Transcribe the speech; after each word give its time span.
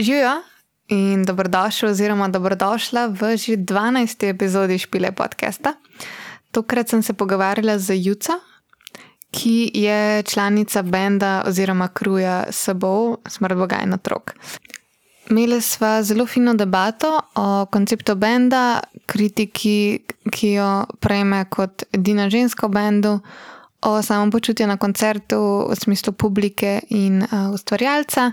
Živijo 0.00 0.42
in 0.88 1.24
dobrodošli, 1.24 1.88
oziroma 1.88 2.28
dobrodošla 2.28 3.06
v 3.06 3.36
že 3.36 3.56
12. 3.56 4.28
epizodi 4.28 4.78
Špile 4.78 5.12
podcasta. 5.12 5.74
Tokrat 6.50 6.88
sem 6.88 7.02
se 7.02 7.12
pogovarjala 7.12 7.78
z 7.78 7.94
Juco, 8.00 8.32
ki 9.30 9.70
je 9.74 10.22
članica 10.22 10.82
benda 10.82 11.42
oziroma 11.46 11.88
kruja 11.88 12.44
Sabo, 12.50 13.16
smrt 13.28 13.56
Boga 13.56 13.76
in 13.84 13.92
otrok. 13.92 14.32
Imeli 15.30 15.60
smo 15.60 16.02
zelo 16.02 16.26
fino 16.26 16.54
debato 16.54 17.20
o 17.34 17.66
konceptu 17.66 18.14
benda, 18.14 18.80
kritiki, 19.06 20.00
ki 20.32 20.52
jo 20.52 20.86
prejme 21.00 21.44
kot 21.44 21.82
edina 21.92 22.30
ženska 22.30 22.66
v 22.66 22.70
bendu, 22.70 23.18
o 23.82 24.02
samem 24.02 24.30
počutju 24.30 24.66
na 24.66 24.76
koncertu 24.76 25.68
v 25.68 25.76
smislu 25.76 26.12
publike 26.12 26.80
in 26.88 27.22
uh, 27.22 27.52
ustvarjalca 27.52 28.32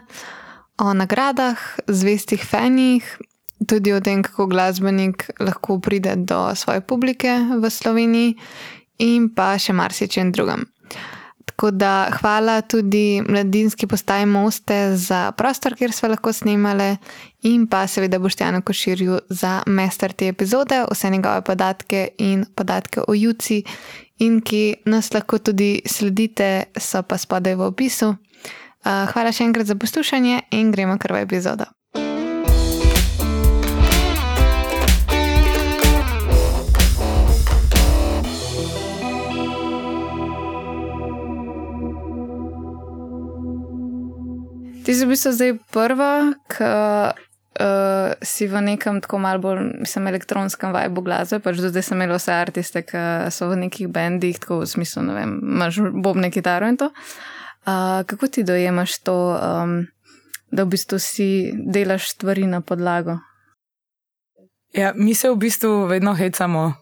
o 0.78 0.94
nagradah, 0.94 1.58
zvestih 1.88 2.44
fanjih, 2.46 3.04
tudi 3.68 3.94
o 3.94 4.02
tem, 4.02 4.24
kako 4.24 4.48
glasbenik 4.48 5.30
lahko 5.40 5.80
pride 5.80 6.16
do 6.16 6.56
svoje 6.56 6.82
publike 6.82 7.34
v 7.62 7.70
Sloveniji, 7.70 8.38
in 9.02 9.30
pa 9.34 9.56
še 9.62 9.74
marsičem 9.78 10.32
drugem. 10.34 10.66
Tako 11.48 11.72
da 11.72 12.10
hvala 12.20 12.62
tudi 12.62 13.22
mladinski 13.26 13.88
postaji 13.88 14.26
Moste 14.26 14.98
za 14.98 15.32
prostor, 15.32 15.74
kjer 15.74 15.92
smo 15.92 16.10
lahko 16.12 16.34
snimali, 16.34 16.98
in 17.50 17.66
pa 17.68 17.88
seveda 17.88 18.20
Boštjanu 18.20 18.62
Koširju 18.62 19.20
za 19.30 19.64
mester 19.66 20.14
te 20.14 20.28
epizode, 20.28 20.84
vse 20.92 21.10
njegove 21.10 21.42
podatke 21.42 22.10
in 22.18 22.46
podatke 22.56 23.02
o 23.08 23.16
Juci, 23.16 23.64
in 24.20 24.42
ki 24.42 24.84
nas 24.86 25.14
lahko 25.14 25.40
tudi 25.40 25.82
sledite, 25.86 26.70
so 26.78 27.02
pa 27.02 27.18
spodaj 27.18 27.56
v 27.56 27.66
opisu. 27.72 28.14
Uh, 28.88 29.04
hvala 29.12 29.34
še 29.36 29.44
enkrat 29.44 29.68
za 29.68 29.76
poslušanje 29.76 30.46
in 30.56 30.70
gremo 30.72 30.94
kar 30.96 31.12
v 31.12 31.26
epizodo. 31.26 31.66
Ti 44.88 44.96
si 44.96 45.04
v 45.04 45.12
bistvu 45.12 45.36
zdaj 45.36 45.56
prva, 45.76 46.32
ki 46.48 46.64
uh, 46.64 48.16
si 48.24 48.48
v 48.48 48.64
nekem 48.72 49.04
tako 49.04 49.20
malo 49.20 49.44
bolj, 49.44 49.66
mislim, 49.84 50.08
elektronskem 50.16 50.72
vibu 50.72 51.04
glasbe. 51.04 51.44
Pač 51.44 51.60
do 51.60 51.76
zdaj 51.76 51.92
sem 51.92 52.00
imela 52.00 52.16
vse 52.16 52.40
artiste, 52.40 52.88
ki 52.88 53.28
so 53.36 53.52
v 53.52 53.66
nekih 53.68 53.92
bendih, 53.92 54.40
tako 54.40 54.64
v 54.64 54.76
smislu, 54.80 55.10
ne 55.12 55.18
vem, 55.20 55.42
imaš 55.44 55.84
bobne 55.92 56.32
kitaro 56.32 56.72
in 56.72 56.80
to. 56.80 56.88
Uh, 56.88 57.37
kako 58.08 58.28
ti 58.28 58.44
dojemaš 58.44 59.00
to, 59.04 59.18
um, 59.36 59.86
da 60.52 60.64
v 60.64 60.68
bistvu 60.68 61.00
si 61.00 61.52
delaš 61.68 62.10
stvari 62.10 62.48
na 62.48 62.62
podlago? 62.62 63.18
Ja, 64.74 64.94
mi 64.96 65.16
se 65.16 65.30
v 65.30 65.36
bistvu 65.36 65.86
vedno 65.86 66.14
hecamo 66.14 66.66
uh, 66.66 66.74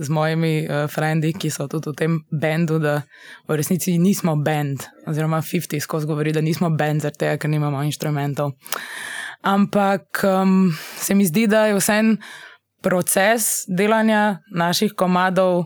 z 0.00 0.08
mojimi 0.08 0.66
uh, 0.66 0.90
frendi, 0.90 1.32
ki 1.32 1.50
so 1.50 1.68
tudi 1.68 1.90
v 1.90 1.96
tem 1.96 2.20
bendu, 2.30 2.78
da 2.78 3.02
v 3.48 3.56
resnici 3.56 3.98
nismo 3.98 4.36
bend, 4.36 4.84
oziroma 5.06 5.42
50 5.42 5.80
skozi 5.80 6.06
govori, 6.06 6.32
da 6.32 6.40
nismo 6.40 6.70
bend, 6.70 7.02
zaradi 7.02 7.24
tega, 7.24 7.36
ker 7.36 7.50
nimamo 7.50 7.82
inštrumentov. 7.82 8.52
Ampak 9.42 10.24
um, 10.24 10.72
se 10.96 11.14
mi 11.14 11.26
zdi, 11.26 11.46
da 11.46 11.66
je 11.66 11.78
vsem 11.80 12.16
proces 12.82 13.64
delanja 13.68 14.42
naših 14.54 14.92
komadov 14.96 15.64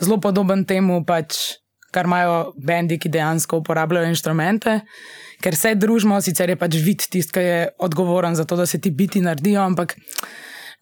zelo 0.00 0.20
podoben 0.20 0.64
temu, 0.64 1.04
pač 1.06 1.60
kar 1.94 2.08
imajo 2.10 2.38
bendi, 2.58 2.98
ki 2.98 3.12
dejansko 3.14 3.62
uporabljajo 3.62 4.10
inštrumente, 4.10 4.80
ker 5.44 5.56
se 5.56 5.74
družimo, 5.78 6.18
sicer 6.24 6.50
je 6.50 6.58
pač 6.58 6.78
vid 6.82 7.06
tisti, 7.06 7.34
ki 7.34 7.44
je 7.44 7.60
odgovoren 7.86 8.34
za 8.34 8.46
to, 8.48 8.58
da 8.58 8.66
se 8.66 8.80
ti 8.80 8.90
biti 8.90 9.22
naredijo, 9.22 9.62
ampak 9.62 9.96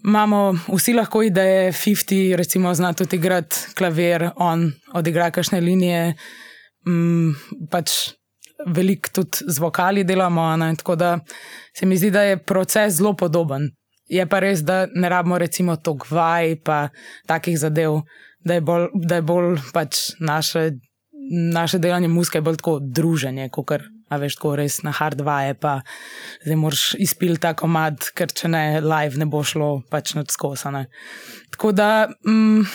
imamo 0.05 0.55
vsi 0.69 0.97
lahko 0.97 1.23
ideje, 1.23 1.73
50, 1.73 2.37
recimo, 2.37 2.75
zna 2.75 2.93
tudi 2.93 3.17
igrati 3.17 3.75
klavir, 3.79 4.31
on 4.37 4.71
odigra 4.99 5.31
kakšne 5.31 5.61
linije, 5.61 6.15
m, 6.89 7.37
pač 7.71 8.15
veliko 8.67 9.11
tudi 9.13 9.47
z 9.47 9.59
vokali 9.59 10.05
delamo. 10.05 10.57
Ne, 10.57 10.75
tako 10.77 10.97
da 10.97 11.19
se 11.79 11.87
mi 11.87 11.97
zdi, 11.97 12.11
da 12.11 12.23
je 12.23 12.39
proces 12.39 12.95
zelo 12.95 13.15
podoben. 13.17 13.71
Je 14.09 14.27
pa 14.29 14.41
res, 14.41 14.61
da 14.61 14.87
ne 14.95 15.09
rabimo 15.09 15.39
recimo 15.39 15.77
to 15.77 15.95
gvaj, 15.95 16.57
pa 16.65 16.89
takih 17.27 17.59
zadev. 17.59 18.03
Da 18.45 18.55
je 18.55 18.61
bolj, 18.61 18.89
da 18.95 19.21
je 19.21 19.23
bolj 19.23 19.59
pač 19.73 20.11
naše 20.21 20.73
naše 21.33 21.79
delanje 21.79 22.09
muzike 22.09 22.39
je 22.39 22.45
bolj 22.45 22.59
tako 22.61 22.79
druženje, 22.83 23.49
kot 23.53 23.67
kar, 23.69 23.85
a 24.13 24.19
veš, 24.21 24.37
tako 24.37 24.55
res 24.61 24.83
na 24.85 24.93
hard 24.93 25.21
vaje, 25.25 25.55
pa 25.57 25.79
zdaj 26.45 26.59
moraš 26.61 26.85
izpil 27.01 27.39
ta 27.41 27.55
komad, 27.57 28.11
ker 28.17 28.29
če 28.29 28.51
ne, 28.53 28.65
live 28.85 29.21
ne 29.21 29.27
bo 29.27 29.41
šlo 29.45 29.71
pač 29.91 30.13
nad 30.19 30.31
skosane. 30.33 30.87
Tako 31.57 31.73
da, 31.73 31.89
mm, 32.29 32.67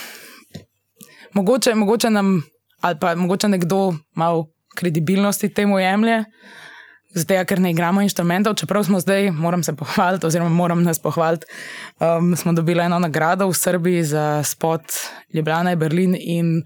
mogoče, 1.38 1.76
mogoče 1.78 2.10
nam, 2.10 2.40
ali 2.82 3.00
pa 3.00 3.14
mogoče 3.16 3.52
nekdo 3.54 3.94
malo 4.18 4.48
kredibilnosti 4.78 5.54
temu 5.54 5.80
jemlje. 5.80 6.24
Zdaj, 7.16 7.46
ker 7.48 7.60
ne 7.64 7.72
igramo 7.72 8.02
inštrumentov, 8.04 8.58
čeprav 8.60 8.84
smo 8.84 9.00
zdaj, 9.00 9.32
moram 9.32 9.64
se 9.64 9.76
pohvaliti, 9.76 10.26
oziroma 10.28 10.50
moram 10.50 10.84
nas 10.84 11.00
pohvaliti, 11.00 11.46
um, 12.00 12.36
smo 12.36 12.54
dobili 12.54 12.84
eno 12.84 13.00
nagrado 13.00 13.48
v 13.48 13.54
Srbiji 13.54 14.04
za 14.04 14.44
spot 14.44 14.84
Ljubljana 15.34 15.72
in 15.72 15.80
Berlin 15.80 16.16
in 16.20 16.64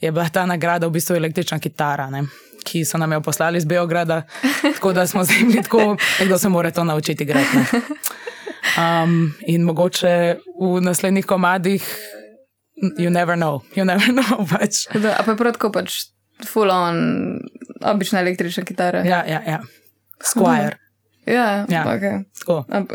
je 0.00 0.12
bila 0.12 0.28
ta 0.28 0.46
nagrada 0.46 0.86
v 0.86 0.90
bistvu 0.90 1.16
električna 1.16 1.58
kitara, 1.58 2.10
ne, 2.10 2.24
ki 2.64 2.84
so 2.84 2.98
nam 2.98 3.12
jo 3.12 3.20
poslali 3.20 3.58
iz 3.58 3.64
Beograda. 3.64 4.22
Tako 4.74 4.92
da 4.92 5.06
smo 5.06 5.24
zdaj 5.24 5.38
bili 5.38 5.62
tako, 5.62 5.96
da 6.28 6.38
se 6.38 6.48
mora 6.48 6.70
to 6.70 6.84
naučiti 6.84 7.24
igrati. 7.24 7.58
Um, 8.78 9.34
in 9.46 9.62
mogoče 9.62 10.36
v 10.60 10.80
naslednjih 10.80 11.26
komadih, 11.26 11.84
you 12.98 13.10
never 13.10 13.36
know, 13.36 13.60
you 13.76 13.84
never 13.84 14.08
know. 14.16 14.42
Pač. 14.50 15.02
Da, 15.02 15.22
pa 15.24 15.30
je 15.30 15.36
prav 15.36 15.52
tako 15.52 15.70
pač 15.72 15.92
full 16.48 16.70
on, 16.70 17.38
obična 17.84 18.20
električna 18.20 18.64
kitara. 18.64 19.04
Ja, 19.06 19.24
ja, 19.28 19.42
ja. 19.46 19.60
Squire. 20.24 20.78
Ja, 21.26 21.64
ja. 21.68 21.84
Okay. 21.88 22.24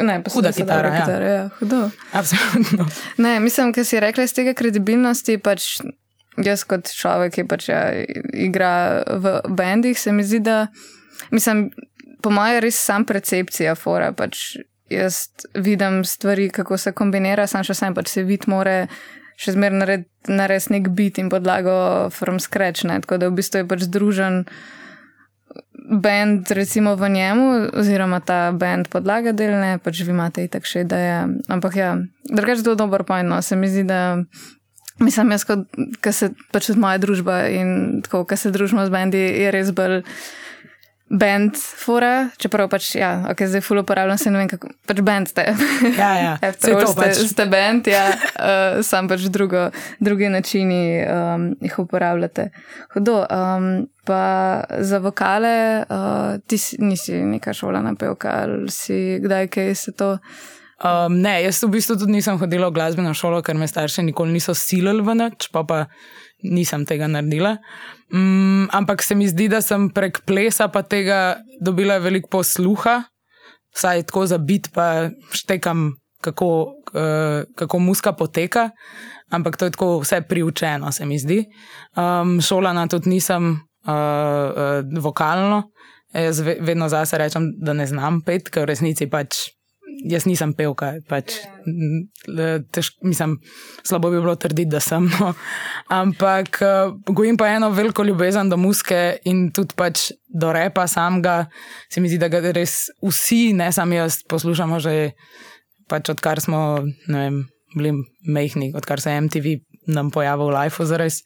ne, 0.05 0.19
pa 0.23 0.31
huda 0.31 0.51
kitara. 0.53 0.93
Ja. 0.93 1.01
kitara 1.01 1.25
ja, 1.25 1.49
hudo. 1.59 1.89
Absolutno. 2.13 2.85
Ne, 3.17 3.39
mislim, 3.39 3.73
ker 3.73 3.85
si 3.85 3.99
rekla 3.99 4.27
iz 4.27 4.35
tega 4.37 4.53
kredibilnosti, 4.53 5.39
pač 5.41 5.79
jaz 6.45 6.63
kot 6.69 6.91
človek, 6.93 7.39
ki 7.39 7.47
pač 7.49 7.69
ja, 7.71 7.81
igra 8.37 9.01
v 9.09 9.39
bendih, 9.49 9.97
se 9.97 10.13
mi 10.13 10.23
zdi, 10.23 10.43
da, 10.45 10.67
mislim, 11.33 11.69
po 12.21 12.33
mojem, 12.33 12.61
res 12.63 12.77
sam 12.77 13.05
percepcija 13.09 13.73
fora. 13.79 14.11
Pač 14.13 14.59
jaz 14.93 15.25
vidim 15.57 16.03
stvari, 16.05 16.49
kako 16.53 16.77
se 16.77 16.93
kombinira, 16.93 17.47
sam 17.47 17.65
še 17.65 17.77
sem 17.77 17.97
pač 17.97 18.13
se 18.13 18.25
vid 18.27 18.49
more. 18.51 18.83
Še 19.39 19.53
zmeraj 19.55 19.79
narediti 19.79 20.35
nared 20.35 20.65
nek 20.67 20.89
bit 20.91 21.17
in 21.21 21.29
podlago 21.31 21.73
from 22.11 22.41
scratch, 22.43 22.83
ne? 22.83 22.97
tako 22.99 23.21
da 23.21 23.29
v 23.29 23.37
bistvu 23.37 23.61
je 23.61 23.67
pač 23.71 23.85
združen 23.87 24.41
bend, 25.89 26.51
recimo 26.51 26.95
v 26.95 27.09
njemu, 27.09 27.45
oziroma 27.73 28.19
ta 28.19 28.51
bend 28.51 28.89
podlaga 28.93 29.31
delne, 29.31 29.77
pač 29.83 30.03
vi 30.05 30.13
imate 30.13 30.45
itak 30.45 30.67
še 30.69 30.85
ideje. 30.85 31.21
Ampak 31.49 31.75
ja, 31.75 31.95
drugače 32.29 32.65
je 32.67 32.75
dobro 32.75 33.03
pojno. 33.03 33.41
Se 33.41 33.55
mi 33.55 33.69
zdi, 33.69 33.83
da 33.89 34.19
mislim, 34.99 35.31
jaz, 35.31 35.45
ko 36.03 36.11
se 36.11 36.31
pač 36.51 36.69
od 36.69 36.77
moja 36.77 36.97
družba 37.01 37.47
in 37.49 38.01
tako, 38.05 38.25
ko 38.29 38.37
se 38.37 38.51
družimo 38.51 38.85
z 38.85 38.93
bendi, 38.93 39.17
je 39.17 39.51
res 39.55 39.71
bolj 39.73 40.03
bend 41.09 41.57
fora, 41.57 42.29
čeprav 42.37 42.69
pač, 42.69 42.91
ja, 42.99 43.11
ok, 43.31 43.41
zdaj 43.49 43.63
full 43.65 43.81
uporabljam 43.81 44.17
se, 44.21 44.31
ne 44.31 44.43
vem 44.43 44.49
kako, 44.51 44.69
pač 44.87 44.99
bend 45.05 45.31
ste. 45.31 45.45
Ja, 45.97 46.11
ja, 46.21 46.33
ste, 46.53 46.75
pač. 46.97 47.21
ste 47.31 47.45
bend, 47.49 47.89
ja, 47.89 48.05
uh, 48.13 48.79
sam 48.89 49.09
pač 49.09 49.25
drugo, 49.33 49.69
druge 49.99 50.29
načini 50.29 51.01
um, 51.01 51.49
jih 51.65 51.79
uporabljate. 51.81 52.49
Hudo, 52.93 53.23
um, 53.25 53.71
pa 54.05 54.21
za 54.85 55.01
vokale, 55.01 55.55
uh, 55.89 56.37
ti 56.45 56.61
si, 56.61 56.77
nisi 56.81 57.17
neka 57.25 57.57
šola 57.57 57.81
na 57.85 57.95
pevka, 57.97 58.43
ali 58.45 58.69
si 58.73 59.17
kdaj 59.23 59.49
kaj 59.53 59.75
se 59.75 59.97
to. 59.97 60.15
Um, 60.79 61.17
ne, 61.19 61.39
jaz 61.43 61.63
v 61.65 61.73
bistvu 61.73 61.97
tudi 61.99 62.15
nisem 62.15 62.37
hodila 62.39 62.69
v 62.69 62.77
glasbeno 62.77 63.11
šolo, 63.17 63.41
ker 63.43 63.57
me 63.59 63.67
starši 63.67 64.05
nikoli 64.13 64.37
niso 64.37 64.53
silili 64.55 65.03
v 65.03 65.17
noč, 65.17 65.49
pa 65.51 65.65
pa 65.67 65.87
nisem 66.45 66.85
tega 66.87 67.09
naredila. 67.11 67.57
Um, 68.13 68.67
ampak 68.71 69.03
se 69.03 69.15
mi 69.15 69.27
zdi, 69.27 69.47
da 69.49 69.61
sem 69.61 69.89
prek 69.93 70.23
plesa 70.25 70.67
pa 70.67 70.81
tega 70.81 71.39
dobila 71.61 71.99
veliko 72.01 72.29
posluha, 72.39 73.03
saj 73.75 74.07
tako 74.09 74.25
za 74.25 74.37
bit, 74.37 74.71
pa 74.73 75.09
štekam, 75.31 75.93
kako, 76.21 76.49
uh, 76.93 77.45
kako 77.55 77.79
muska 77.79 78.13
poteka. 78.13 78.69
Ampak 79.29 79.57
to 79.57 79.65
je 79.65 79.71
tako 79.71 79.99
vse 80.01 80.21
priučeno, 80.21 80.91
se 80.91 81.05
mi 81.05 81.19
zdi. 81.19 81.43
Um, 81.95 82.41
šolana 82.41 82.87
tudi 82.87 83.09
nisem 83.09 83.51
uh, 83.51 83.93
uh, 83.93 85.03
vokalno. 85.03 85.63
Jaz 86.13 86.41
vedno 86.41 86.89
zase 86.89 87.17
rečem, 87.17 87.51
da 87.61 87.73
ne 87.73 87.85
znam 87.85 88.23
pet, 88.25 88.49
ker 88.49 88.65
v 88.65 88.71
resnici 88.73 89.05
pač 89.05 89.53
jaz 90.07 90.25
nisem 90.29 90.53
pevka. 90.55 90.93
Pač, 91.09 91.39
tež, 92.75 92.91
mislim, 93.03 93.37
slabo 93.83 94.11
bi 94.13 94.21
bilo 94.21 94.35
trditi, 94.39 94.69
da 94.71 94.79
sem. 94.83 95.09
No. 95.19 95.33
Ampak 95.91 96.61
uh, 96.63 96.93
gojim 97.15 97.37
pa 97.37 97.49
eno 97.51 97.71
veliko 97.75 98.03
ljubezen 98.03 98.49
do 98.49 98.57
muske 98.57 99.19
in 99.27 99.49
tudi 99.55 99.75
pač 99.75 100.09
do 100.29 100.53
repa 100.55 100.87
samega. 100.87 101.49
Se 101.91 102.01
mi 102.01 102.11
zdi, 102.11 102.21
da 102.21 102.29
ga 102.31 102.43
res 102.55 102.87
vsi, 103.03 103.53
ne 103.57 103.71
samo 103.75 103.99
jaz, 103.99 104.21
poslušamo 104.29 104.79
že 104.79 104.95
pač 105.89 106.11
odkar 106.13 106.39
smo 106.41 106.85
vem, 107.09 107.41
bili 107.75 107.95
mehni, 108.29 108.69
odkar 108.77 109.01
se 109.01 109.11
je 109.11 109.21
MTV 109.25 109.55
nam 109.89 110.11
pojavil 110.13 110.53
v 110.53 110.55
Life 110.55 110.85
zares. 110.85 111.23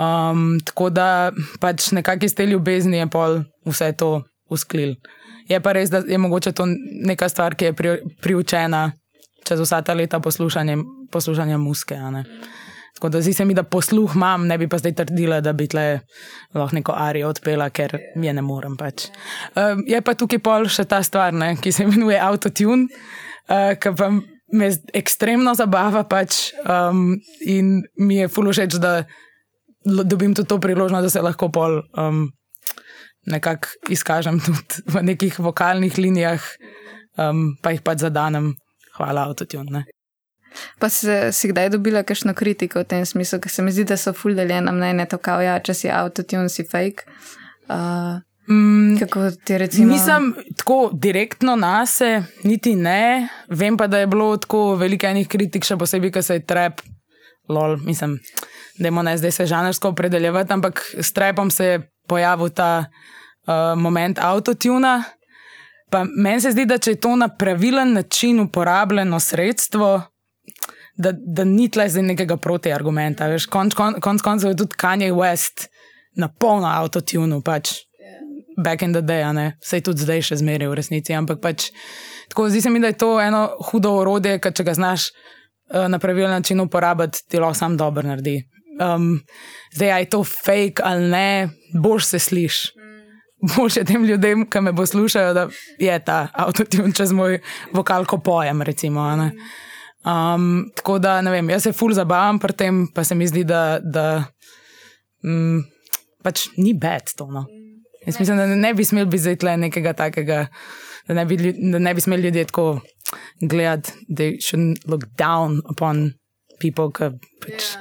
Um, 0.00 0.60
tako 0.64 0.90
da 0.90 1.32
pač 1.60 1.90
nekako 1.92 2.24
iz 2.24 2.34
te 2.36 2.46
ljubezni 2.46 3.00
je 3.00 3.08
pol 3.10 3.42
vse 3.68 3.92
to 3.92 4.22
usklil. 4.50 4.96
Je 5.50 5.58
pa 5.60 5.72
res, 5.74 5.90
da 5.90 6.02
je 6.06 6.18
mogoče 6.18 6.52
to 6.52 6.66
neka 7.06 7.28
stvar, 7.28 7.56
ki 7.58 7.70
je 7.70 7.76
pri, 7.76 7.94
priučena 8.22 8.90
čez 9.46 9.60
vsa 9.60 9.82
ta 9.82 9.94
leta 9.94 10.20
poslušanja, 10.20 10.76
poslušanja 11.12 11.58
muske. 11.58 11.96
Tako 12.94 13.08
da 13.08 13.20
zdi 13.20 13.32
se 13.32 13.44
mi, 13.44 13.54
da 13.54 13.62
posluh 13.62 14.12
imam, 14.14 14.46
ne 14.46 14.58
bi 14.58 14.68
pa 14.68 14.78
zdaj 14.78 14.94
trdila, 14.94 15.40
da 15.40 15.52
bi 15.52 15.68
tle 15.70 16.00
lahko 16.54 16.76
neko 16.76 16.94
arijo 16.96 17.30
odpela, 17.32 17.70
ker 17.70 17.96
je 18.14 18.32
ne 18.32 18.42
morem. 18.42 18.76
Pač. 18.76 19.08
Um, 19.54 19.84
je 19.88 20.00
pa 20.04 20.14
tukaj 20.14 20.42
pol 20.44 20.68
še 20.68 20.84
ta 20.90 21.02
stvar, 21.02 21.32
ne, 21.32 21.54
ki 21.56 21.72
se 21.72 21.86
imenuje 21.86 22.18
autotune, 22.20 22.90
uh, 23.48 23.72
ki 23.80 23.94
pa 23.96 24.10
me 24.52 24.68
ekstremno 24.98 25.54
zabava 25.54 26.02
pač, 26.04 26.50
um, 26.66 27.14
in 27.46 27.80
mi 27.96 28.20
je 28.20 28.28
fulošeč, 28.28 28.76
da 28.82 29.04
dobim 29.86 30.34
tudi 30.34 30.50
to 30.50 30.58
priložnost, 30.60 31.06
da 31.06 31.10
se 31.10 31.24
lahko 31.24 31.48
pol. 31.54 31.80
Um, 31.96 32.28
nekako 33.30 33.68
izkažem 33.88 34.40
tudi 34.44 34.82
v 34.86 35.04
nekih 35.12 35.38
vokalnih 35.38 35.98
linijah, 35.98 36.42
um, 37.18 37.54
pa 37.62 37.74
jih 37.74 37.84
pač 37.86 38.06
zadanem. 38.06 38.52
Hvala, 38.98 39.30
avtotune. 39.30 39.86
Pa 40.82 40.88
si, 40.90 41.06
si 41.32 41.48
kdaj 41.48 41.70
dobila 41.70 42.02
kakšno 42.02 42.34
kritiko 42.34 42.82
v 42.82 42.88
tem 42.90 43.04
smislu, 43.06 43.38
ker 43.40 43.52
se 43.52 43.62
mi 43.62 43.72
zdi, 43.72 43.86
da 43.86 43.96
so 44.00 44.12
fuldeljena 44.16 44.72
mnenja, 44.74 45.06
to 45.10 45.20
kao, 45.22 45.38
ja, 45.44 45.60
če 45.62 45.76
si 45.76 45.92
avtotune, 45.92 46.50
si 46.50 46.66
fake. 46.66 47.06
Uh, 47.70 48.18
mm, 48.50 48.98
kako 48.98 49.30
ti 49.46 49.58
recimo? 49.62 49.94
Nisem 49.94 50.32
tako 50.58 50.90
direktno 50.92 51.54
na 51.56 51.86
se, 51.86 52.24
niti 52.44 52.74
ne. 52.74 53.28
Vem 53.48 53.78
pa, 53.78 53.86
da 53.86 54.02
je 54.02 54.10
bilo 54.10 54.32
tako 54.42 54.74
veliko 54.80 55.06
enih 55.06 55.30
kritik, 55.30 55.64
še 55.64 55.78
posebej, 55.78 56.16
ker 56.18 56.26
se 56.26 56.40
je 56.40 56.46
trep, 56.46 56.82
lol, 57.50 57.78
mislim, 57.86 58.18
da 58.80 58.90
je 59.10 59.16
zdaj 59.22 59.36
se 59.38 59.46
žanrsko 59.46 59.94
opredeljevati, 59.94 60.52
ampak 60.52 60.82
s 60.98 61.12
trepom 61.12 61.50
se 61.50 61.64
je 61.64 61.80
pojavil 62.08 62.50
ta 62.50 62.90
uh, 63.50 63.78
moment 63.78 64.18
avtotuna. 64.18 65.02
Pa 65.90 66.04
meni 66.04 66.40
se 66.40 66.52
zdi, 66.54 66.66
da 66.70 66.78
če 66.78 66.94
je 66.94 67.00
to 67.02 67.16
na 67.18 67.28
pravilen 67.28 67.92
način 67.92 68.40
uporabljeno 68.40 69.20
sredstvo, 69.20 69.90
da, 70.96 71.12
da 71.12 71.44
ni 71.44 71.66
tle 71.70 71.88
zdaj 71.88 72.06
nekega 72.12 72.36
protiargumenta. 72.36 73.26
Koncev 73.50 73.78
konc, 74.00 74.22
konc 74.22 74.44
je 74.46 74.56
tudi 74.56 74.78
Kanye 74.78 75.10
West 75.12 75.66
na 76.16 76.28
polno 76.28 76.68
avtotunu, 76.68 77.40
pač 77.42 77.72
back 78.60 78.82
in 78.82 78.92
the 78.92 79.02
day, 79.02 79.24
vse 79.62 79.80
tudi 79.80 80.04
zdaj 80.04 80.22
še 80.30 80.40
zmeraj 80.42 80.68
v 80.68 80.78
resnici. 80.78 81.14
Ampak 81.16 81.40
pač 81.42 81.70
tako 82.30 82.50
zdi 82.52 82.62
se 82.62 82.70
mi, 82.70 82.82
da 82.82 82.92
je 82.92 82.98
to 83.00 83.16
eno 83.20 83.48
hudo 83.70 83.96
orodje, 84.02 84.38
ker 84.38 84.54
če 84.54 84.66
ga 84.68 84.76
znaš 84.76 85.10
uh, 85.10 85.88
na 85.90 85.98
pravilen 85.98 86.38
način 86.38 86.60
uporabiti, 86.60 87.24
ti 87.26 87.40
lahko 87.42 87.58
sam 87.58 87.78
dobro 87.80 88.06
naredi. 88.06 88.44
Um, 88.80 89.16
zdaj, 89.74 89.96
je 90.04 90.10
to 90.12 90.22
fake 90.24 90.84
ali 90.84 91.08
ne, 91.10 91.48
boš 91.74 92.12
se 92.14 92.18
slišiš 92.18 92.80
boljše 93.40 93.84
tem 93.84 94.04
ljudem, 94.04 94.44
ki 94.50 94.60
me 94.60 94.74
poslušajo, 94.76 95.34
da 95.34 95.48
je 95.78 95.98
ta 96.04 96.28
avtotune 96.32 96.92
čez 96.96 97.12
moj 97.12 97.40
vokal, 97.72 98.04
ko 98.04 98.18
pojem. 98.18 98.62
Recimo, 98.62 99.06
um, 100.04 100.70
tako 100.76 100.98
da 100.98 101.20
ne 101.20 101.30
vem, 101.30 101.50
jaz 101.50 101.68
se 101.68 101.72
ful 101.72 101.94
zabavam 101.96 102.38
pri 102.38 102.52
tem, 102.52 102.86
pa 102.94 103.04
se 103.04 103.14
mi 103.14 103.28
zdi, 103.28 103.44
da, 103.44 103.80
da 103.82 104.24
um, 105.24 105.62
pač 106.24 106.48
ni 106.56 106.74
bed 106.74 107.14
to. 107.16 107.30
No. 107.30 107.46
Jaz 108.06 108.20
mislim, 108.20 108.36
da 108.36 108.46
ne 108.46 108.74
bi 108.74 108.84
smel 108.84 109.06
biti 109.06 109.22
zdaj 109.22 109.56
nekega 109.56 109.92
takega, 109.92 110.46
da 111.08 111.14
ne 111.14 111.24
bi, 111.24 111.36
da 111.72 111.78
ne 111.78 111.94
bi 111.94 112.00
smeli 112.00 112.22
ljudje 112.22 112.44
tako 112.44 112.80
gledati, 113.40 113.92
da 114.08 114.24
shouldn't 114.40 114.88
look 114.88 115.04
down 115.18 115.60
upon 115.70 116.12
people, 116.60 116.92
ki 116.92 117.16
pač 117.44 117.74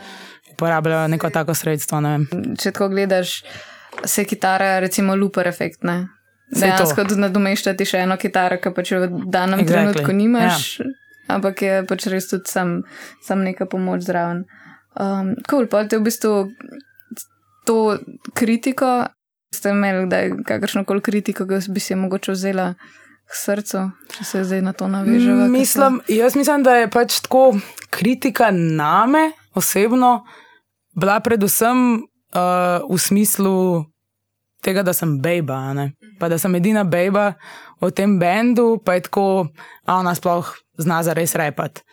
uporabljajo 0.53 1.07
neko 1.07 1.29
tako 1.29 1.53
sredstvo. 1.53 2.01
Ne 2.03 2.17
Če 2.59 2.71
tako 2.71 2.89
gledaš 2.91 3.39
se 4.05 4.25
kitara, 4.25 4.79
recimo, 4.79 5.15
luper 5.15 5.47
efekt. 5.47 5.83
Ne? 5.83 6.07
Dejansko 6.49 7.05
tudi 7.05 7.21
nadomeščati 7.21 7.85
še 7.85 8.03
eno 8.05 8.17
kitaro, 8.17 8.57
ki 8.61 8.73
pač 8.73 8.93
v 8.95 9.09
danem 9.29 9.61
exactly. 9.61 9.69
trenutku 9.69 10.15
nimaš, 10.17 10.79
ja. 10.81 10.87
ampak 11.35 11.61
je 11.61 11.75
pač 11.89 12.07
res 12.09 12.29
tudi 12.31 12.49
sam, 12.49 12.79
sam 13.25 13.43
neka 13.45 13.69
pomoč 13.69 14.07
zraven. 14.07 14.45
Um, 14.97 15.35
cool, 15.49 15.69
pa 15.69 15.85
te 15.85 15.99
v 15.99 16.07
bistvu 16.09 16.49
to 17.69 17.99
kritiko, 18.33 19.11
ste 19.53 19.75
imeli 19.75 20.07
kdaj 20.07 20.33
kakršno 20.49 20.83
koli 20.89 21.05
kritiko, 21.05 21.45
ki 21.45 21.61
bi 21.69 21.83
si 21.83 21.93
je 21.93 21.99
mogoče 22.01 22.33
vzela 22.33 22.73
k 23.29 23.37
srcu, 23.37 23.85
če 24.17 24.25
se 24.25 24.43
zdaj 24.49 24.65
na 24.65 24.73
to 24.73 24.89
naveževa? 24.89 25.45
Mislim, 25.53 26.01
jaz 26.09 26.33
mislim, 26.33 26.65
da 26.65 26.79
je 26.81 26.89
pač 26.89 27.21
tako 27.21 27.59
kritika 27.93 28.49
name 28.49 29.29
osebno 29.53 30.23
bila 30.97 31.19
predvsem 31.21 32.01
uh, 32.33 32.81
v 32.89 32.97
smislu 32.97 33.85
tega, 34.61 34.83
da 34.83 34.93
sem 34.93 35.17
bejba, 35.21 35.59
pa 36.19 36.29
da 36.29 36.37
sem 36.37 36.55
edina 36.55 36.83
bejba 36.83 37.33
v 37.81 37.91
tem 37.95 38.19
bendu, 38.19 38.77
pa 38.83 38.97
je 38.97 39.07
tako, 39.07 39.47
a 39.85 39.99
ona 39.99 40.15
sploh 40.15 40.47
zna 40.79 41.03
za 41.03 41.13
res 41.13 41.35
repat. 41.35 41.83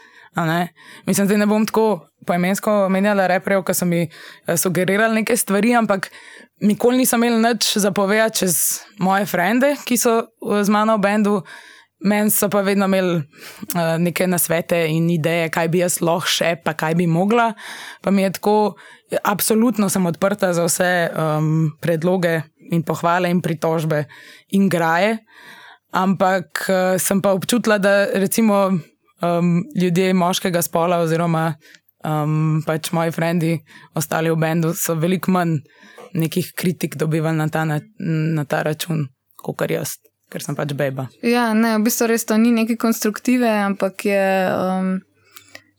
Mislim, 1.06 1.28
da 1.28 1.36
ne 1.36 1.46
bom 1.46 1.66
tako 1.66 2.08
poemensko 2.26 2.88
menjala 2.92 3.28
reprejo, 3.30 3.62
ker 3.62 3.76
so 3.76 3.86
mi 3.86 4.02
eh, 4.04 4.56
sugerirali 4.56 5.22
neke 5.22 5.36
stvari, 5.36 5.74
ampak 5.78 6.10
nikoli 6.60 6.98
nisem 6.98 7.24
imela 7.24 7.52
nič 7.52 7.76
zapovedati 7.78 8.42
čez 8.42 8.58
moje 8.98 9.26
frende, 9.30 9.76
ki 9.86 9.96
so 9.96 10.19
eh, 10.26 10.60
z 10.64 10.72
mano 10.72 10.98
v 10.98 11.06
bendu. 11.06 11.40
Meni 12.04 12.28
so 12.30 12.50
pa 12.52 12.60
vedno 12.60 12.84
imeli 12.84 13.14
uh, 13.16 13.96
neke 13.98 14.26
nasvete 14.28 14.82
in 14.92 15.08
ideje, 15.10 15.46
kaj 15.48 15.70
bi 15.72 15.80
jaz 15.80 15.94
lahko 16.04 16.28
še, 16.28 16.50
pa 16.60 16.74
kaj 16.76 16.92
bi 16.98 17.06
mogla. 17.08 17.54
Pa 18.04 18.12
mi 18.12 18.20
je 18.20 18.34
tako, 18.36 18.76
absolutno 19.24 19.88
sem 19.88 20.04
odprta 20.04 20.52
za 20.52 20.66
vse 20.69 20.90
um, 21.08 21.72
predloge 21.80 22.42
in 22.70 22.82
pohvale 22.82 23.30
in 23.30 23.40
pritožbe 23.42 24.04
in 24.56 24.68
graje. 24.68 25.18
Ampak 25.96 26.66
uh, 26.68 26.98
sem 27.00 27.22
pa 27.22 27.32
občutila, 27.32 27.78
da 27.78 28.06
recimo 28.12 28.68
um, 29.22 29.64
ljudje 29.74 30.14
moškega 30.14 30.62
spola, 30.62 30.98
oziroma 30.98 31.54
um, 32.04 32.62
pač 32.66 32.90
moji 32.92 33.14
frendi, 33.14 33.54
ostali 33.94 34.30
v 34.30 34.36
bendu, 34.40 34.74
so 34.74 34.94
veliko 34.94 35.32
manj 35.32 35.60
nekih 36.16 36.52
kritik 36.56 36.96
dobivali 36.96 37.36
na 37.36 37.48
ta, 37.48 37.64
na, 37.64 37.80
na 37.98 38.44
ta 38.44 38.62
račun, 38.62 39.06
kot 39.42 39.70
jaz, 39.70 39.98
ker 40.32 40.42
sem 40.42 40.56
pač 40.56 40.74
beba. 40.76 41.08
Ja, 41.22 41.50
ne, 41.54 41.76
v 41.78 41.86
bistvu 41.86 42.10
res 42.12 42.26
to 42.28 42.38
ni 42.40 42.52
neki 42.56 42.78
konstruktive, 42.80 43.50
ampak 43.67 44.08
je. 44.08 44.24
Um... 44.52 44.96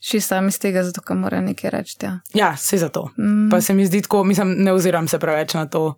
Še 0.07 0.19
sam 0.21 0.45
iz 0.45 0.59
tega, 0.61 0.83
zato 0.85 1.01
mora 1.17 1.39
nekaj 1.41 1.71
reči. 1.73 1.95
Ja, 2.03 2.11
ja 2.37 2.49
se 2.53 2.77
za 2.77 2.91
to. 2.93 3.07
Mm. 3.17 3.47
Pa 3.49 3.57
se 3.65 3.73
mi 3.73 3.81
zdi 3.85 4.03
tako, 4.05 4.21
mislim, 4.29 4.53
ne 4.63 4.71
oziram 4.71 5.07
se 5.09 5.17
preveč 5.19 5.55
na 5.57 5.65
to, 5.65 5.97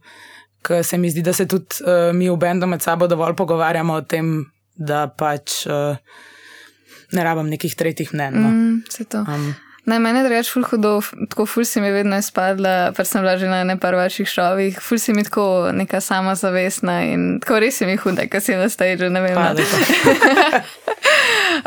ker 0.62 0.84
se 0.84 0.98
mi 0.98 1.12
zdi, 1.12 1.24
da 1.26 1.34
se 1.34 1.48
tudi 1.48 1.84
uh, 1.86 2.10
mi 2.16 2.30
v 2.30 2.38
bendu 2.38 2.68
med 2.68 2.82
sabo 2.82 3.08
dovolj 3.08 3.36
pogovarjamo 3.36 3.94
o 3.94 4.02
tem, 4.02 4.46
da 4.76 5.08
pač 5.08 5.66
uh, 5.68 5.98
ne 7.12 7.24
rabim 7.26 7.50
nekih 7.50 7.76
tretjih 7.76 8.14
mnen. 8.14 8.38
No. 8.40 8.50
Mm, 8.50 8.84
um, 9.24 9.50
Naj 9.90 10.00
meni 10.04 10.22
reč, 10.30 10.50
ful 10.54 10.66
hudo, 10.68 11.00
tako 11.32 11.46
ful 11.50 11.66
si 11.66 11.82
mi 11.82 11.90
vedno 11.92 12.20
spadla, 12.22 12.92
pa 12.94 13.06
sem 13.08 13.24
bila 13.24 13.38
že 13.40 13.48
na 13.50 13.64
ne 13.66 13.78
par 13.80 13.96
vaših 13.98 14.28
šovih, 14.28 14.78
ful 14.84 15.00
si 15.02 15.16
mi 15.18 15.24
tako 15.26 15.72
neka 15.74 16.02
samozavestna 16.04 17.00
in 17.10 17.40
tako 17.42 17.60
res 17.64 17.80
si 17.80 17.88
mi 17.90 17.96
huda, 17.98 18.28
ker 18.30 18.44
si 18.44 18.58
na 18.60 18.70
stage, 18.70 19.10
ne 19.10 19.22
vem. 19.24 19.40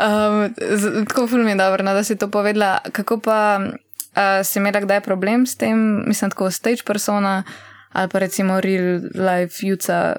um, 0.07 0.47
tako 1.09 1.27
ful 1.27 1.43
mi 1.43 1.51
je 1.51 1.59
dobro, 1.59 1.83
no, 1.83 1.93
da 1.93 2.03
si 2.03 2.15
to 2.15 2.29
povedala. 2.31 2.79
Kako 2.93 3.19
pa 3.19 3.59
uh, 3.59 4.39
si 4.45 4.59
imela 4.61 4.79
kdaj 4.85 5.01
problem 5.03 5.45
s 5.45 5.57
tem, 5.57 6.03
mislim, 6.07 6.31
tako 6.31 6.51
stage 6.51 6.85
persona 6.85 7.43
ali 7.93 8.09
pa 8.09 8.19
recimo 8.19 8.61
real 8.61 9.01
life 9.13 9.67
juca, 9.67 10.15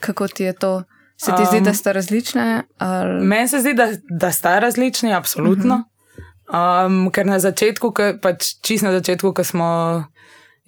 kako 0.00 0.28
ti 0.28 0.44
je 0.44 0.52
to? 0.52 0.82
Se 1.16 1.32
ti 1.36 1.42
um, 1.42 1.46
zdi, 1.46 1.60
da 1.60 1.74
sta 1.74 1.92
različne? 1.92 2.62
Ali... 2.78 3.24
Meni 3.26 3.48
se 3.48 3.58
zdi, 3.60 3.74
da, 3.74 3.88
da 4.10 4.32
sta 4.32 4.58
različni, 4.58 5.14
absolutno. 5.14 5.74
Uh 5.74 5.80
-huh. 5.80 6.86
Um, 6.86 7.10
ker 7.12 7.26
na 7.26 7.38
začetku, 7.38 7.92
pač 8.22 8.54
čist 8.62 8.84
na 8.84 8.92
začetku, 8.92 9.34
ko 9.34 9.44
smo 9.44 10.04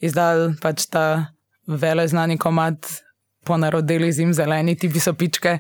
izdali 0.05 0.55
pač 0.61 0.85
ta 0.93 1.33
vele 1.65 2.09
znani 2.09 2.39
komat, 2.39 2.77
ponarodili 3.45 4.13
zim 4.13 4.33
zeleni, 4.35 4.77
ti 4.77 4.91
pisopičke, 4.93 5.59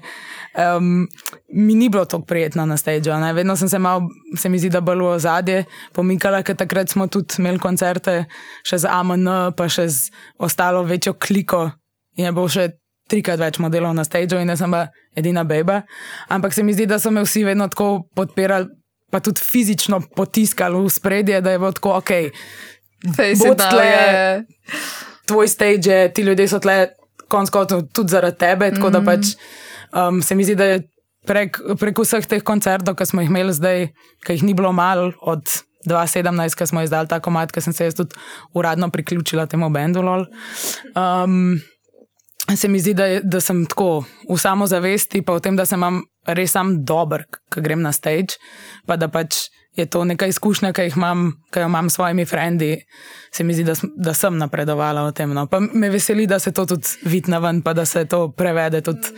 um, 0.76 1.08
mi 1.48 1.74
ni 1.74 1.88
bilo 1.88 2.04
tako 2.04 2.24
prijetno 2.24 2.66
na. 2.66 2.76
Ne? 3.20 3.32
Vedno 3.32 3.56
sem 3.56 3.68
se 3.68 3.78
malo, 3.78 4.08
se 4.36 4.48
mi 4.48 4.58
zdi, 4.58 4.70
da 4.70 4.80
bolj 4.80 5.02
v 5.02 5.18
zadje 5.18 5.64
pomikala, 5.92 6.42
ker 6.42 6.56
takrat 6.56 6.88
smo 6.88 7.06
tudi 7.06 7.34
imeli 7.38 7.58
koncerte 7.58 8.24
še 8.62 8.78
z 8.78 8.90
AMN, 8.90 9.54
pa 9.56 9.68
še 9.68 9.88
z 9.88 10.10
ostalo 10.38 10.82
večjo 10.82 11.14
kliko 11.14 11.70
in 12.18 12.28
je 12.28 12.32
bilo 12.32 12.48
še 12.48 12.68
trikrat 13.10 13.40
več 13.40 13.58
modelov 13.58 13.94
na 13.96 14.04
stageu 14.06 14.38
in 14.40 14.52
jaz 14.52 14.62
sem 14.62 14.70
bila 14.70 14.90
edina 15.18 15.44
beba. 15.44 15.82
Ampak 16.28 16.54
se 16.54 16.62
mi 16.62 16.74
zdi, 16.76 16.86
da 16.86 17.00
so 17.02 17.10
me 17.10 17.24
vsi 17.24 17.44
vedno 17.44 17.66
tako 17.72 18.06
podpirali, 18.14 18.68
pa 19.10 19.18
tudi 19.24 19.42
fizično 19.42 20.02
potiskali 20.16 20.78
v 20.78 20.92
spredje, 20.92 21.40
da 21.40 21.50
je 21.54 21.58
bilo 21.58 21.72
tako 21.72 21.96
ok. 21.98 22.12
Tle, 23.16 24.44
tvoj 25.26 25.48
stage, 25.48 25.90
je, 25.90 26.12
ti 26.14 26.22
ljudje 26.22 26.46
so 26.52 26.60
tle, 26.62 26.92
konc 27.30 27.52
koncev, 27.54 27.86
tudi 27.94 28.16
zaradi 28.16 28.38
tebe. 28.38 28.70
Tako 28.74 28.90
mm 28.90 28.94
-hmm. 28.94 29.04
da 29.04 29.04
pač 29.06 29.34
um, 29.94 30.22
se 30.22 30.34
mi 30.34 30.44
zdi, 30.44 30.54
da 30.54 30.64
je 30.64 30.82
prek, 31.26 31.58
prek 31.80 31.98
vseh 31.98 32.26
teh 32.26 32.42
koncertov, 32.42 32.96
ki 32.96 33.06
smo 33.06 33.24
jih 33.24 33.30
imeli 33.30 33.52
zdaj, 33.52 33.88
ki 34.26 34.38
jih 34.38 34.46
ni 34.48 34.54
bilo 34.54 34.72
malo 34.72 35.12
od 35.20 35.44
2017, 35.88 36.56
ki 36.56 36.66
smo 36.66 36.82
izdali 36.82 37.08
ta 37.08 37.20
komat, 37.20 37.52
ki 37.52 37.60
sem 37.60 37.72
se 37.72 37.84
jaz 37.84 37.94
tudi 37.94 38.16
uradno 38.54 38.90
priključila 38.90 39.46
temu 39.46 39.70
bendu. 39.70 40.00
Um, 40.00 41.60
se 42.56 42.68
mi 42.68 42.80
zdi, 42.80 42.94
da, 42.94 43.06
je, 43.06 43.20
da 43.24 43.40
sem 43.40 43.64
tako 43.66 44.04
v 44.28 44.36
samozavesti, 44.38 45.22
pa 45.22 45.38
v 45.38 45.40
tem, 45.40 45.56
da 45.56 45.66
sem 45.66 45.80
res 46.26 46.52
sam 46.52 46.80
dober, 46.84 47.24
ko 47.52 47.62
grem 47.64 47.82
na 47.82 47.92
stage, 47.92 48.40
pa 48.86 48.96
da 48.96 49.08
pač 49.08 49.48
je 49.76 49.86
to 49.86 50.04
neka 50.04 50.26
izkušnja, 50.26 50.72
ki, 50.72 50.90
imam, 50.96 51.32
ki 51.50 51.60
jo 51.60 51.66
imam 51.66 51.90
s 51.90 51.94
svojimi 51.94 52.24
frendi, 52.26 52.84
se 53.32 53.44
mi 53.44 53.54
zdi, 53.54 53.64
da, 53.64 53.74
da 53.96 54.14
sem 54.14 54.38
napredovala 54.38 55.06
v 55.08 55.12
tem. 55.12 55.34
No. 55.34 55.46
Pa 55.46 55.60
me 55.60 55.90
veseli, 55.90 56.26
da 56.26 56.38
se 56.38 56.52
to 56.52 56.66
tudi 56.66 56.88
vidi 57.02 57.30
na 57.30 57.38
ven, 57.38 57.62
pa 57.62 57.72
da 57.72 57.84
se 57.84 58.04
to 58.04 58.28
prevede 58.32 58.80
tudi 58.80 59.14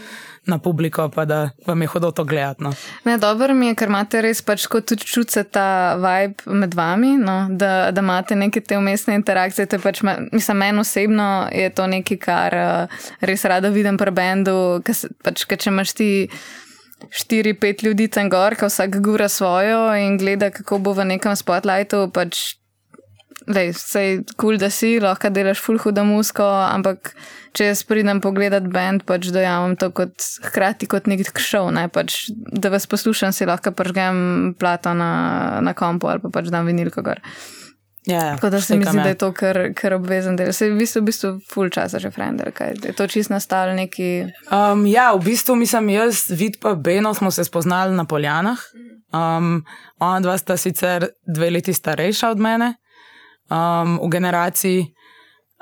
na 0.47 0.59
publiko, 0.59 1.09
pa 1.09 1.25
da 1.25 1.51
vam 1.67 1.83
je 1.83 1.87
hodo 1.89 2.11
to 2.11 2.25
gledati. 2.25 2.63
No. 2.63 2.73
Ne, 3.05 3.19
dobro 3.19 3.55
mi 3.55 3.67
je, 3.67 3.75
ker 3.75 3.89
imate 3.89 4.23
res 4.23 4.43
pač 4.43 4.67
kot 4.67 4.89
tudi 4.91 5.07
čutite 5.07 5.45
ta 5.45 5.95
vibe 6.03 6.51
med 6.59 6.75
vami, 6.75 7.15
no, 7.17 7.47
da, 7.51 7.91
da 7.95 8.03
imate 8.03 8.37
neke 8.37 8.61
te 8.61 8.79
umestne 8.79 9.15
interakcije. 9.15 9.67
Pač, 9.83 10.03
mislim, 10.33 10.59
meni 10.59 10.83
osebno 10.83 11.29
je 11.53 11.71
to 11.71 11.87
nekaj, 11.87 12.19
kar 12.19 12.59
uh, 12.59 13.07
res 13.21 13.45
rada 13.45 13.71
vidim 13.71 13.97
pri 13.99 14.11
bendu, 14.11 14.83
ker 14.85 14.99
pač, 15.23 15.47
če 15.47 15.71
imaš 15.71 15.95
ti 15.95 16.11
štiri, 17.11 17.55
pet 17.59 17.83
ljudi 17.83 18.09
tam 18.13 18.31
gor, 18.33 18.57
ki 18.59 18.69
vsak 18.69 18.99
gura 19.05 19.29
svojo 19.29 19.91
in 19.99 20.19
gleda, 20.21 20.51
kako 20.55 20.79
bo 20.79 20.95
v 20.97 21.09
nekem 21.15 21.37
spotlightu. 21.37 22.07
Pač, 22.15 22.57
lej, 23.49 23.73
sej 23.79 24.23
kul, 24.37 24.37
cool, 24.55 24.61
da 24.63 24.71
si, 24.71 24.99
lahko 25.03 25.33
delaš 25.33 25.63
full 25.65 25.81
hudo 25.83 26.05
musko, 26.07 26.47
ampak 26.47 27.15
če 27.57 27.73
jaz 27.73 27.83
pridem 27.89 28.23
pogledat 28.25 28.69
bend, 28.73 29.05
pač 29.09 29.29
dojamem 29.33 29.77
to 29.81 29.91
kot 29.93 30.15
hkrati 30.49 30.89
kot 30.89 31.09
nek 31.11 31.25
šov, 31.37 31.73
ne 31.77 31.89
pač, 31.93 32.31
da 32.33 32.73
vas 32.73 32.89
poslušam, 32.89 33.35
si 33.35 33.49
lahko 33.49 33.75
pržgem 33.77 34.55
plato 34.59 34.95
na, 34.97 35.61
na 35.65 35.75
kompu 35.77 36.09
ali 36.09 36.25
pa 36.25 36.33
pač 36.33 36.53
dam 36.53 36.69
vinilko 36.69 37.05
gor. 37.05 37.21
Ja, 38.07 38.25
ja, 38.25 38.35
Tako 38.35 38.51
da 38.51 38.61
se 38.61 38.77
mi 38.77 38.85
zdi, 38.85 38.97
ja. 38.97 39.03
da 39.03 39.09
je 39.09 39.19
to 39.19 39.33
kar, 39.33 39.59
kar 39.75 39.95
obvezen 39.95 40.37
del. 40.37 40.53
Se 40.53 40.67
je 40.67 40.73
v 40.75 40.79
bistvu, 40.79 41.01
v 41.01 41.05
bistvu 41.05 41.31
full 41.53 41.71
časa 41.71 42.01
že 42.03 42.11
frender, 42.11 42.51
kaj 42.51 42.75
je 42.83 42.95
to 42.99 43.07
čist 43.07 43.31
nastalo 43.31 43.77
neki. 43.79 44.27
Um, 44.51 44.87
ja, 44.91 45.13
v 45.15 45.23
bistvu 45.25 45.55
mislim, 45.57 45.93
jaz, 45.95 46.27
vid 46.35 46.59
pa 46.61 46.75
Beno 46.75 47.15
smo 47.15 47.31
se 47.31 47.45
spoznali 47.45 47.95
na 47.95 48.05
Poljanah. 48.05 48.59
Um, 49.13 49.63
ona 49.99 50.21
dva 50.21 50.35
sta 50.39 50.57
sicer 50.57 51.07
dve 51.23 51.51
leti 51.51 51.73
starejša 51.73 52.31
od 52.31 52.41
mene 52.43 52.75
um, 53.51 54.01
v 54.03 54.09
generaciji, 54.11 54.87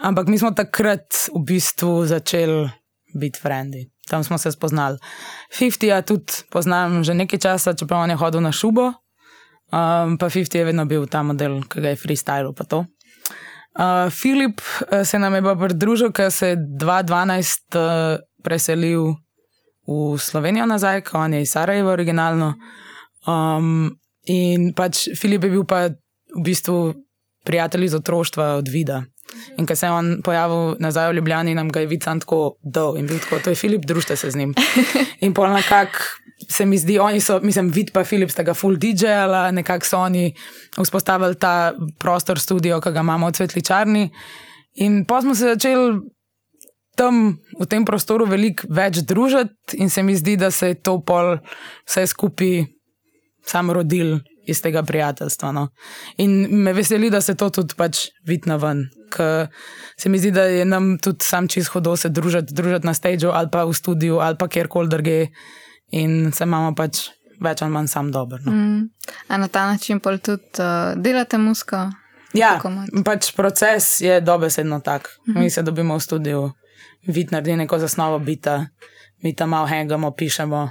ampak 0.01 0.29
mi 0.29 0.39
smo 0.39 0.55
takrat 0.57 1.29
v 1.35 1.45
bistvu 1.45 2.07
začeli 2.07 2.71
biti 3.21 3.41
frendi. 3.41 3.91
Tam 4.09 4.25
smo 4.25 4.39
se 4.39 4.53
spoznali. 4.53 4.99
Fiftija 5.53 6.03
tudi 6.03 6.33
poznam 6.51 7.05
že 7.05 7.15
nekaj 7.15 7.39
časa, 7.39 7.75
čeprav 7.75 8.01
on 8.01 8.11
je 8.11 8.17
hodil 8.17 8.41
na 8.41 8.53
šubo. 8.53 8.93
Um, 9.71 10.17
pa 10.19 10.27
50 10.27 10.57
je 10.59 10.65
vedno 10.65 10.85
bil 10.85 11.07
ta 11.07 11.23
model, 11.23 11.61
ki 11.71 11.81
ga 11.81 11.93
je 11.93 11.99
freestyle. 11.99 12.51
Uh, 12.51 14.11
Filip 14.11 14.61
uh, 14.61 15.05
se 15.07 15.19
nam 15.19 15.35
je 15.35 15.43
pa 15.43 15.55
pridružil, 15.55 16.11
ker 16.13 16.31
se 16.31 16.49
je 16.49 16.57
2012 16.57 17.79
uh, 17.79 18.19
preselil 18.43 19.15
v 19.87 20.19
Slovenijo 20.19 20.67
nazaj, 20.67 21.05
ko 21.07 21.25
je 21.25 21.43
iz 21.43 21.53
Sarajeva 21.55 21.93
originalno. 21.93 22.55
Um, 23.27 23.95
in 24.27 24.73
pač 24.75 25.09
Filip 25.15 25.45
je 25.45 25.51
bil 25.51 25.65
pa 25.65 25.87
v 25.87 26.43
bistvu 26.45 26.95
prijatelj 27.47 27.85
iz 27.85 27.95
otroštva 27.95 28.55
od 28.59 28.69
Vida. 28.69 29.05
In 29.59 29.67
ko 29.67 29.77
se 29.77 29.87
je 29.87 29.93
on 29.93 30.21
pojavil 30.25 30.77
nazaj 30.81 31.11
v 31.11 31.17
Ljubljani, 31.19 31.55
nam 31.55 31.69
ga 31.69 31.81
je 31.81 31.91
videl 31.91 32.21
tako 32.21 32.57
dol 32.63 32.97
in 32.99 33.07
bil 33.07 33.19
tako, 33.19 33.41
to 33.45 33.51
je 33.51 33.59
Filip, 33.59 33.87
družite 33.87 34.17
se 34.17 34.31
z 34.31 34.37
njim. 34.37 34.55
In 35.25 35.35
pol 35.35 35.53
nekako 35.53 35.99
se 36.49 36.67
mi 36.67 36.79
zdi, 36.79 36.99
oni 36.99 37.21
so, 37.21 37.41
mislim, 37.43 37.71
vid 37.71 37.93
pa 37.93 38.05
Filip, 38.05 38.31
sta 38.31 38.43
ga 38.43 38.55
full 38.55 38.79
DJ-ala, 38.81 39.51
nekako 39.51 39.87
so 39.87 39.99
oni 39.99 40.33
vzpostavili 40.79 41.37
ta 41.39 41.73
prostor 41.99 42.41
studio, 42.41 42.81
ki 42.81 42.93
ga 42.93 43.05
imamo 43.05 43.29
v 43.29 43.37
Cvetličarni. 43.37 44.09
In 44.75 45.05
pa 45.05 45.21
smo 45.21 45.35
se 45.35 45.53
začeli 45.55 46.01
tam 46.97 47.39
v 47.61 47.67
tem 47.67 47.85
prostoru 47.85 48.27
veliko 48.29 48.69
več 48.69 49.03
družiti, 49.07 49.79
in 49.81 49.91
se 49.91 50.03
mi 50.03 50.17
zdi, 50.17 50.37
da 50.37 50.51
se 50.51 50.73
je 50.73 50.81
to 50.83 50.99
pol 51.07 51.39
vse 51.89 52.07
skupaj 52.07 52.65
samo 53.47 53.73
rodil 53.73 54.19
iz 54.47 54.61
tega 54.63 54.83
prijateljstva. 54.83 55.53
No. 55.53 55.69
In 56.19 56.63
me 56.65 56.73
veseli, 56.73 57.11
da 57.11 57.21
se 57.21 57.35
to 57.35 57.51
tudi 57.51 57.77
pač 57.77 58.09
vidi 58.27 58.51
na 58.51 58.57
ven. 58.61 58.89
Ker 59.11 59.49
se 59.97 60.09
mi 60.09 60.19
zdi, 60.19 60.31
da 60.31 60.45
je 60.49 60.65
nam 60.65 60.99
tudi 60.99 61.25
sam 61.25 61.49
čisto 61.49 61.79
hodo 61.79 61.97
se 61.97 62.09
družiti, 62.09 62.55
družiti 62.55 62.87
na 62.87 62.95
stageu 62.95 63.31
ali 63.35 63.49
pa 63.53 63.65
v 63.65 63.75
studiu 63.75 64.21
ali 64.21 64.37
pa 64.39 64.49
kjerkoli 64.49 64.89
drugje 64.89 65.31
in 65.91 66.33
se 66.33 66.45
imamo 66.45 66.75
pač 66.75 67.09
več 67.41 67.63
ali 67.63 67.73
manj 67.73 67.89
sam 67.89 68.13
dobro. 68.13 68.39
No. 68.45 68.53
Mm. 68.53 68.91
Na 69.29 69.49
ta 69.49 69.67
način 69.67 70.01
pa 70.01 70.17
tudi 70.19 70.63
uh, 70.63 70.95
delate 70.97 71.39
musko. 71.39 71.89
Ja, 72.37 72.61
pač 73.05 73.33
proces 73.35 74.01
je 74.01 74.21
dobesedno 74.21 74.81
tak. 74.81 75.09
Mm 75.27 75.33
-hmm. 75.33 75.41
Mi 75.41 75.51
se 75.51 75.63
dobimo 75.63 75.97
v 75.97 76.01
studiu, 76.01 76.51
vid 77.07 77.33
naredi 77.33 77.57
neko 77.57 77.79
zasnovo 77.79 78.19
bita, 78.19 78.67
mi 79.23 79.35
tam 79.37 79.49
malo 79.49 79.67
hengamo, 79.67 80.11
pišemo, 80.11 80.71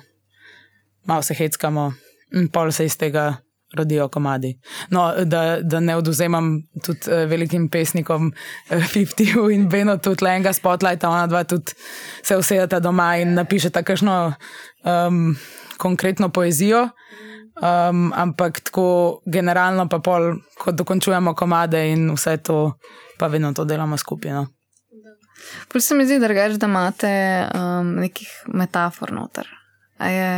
malo 1.06 1.22
se 1.22 1.34
heckamo 1.34 1.94
in 2.32 2.48
pol 2.48 2.72
se 2.72 2.86
iz 2.86 2.98
tega 2.98 3.38
rodijo 3.78 4.08
komadi. 4.08 4.60
No, 4.90 5.14
da, 5.26 5.62
da 5.62 5.80
ne 5.80 5.96
oduzemam 5.96 6.62
tudi 6.86 7.12
uh, 7.12 7.30
velikim 7.30 7.70
pesnikom, 7.70 8.28
uh, 8.70 8.78
eh, 8.78 8.88
50 8.94 9.52
in 9.56 9.70
Beno, 9.70 9.98
tudi 9.98 10.26
Lenga, 10.26 10.54
Spotlight, 10.54 11.04
ona 11.04 11.28
dva 11.28 11.44
tudi 11.44 11.74
se 12.24 12.38
usedeta 12.38 12.80
doma 12.80 13.16
in 13.18 13.34
napišeta 13.34 13.84
kakšno 13.84 14.34
um, 14.84 15.36
konkretno 15.78 16.30
poezijo. 16.30 16.90
Um, 17.60 18.14
ampak 18.16 18.62
tako 18.64 19.20
generalno, 19.26 19.90
pa 19.90 20.00
pol, 20.00 20.38
ko 20.58 20.72
dokončujemo 20.72 21.34
komade 21.36 21.90
in 21.92 22.08
vse 22.16 22.38
to, 22.38 22.78
pa 23.20 23.28
vedno 23.28 23.52
to 23.54 23.66
delamo 23.68 23.98
skupaj. 23.98 24.32
No. 24.32 24.46
Pol 25.68 25.82
se 25.82 25.96
mi 25.96 26.06
zdi, 26.08 26.22
drugač, 26.24 26.56
da 26.56 26.70
imate 26.72 27.12
um, 27.52 27.92
nekih 28.00 28.32
metafor 28.56 29.12
noter. 29.12 29.48
A 30.00 30.08
je 30.08 30.32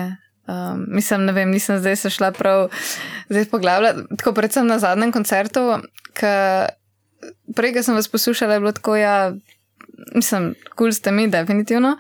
Um, 0.51 0.85
mislim, 0.87 1.25
ne 1.25 1.31
vem, 1.31 1.51
nisem 1.51 1.79
zdaj 1.79 1.95
se 1.95 2.09
šla 2.09 2.31
prav 2.31 2.67
zdaj 3.29 3.45
poglabljati. 3.45 4.01
Tako 4.17 4.33
predvsem 4.33 4.67
na 4.67 4.79
zadnjem 4.79 5.11
koncertu, 5.11 5.77
ki 6.13 6.31
prej, 7.55 7.73
ki 7.75 7.83
sem 7.83 7.95
vas 7.95 8.09
poslušala, 8.11 8.53
je 8.53 8.59
bilo 8.59 8.71
tako, 8.71 8.95
ja, 8.95 9.33
mislim, 10.15 10.53
kul 10.75 10.89
cool 10.89 10.95
ste 10.95 11.11
mi, 11.11 11.27
definitivno. 11.31 11.95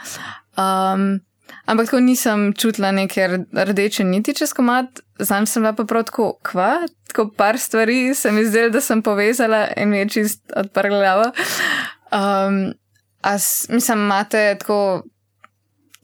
Um, 0.57 1.21
ampak 1.65 1.85
tako 1.85 1.99
nisem 1.99 2.51
čutila 2.53 2.91
neke 2.91 3.27
rdeče 3.53 4.03
niti 4.03 4.33
čez 4.35 4.53
komat, 4.53 4.99
znam 5.19 5.45
sem 5.45 5.63
pa 5.75 5.85
prav 5.85 6.03
tako, 6.09 6.33
kva, 6.43 6.87
tako 7.07 7.29
par 7.37 7.59
stvari 7.59 8.13
se 8.15 8.31
mi 8.31 8.45
zdelo, 8.45 8.69
da 8.69 8.81
sem 8.81 9.01
povezala 9.01 9.67
in 9.77 9.89
mi 9.89 9.97
je 9.97 10.09
čist 10.09 10.43
odprla 10.55 10.99
glavo. 10.99 11.31
Um, 12.11 12.73
a 13.21 13.33
mislim, 13.69 13.99
imate 13.99 14.55
tako 14.59 15.03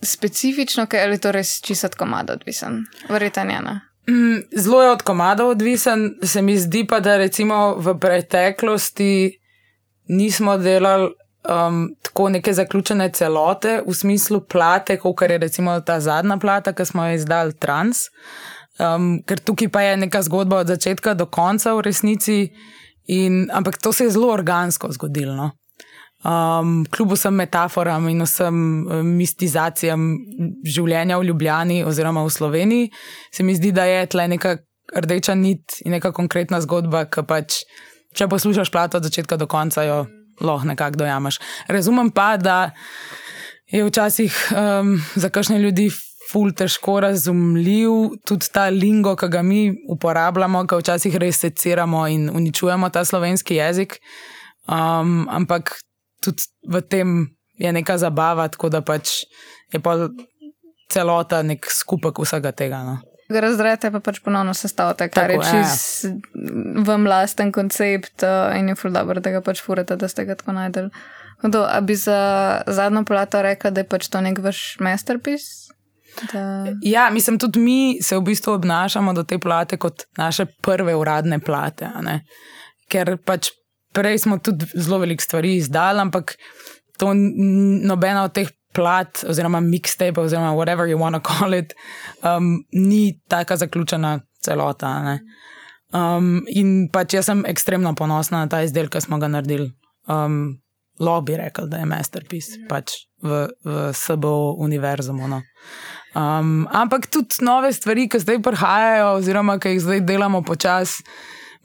specifično, 0.03 0.85
ker 0.85 1.11
je 1.11 1.19
to 1.21 1.31
res 1.31 1.57
čisto 1.61 1.87
od 1.87 1.95
komada 1.95 2.33
odvisen, 2.37 2.83
verjetno 3.09 3.43
ena. 3.43 3.75
Mm, 4.09 4.43
zelo 4.55 4.81
je 4.83 4.91
od 4.91 5.01
komada 5.01 5.45
odvisen, 5.45 6.09
se 6.23 6.41
mi 6.41 6.57
zdi 6.57 6.85
pa, 6.87 6.99
da 6.99 7.17
recimo 7.17 7.75
v 7.75 7.97
preteklosti 7.99 9.39
nismo 10.07 10.57
delali 10.57 11.09
um, 11.49 11.95
tako 12.01 12.29
neke 12.29 12.53
zaključene 12.53 13.09
celote 13.11 13.81
v 13.87 13.93
smislu 13.93 14.41
plate, 14.47 14.97
kot 14.99 15.21
je 15.21 15.37
recimo 15.37 15.79
ta 15.81 15.99
zadnja 15.99 16.37
plata, 16.37 16.73
ki 16.73 16.85
smo 16.85 17.05
jo 17.07 17.15
izdali 17.15 17.53
trans. 17.53 18.07
Um, 18.79 19.23
ker 19.25 19.39
tukaj 19.39 19.69
pa 19.73 19.81
je 19.81 19.97
neka 19.97 20.21
zgodba 20.21 20.61
od 20.61 20.67
začetka 20.67 21.13
do 21.13 21.25
konca 21.25 21.73
v 21.73 21.81
resnici, 21.81 22.51
in, 23.07 23.47
ampak 23.51 23.77
to 23.77 23.93
se 23.93 24.03
je 24.03 24.11
zelo 24.11 24.31
organsko 24.33 24.91
zgodilo. 24.91 25.35
No? 25.35 25.51
Um, 26.25 26.81
kljub 26.89 27.11
vsem 27.13 27.35
metaforam 27.37 28.07
in 28.09 28.23
vsem 28.25 28.55
um, 28.57 29.09
mistizacijam 29.19 30.07
življenja 30.65 31.19
v 31.21 31.27
Ljubljani 31.29 31.83
oziroma 31.85 32.23
v 32.25 32.31
Sloveniji, 32.33 32.87
se 33.31 33.45
mi 33.45 33.53
zdi, 33.55 33.69
da 33.71 33.85
je 33.85 34.07
tle 34.09 34.25
neka 34.31 34.55
rdeča 34.97 35.35
nit 35.37 35.77
in 35.85 35.93
neka 35.93 36.11
konkretna 36.17 36.57
zgodba, 36.65 37.05
ki 37.05 37.21
pač, 37.27 37.61
če 38.17 38.29
poslušaš 38.31 38.73
plato 38.73 38.97
od 38.97 39.05
začetka 39.05 39.37
do 39.37 39.45
konca, 39.45 39.85
jo 39.85 39.99
lahko 40.41 40.71
nekako 40.71 41.03
dojamaš. 41.03 41.37
Razumem 41.69 42.09
pa, 42.09 42.31
da 42.41 42.71
je 43.69 43.85
včasih 43.85 44.33
um, 44.57 44.97
za 45.15 45.29
kakšne 45.29 45.61
ljudi. 45.61 45.91
Ful 46.27 46.49
težko 46.51 46.97
razumljiv 46.99 48.17
tudi 48.27 48.49
ta 48.51 48.65
lingo, 48.67 49.13
ki 49.15 49.29
ga 49.31 49.39
mi 49.47 49.69
uporabljamo, 49.87 50.65
ki 50.67 50.81
včasih 50.81 51.15
res 51.23 51.39
seciramo 51.39 52.01
in 52.11 52.25
uničujemo 52.27 52.89
ta 52.91 53.05
slovenski 53.07 53.55
jezik. 53.61 53.95
Um, 54.67 55.23
ampak 55.31 55.77
tudi 56.23 56.47
v 56.67 56.81
tem 56.81 57.27
je 57.57 57.71
neka 57.73 57.97
zabava, 57.97 58.47
tako 58.53 58.69
da 58.69 58.81
pač 58.85 59.23
je 59.73 59.81
pa 59.81 60.09
celota 60.91 61.41
nek 61.43 61.67
skupek 61.71 62.19
vsega 62.21 62.51
tega. 62.55 62.83
No. 62.85 62.97
Razdrete 63.27 63.91
pa 63.91 63.99
pač 63.99 64.21
ponovno 64.23 64.53
sestavite, 64.55 65.09
kar 65.11 65.33
Tako, 65.33 65.43
je 65.43 65.59
ja. 65.59 65.63
čist 65.67 66.05
vam 66.87 67.07
lasten 67.09 67.51
koncept 67.51 68.23
uh, 68.23 68.55
in 68.55 68.71
je 68.71 68.77
ful 68.79 68.93
dobro, 68.95 69.19
da 69.19 69.33
ga 69.35 69.41
pač 69.43 69.59
furate, 69.65 69.97
da 69.99 70.07
ste 70.07 70.23
ga 70.29 70.37
tako 70.39 70.55
najdel. 70.55 70.87
Hudo, 71.43 71.65
a 71.67 71.81
bi 71.83 71.95
za 71.99 72.17
zadnjo 72.67 73.03
plato 73.05 73.41
rekla, 73.43 73.73
da 73.75 73.83
je 73.83 73.89
pač 73.89 74.07
to 74.09 74.21
nek 74.23 74.39
vaš 74.41 74.77
masterpiece? 74.79 75.67
Da... 76.31 76.71
Ja, 76.81 77.09
mislim, 77.13 77.37
tudi 77.37 77.59
mi 77.59 77.97
se 78.01 78.17
v 78.17 78.23
bistvu 78.31 78.55
obnašamo 78.57 79.13
do 79.13 79.23
te 79.23 79.37
plate 79.37 79.77
kot 79.77 80.07
naše 80.17 80.47
prve 80.63 80.95
uradne 80.95 81.39
plate. 81.39 81.91
Ker 82.89 83.17
pač 83.21 83.51
prej 83.93 84.19
smo 84.25 84.37
tudi 84.43 84.65
zelo 84.75 84.99
veliko 85.03 85.23
stvari 85.23 85.55
izdali, 85.57 85.99
ampak 85.99 86.35
to 86.97 87.13
nobena 87.13 88.23
od 88.25 88.33
teh 88.33 88.49
plat, 88.73 89.23
oziroma 89.25 89.61
mixtape, 89.63 90.21
oziroma 90.21 90.53
whatever 90.53 90.87
you 90.89 90.97
want 90.97 91.15
to 91.15 91.21
call 91.21 91.53
it, 91.53 91.73
um, 92.23 92.63
ni 92.71 93.19
taka 93.29 93.57
zaključena 93.57 94.19
celota. 94.43 95.17
Um, 95.93 96.43
in 96.47 96.89
pač 96.93 97.15
jaz 97.17 97.29
sem 97.29 97.45
ekstremno 97.47 97.95
ponosna 97.95 98.43
na 98.43 98.51
ta 98.51 98.61
izdelek, 98.65 98.91
ki 98.97 99.05
smo 99.07 99.19
ga 99.21 99.31
naredili. 99.31 99.71
Um, 100.07 100.57
Lahko 100.97 101.27
bi 101.27 101.35
rekel, 101.37 101.67
da 101.69 101.77
je 101.77 101.85
masterpiece 101.85 102.63
pač 102.69 102.93
v, 103.21 103.43
v 103.61 103.89
SBO 103.93 104.55
univerzumu. 104.65 105.27
No. 105.29 105.43
Um, 106.17 106.65
ampak 106.73 107.05
tudi 107.13 107.45
nove 107.45 107.69
stvari, 107.73 108.07
ki 108.09 108.21
zdaj 108.23 108.39
prihajajo, 108.41 109.11
oziroma 109.19 109.59
ki 109.61 109.75
jih 109.75 109.83
zdaj 109.85 110.01
delamo 110.09 110.41
počasi, 110.41 111.05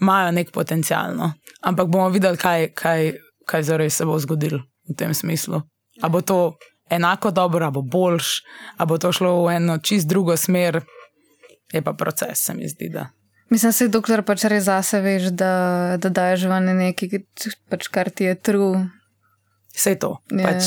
imajo 0.03 0.33
nek 0.33 0.51
potencial. 0.51 1.15
No. 1.15 1.33
Ampak 1.63 1.87
bomo 1.87 2.09
videli, 2.09 2.37
kaj, 2.37 2.73
kaj, 2.75 3.13
kaj 3.45 3.63
zares 3.63 3.95
se 3.95 4.05
bo 4.05 4.19
zgodilo 4.19 4.59
v 4.85 4.95
tem 4.95 5.15
smislu. 5.15 5.63
A 5.99 6.09
bo 6.09 6.21
to 6.21 6.57
enako 6.89 7.31
dobro, 7.31 7.63
a 7.63 7.71
bo 7.71 7.83
boljš, 7.83 8.43
a 8.77 8.85
bo 8.85 8.99
to 8.99 9.09
šlo 9.09 9.45
v 9.45 9.55
eno 9.55 9.79
čist 9.79 10.05
drugo 10.05 10.37
smer, 10.37 10.83
je 11.69 11.81
pa 11.81 11.93
proces, 11.95 12.39
se 12.41 12.53
mi 12.53 12.69
zdi. 12.69 12.91
Da. 12.91 13.07
Mislim, 13.49 13.73
se 13.73 13.89
dokler 13.89 14.23
pač 14.23 14.45
res 14.45 14.65
zase 14.65 15.01
veš, 15.01 15.31
da, 15.33 15.53
da 15.97 16.09
daješ 16.11 16.45
ven 16.45 16.69
nekaj, 16.77 17.23
pač 17.69 17.89
kar 17.89 18.11
ti 18.11 18.25
je 18.25 18.35
true. 18.37 18.83
Vse 19.73 19.95
to. 19.95 20.19
Je- 20.29 20.45
Pač, 20.45 20.65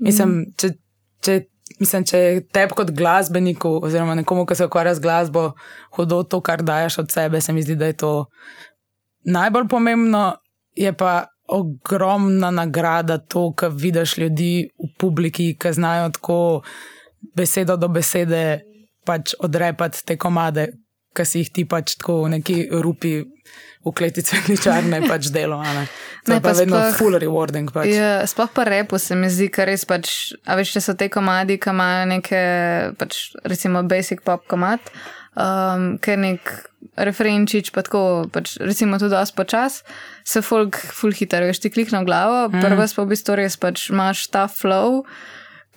mislim, 0.00 0.32
če, 0.54 0.72
če, 1.20 1.34
mislim, 1.76 2.04
če 2.04 2.18
tebi 2.48 2.74
kot 2.74 2.90
glasbeniku, 2.90 3.76
oziroma 3.80 4.14
nekomu, 4.14 4.46
ki 4.46 4.54
se 4.54 4.66
ukvarja 4.66 4.94
z 4.94 5.00
glasbo, 5.00 5.44
hudo 5.90 6.22
to, 6.24 6.40
kar 6.40 6.62
dajes 6.62 6.98
od 6.98 7.10
sebe, 7.10 7.38
se 7.40 7.52
mi 7.52 7.62
zdi, 7.62 7.76
da 7.76 7.86
je 7.86 7.96
to 7.96 8.12
najbolj 9.28 9.68
pomembno. 9.68 10.22
Je 10.78 10.92
pa 10.94 11.26
ogromna 11.48 12.50
nagrada 12.54 13.18
to, 13.18 13.52
ko 13.56 13.68
vidiš 13.72 14.18
ljudi 14.18 14.68
v 14.78 14.90
publiki, 15.00 15.54
ki 15.58 15.72
znajo 15.72 16.10
tako 16.14 16.40
besedo 17.36 17.76
do 17.76 17.88
besede 17.88 18.60
pač 19.08 19.32
odrepati 19.40 20.04
te 20.06 20.16
komade, 20.20 20.68
ki 21.16 21.24
si 21.24 21.42
jih 21.42 21.50
ti 21.52 21.64
pač 21.64 21.96
tako 21.98 22.22
v 22.26 22.36
neki 22.36 22.56
rupi 22.84 23.16
v 23.84 23.92
kleti 23.96 24.22
cvetličarne 24.22 25.00
pač 25.10 25.30
delo. 25.32 25.62
to 26.26 26.36
je 26.36 26.40
pa, 26.40 26.52
pa 26.52 26.56
vedno 26.58 26.76
sploh- 26.76 26.98
full 26.98 27.18
rewarding. 27.18 27.72
Pač. 27.72 27.88
Ja, 27.94 28.26
sploh 28.28 28.52
pa 28.52 28.68
repo 28.68 28.98
se 29.00 29.16
mi 29.16 29.30
zdi, 29.32 29.48
ker 29.48 29.70
res 29.72 29.88
pač, 29.88 30.34
a 30.44 30.58
veš, 30.58 30.76
če 30.76 30.84
so 30.84 30.94
te 30.94 31.08
komadi, 31.08 31.56
ki 31.56 31.72
imajo 31.72 32.04
neke, 32.12 32.42
pač, 33.00 33.32
recimo, 33.48 33.82
basic 33.88 34.20
pop 34.26 34.44
komad, 34.50 34.84
um, 35.38 35.94
ker 36.02 36.18
nek 36.18 36.52
referenčič, 36.98 37.70
pa 37.74 37.82
tako, 37.86 38.26
pač, 38.32 38.56
recimo, 38.62 38.98
tudi 38.98 39.14
dosti 39.14 39.36
počas, 39.38 39.82
se 40.26 40.42
folk 40.42 40.76
full 40.76 41.14
hitar, 41.14 41.46
veš, 41.46 41.62
ti 41.62 41.70
klikne 41.70 42.02
v 42.02 42.08
glavo, 42.10 42.46
mm. 42.50 42.62
prvo 42.62 42.86
pa 42.86 43.04
v 43.04 43.10
bistvu 43.14 43.38
res 43.38 43.58
pač 43.60 43.88
imaš 43.92 44.28
ta 44.34 44.48
flow. 44.50 45.04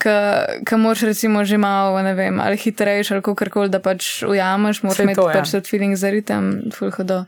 Ki 0.02 0.78
moraš, 0.82 1.04
recimo, 1.06 1.44
že 1.46 1.62
malo, 1.62 1.94
ne 2.02 2.16
vem, 2.18 2.40
ali 2.42 2.58
hitrejši, 2.58 3.14
ali 3.14 3.22
kako 3.22 3.46
koli, 3.54 3.70
da 3.70 3.78
pač 3.78 4.24
ujameš, 4.26 4.82
moraš 4.82 5.04
imeti 5.04 5.20
to, 5.20 5.28
ja. 5.30 5.36
pač 5.38 5.52
tudi 5.54 5.70
feeling 5.70 5.94
za 5.94 6.10
ritem, 6.10 6.48
full 6.74 6.90
hodo. 6.96 7.20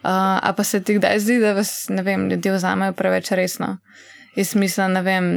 Uh, 0.00 0.40
a 0.40 0.54
pa 0.56 0.64
se 0.64 0.80
ti 0.80 0.96
kdaj 0.96 1.20
zdi, 1.20 1.36
da 1.44 1.52
vas, 1.52 1.92
ne 1.92 2.00
vem, 2.00 2.30
ljudje 2.32 2.56
vzamejo 2.56 2.96
preveč 2.96 3.34
resno? 3.36 3.74
Jaz 4.32 4.54
mislim, 4.56 4.96
ne 4.96 5.02
vem, 5.04 5.28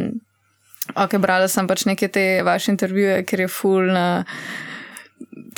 ok, 0.95 1.17
brala 1.19 1.51
sem 1.51 1.67
pač 1.67 1.83
neke 1.83 2.07
te 2.07 2.39
vaše 2.47 2.71
intervjuje, 2.71 3.25
ker 3.27 3.43
je 3.43 3.51
full 3.51 3.91
na. 3.91 4.23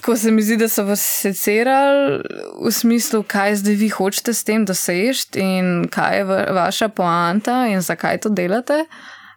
Tako 0.07 0.17
se 0.17 0.31
mi 0.31 0.41
zdi, 0.41 0.55
da 0.57 0.69
so 0.69 0.83
vas 0.87 1.01
secerali 1.03 2.21
v 2.63 2.71
smislu, 2.71 3.25
kaj 3.27 3.55
zdaj 3.55 3.73
vi 3.75 3.89
hočete 3.89 4.33
s 4.33 4.43
tem 4.47 4.63
doseči 4.65 5.41
in 5.43 5.89
kaj 5.91 6.17
je 6.17 6.23
va- 6.23 6.45
vaša 6.55 6.87
poanta 6.87 7.65
in 7.67 7.81
zakaj 7.83 8.21
to 8.23 8.29
delate. 8.29 8.85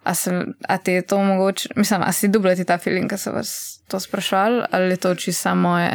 A, 0.05 0.15
se, 0.15 0.31
a 0.69 0.79
te 0.79 0.93
je 0.93 1.03
to 1.03 1.19
mogoče, 1.19 1.69
mislim, 1.77 2.03
a 2.07 2.13
si 2.13 2.29
dublati 2.29 2.65
ta 2.65 2.79
feeling, 2.79 3.11
ki 3.11 3.19
so 3.19 3.33
vas 3.35 3.81
to 3.89 4.01
sprašvali, 4.01 4.63
ali 4.71 4.95
je 4.95 4.97
to 4.97 5.15
čisto 5.15 5.43
samo 5.43 5.69
moje? 5.69 5.91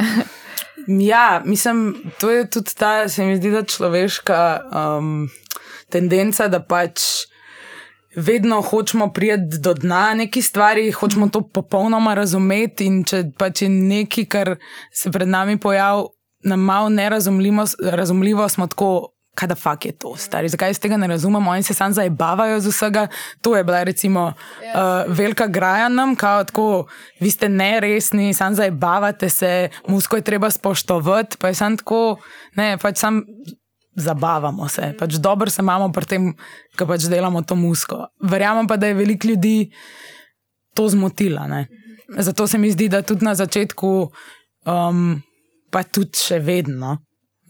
Ja, 1.08 1.42
mislim, 1.44 1.96
to 2.20 2.30
je 2.30 2.50
tudi 2.50 2.74
ta, 2.74 3.08
se 3.08 3.24
mi 3.24 3.36
zdi, 3.36 3.50
da 3.50 3.64
človeška 3.64 4.60
um, 4.72 5.28
tendenca, 5.88 6.48
da 6.48 6.60
pač 6.60 7.00
vedno 8.16 8.62
hočemo 8.62 9.12
priti 9.12 9.58
do 9.60 9.74
dna 9.74 10.14
neki 10.14 10.42
stvari, 10.42 10.90
hočemo 10.92 11.28
to 11.28 11.40
popolnoma 11.40 12.14
razumeti. 12.14 12.86
In 12.86 13.04
če 13.04 13.24
pač 13.38 13.62
je 13.62 13.68
nekaj, 13.68 14.24
kar 14.24 14.54
se 14.92 15.12
pred 15.12 15.28
nami 15.28 15.58
pojavi, 15.60 16.08
nam 16.44 16.60
malo 16.60 16.88
nerazumljivo, 16.88 17.66
razumljivo 17.82 18.48
smo 18.48 18.66
tako. 18.66 19.12
Kaj 19.36 19.48
da 19.48 19.54
fakt 19.54 19.84
je 19.84 19.92
to, 19.92 20.14
stari? 20.16 20.48
Zakaj 20.48 20.70
iz 20.70 20.78
tega 20.80 20.96
ne 20.96 21.06
razumemo? 21.06 21.50
Oni 21.50 21.62
se 21.62 21.74
sam 21.74 21.92
zabavajo 21.92 22.60
z 22.60 22.70
vsega. 22.72 23.02
To 23.44 23.52
je 23.56 23.64
bila 23.64 23.82
recimo 23.84 24.32
uh, 24.32 25.12
velika 25.12 25.46
graja 25.46 25.88
nam, 25.88 26.14
kao 26.16 26.44
tako, 26.44 26.86
vi 27.20 27.30
ste 27.30 27.48
neresni, 27.48 28.34
sam 28.34 28.54
zabavate 28.54 29.28
se, 29.28 29.68
musko 29.88 30.16
je 30.16 30.22
treba 30.22 30.50
spoštovati, 30.50 31.36
pa 31.36 31.48
je 31.48 31.54
sam 31.54 31.76
tako, 31.76 32.16
ne, 32.54 32.78
pač 32.78 32.96
sam 32.96 33.20
zabavamo 33.96 34.68
se, 34.68 34.92
pač 34.98 35.16
dobro 35.20 35.50
se 35.50 35.62
imamo 35.62 35.88
pri 35.92 36.06
tem, 36.06 36.28
ko 36.76 36.86
pač 36.86 37.08
delamo 37.10 37.42
to 37.42 37.56
musko. 37.56 38.06
Verjamem 38.20 38.68
pa, 38.68 38.76
da 38.76 38.90
je 38.90 38.98
veliko 38.98 39.28
ljudi 39.28 39.70
to 40.76 40.88
zmotila. 40.88 41.46
Ne? 41.48 41.66
Zato 42.18 42.46
se 42.46 42.58
mi 42.58 42.70
zdi, 42.70 42.88
da 42.88 43.02
tudi 43.02 43.24
na 43.24 43.34
začetku, 43.34 43.92
um, 44.68 45.22
pa 45.72 45.82
tudi 45.82 46.20
še 46.20 46.38
vedno, 46.44 46.98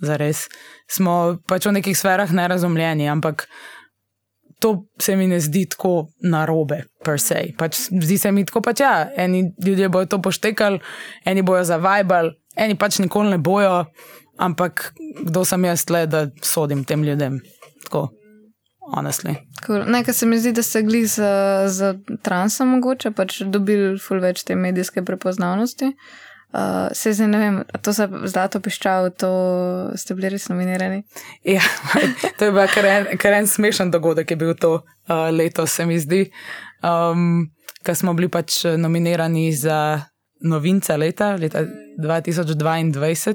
zares, 0.01 0.47
smo 0.91 1.39
pač 1.49 1.67
v 1.67 1.79
nekih 1.81 1.99
sferah 1.99 2.31
nerazumljeni, 2.33 3.09
ampak 3.11 3.49
to 4.61 4.87
se 5.03 5.17
mi 5.17 5.27
ne 5.27 5.41
zdi 5.41 5.67
tako 5.69 6.07
narobe, 6.25 6.85
per 7.05 7.21
se. 7.21 7.43
Pač 7.59 7.89
zdi 7.91 8.19
se 8.19 8.33
mi 8.33 8.47
tako, 8.47 8.63
pač 8.65 8.81
ja, 8.81 8.95
eni 9.17 9.51
ljudje 9.67 9.91
bodo 9.93 10.15
to 10.15 10.23
poštekali, 10.23 10.81
eni 11.27 11.45
bojo 11.45 11.65
zavajbali, 11.67 12.33
eni 12.57 12.79
pač 12.79 13.01
nikoli 13.03 13.35
ne 13.35 13.39
bojo, 13.43 13.85
ampak 14.39 14.93
kdo 15.25 15.45
sem 15.45 15.65
jaz 15.65 15.89
le, 15.91 16.07
da 16.07 16.27
sodim 16.43 16.85
tem 16.85 17.05
ljudem. 17.05 17.41
Tako, 17.85 18.09
honestly. 18.95 19.37
Cool. 19.67 19.85
Nekaj 19.87 20.15
se 20.15 20.27
mi 20.27 20.39
zdi, 20.39 20.53
da 20.53 20.63
ste 20.63 20.83
gli 20.83 21.07
za, 21.07 21.65
za 21.69 21.95
transa 22.23 22.65
mogoče, 22.65 23.11
pač 23.11 23.41
dobili 23.43 23.97
ful 23.99 24.21
več 24.21 24.45
te 24.45 24.57
medijske 24.57 25.05
prepoznavnosti. 25.05 25.93
Uh, 26.57 26.87
se 26.95 27.11
zdaj 27.13 27.29
ne 27.29 27.39
vem, 27.39 27.57
to 27.83 27.93
za 27.93 28.07
zlato 28.31 28.61
piščal, 28.63 29.11
to 29.19 29.31
ste 29.99 30.15
bili 30.17 30.31
res 30.33 30.47
nominirani. 30.49 31.03
Ja, 31.45 31.61
to 32.39 32.49
je 32.49 32.55
bil 32.55 32.71
kar 32.73 32.87
en, 32.87 33.11
kar 33.21 33.35
en 33.37 33.51
smešen 33.51 33.91
dogodek, 33.93 34.31
je 34.31 34.39
bil 34.41 34.55
to 34.57 34.79
uh, 34.79 35.27
letos, 35.35 35.75
se 35.75 35.87
mi 35.87 35.99
zdi. 36.01 36.29
Um, 36.87 37.51
Ker 37.87 37.95
smo 37.95 38.17
bili 38.19 38.27
pač 38.27 38.65
nominirani 38.83 39.53
za 39.55 39.77
novinca 40.41 40.97
leta, 40.97 41.35
leta 41.35 41.65
2022, 41.99 43.35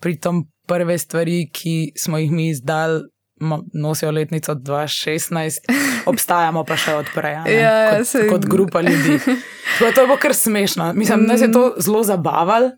pri 0.00 0.16
tom 0.16 0.44
prve 0.66 0.98
stvari, 0.98 1.50
ki 1.52 1.92
smo 1.96 2.18
jih 2.18 2.30
mi 2.30 2.48
izdali. 2.48 3.02
Nosijo 3.74 4.10
letnico 4.10 4.54
2016, 4.54 5.58
obstajamo 6.10 6.64
pa 6.64 6.76
še 6.76 6.94
odprej? 6.94 7.34
Ja, 7.52 7.74
kot, 7.92 8.06
saj- 8.08 8.30
kot 8.30 8.46
grupa 8.46 8.80
ljudi. 8.80 9.18
Tako 9.78 9.92
To 9.92 10.06
bilo 10.06 10.16
kar 10.16 10.34
smešno. 10.34 10.92
Mislim, 10.92 11.26
da 11.26 11.32
nas 11.34 11.42
je 11.44 11.52
to 11.52 11.74
zelo 11.78 12.00
zabavalo. 12.02 12.70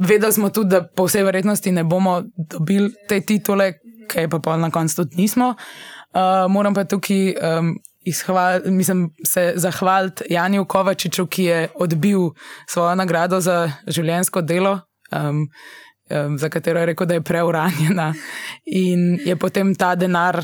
Vedeli 0.00 0.32
smo 0.32 0.48
tudi, 0.48 0.70
da 0.70 0.80
po 0.86 1.04
vsej 1.04 1.22
verjetnosti 1.22 1.72
ne 1.72 1.84
bomo 1.84 2.22
dobili 2.38 2.88
te 3.08 3.20
titule, 3.20 3.72
ki 4.08 4.24
pa 4.32 4.56
na 4.56 4.70
koncu 4.70 4.96
tudi 4.96 5.16
nismo. 5.16 5.54
Uh, 6.14 6.48
moram 6.48 6.74
pa 6.74 6.84
tukaj 6.84 7.34
um, 7.36 7.76
izhval, 8.04 8.60
mislim, 8.64 9.10
se 9.26 9.52
zahvaliti 9.56 10.24
Janiju 10.30 10.64
Kovačiču, 10.64 11.26
ki 11.26 11.44
je 11.44 11.68
odbil 11.74 12.30
svojo 12.66 12.94
nagrado 12.94 13.40
za 13.40 13.72
življenjsko 13.86 14.42
delo. 14.42 14.80
Um, 15.12 15.48
um, 16.10 16.38
za 16.38 16.48
katero 16.48 16.80
je 16.80 16.86
rekel, 16.86 17.06
da 17.06 17.14
je 17.14 17.22
preuranjena, 17.22 18.14
in 18.66 19.20
je 19.24 19.36
potem 19.36 19.74
ta 19.74 19.94
denar 19.94 20.40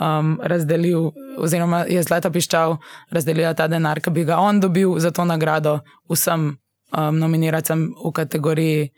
um, 0.00 0.38
razdelil, 0.42 1.10
oziroma 1.38 1.84
je 1.88 2.02
zlata 2.02 2.30
piščal 2.30 2.76
razdelila 3.10 3.54
ta 3.54 3.68
denar, 3.68 4.00
ki 4.00 4.10
bi 4.10 4.24
ga 4.24 4.40
on 4.42 4.60
dobil 4.60 4.98
za 4.98 5.10
to 5.10 5.24
nagrado 5.24 5.80
vsem 6.10 6.48
um, 6.50 7.18
nominirancem 7.18 7.88
v 8.04 8.12
kategoriji 8.12 8.90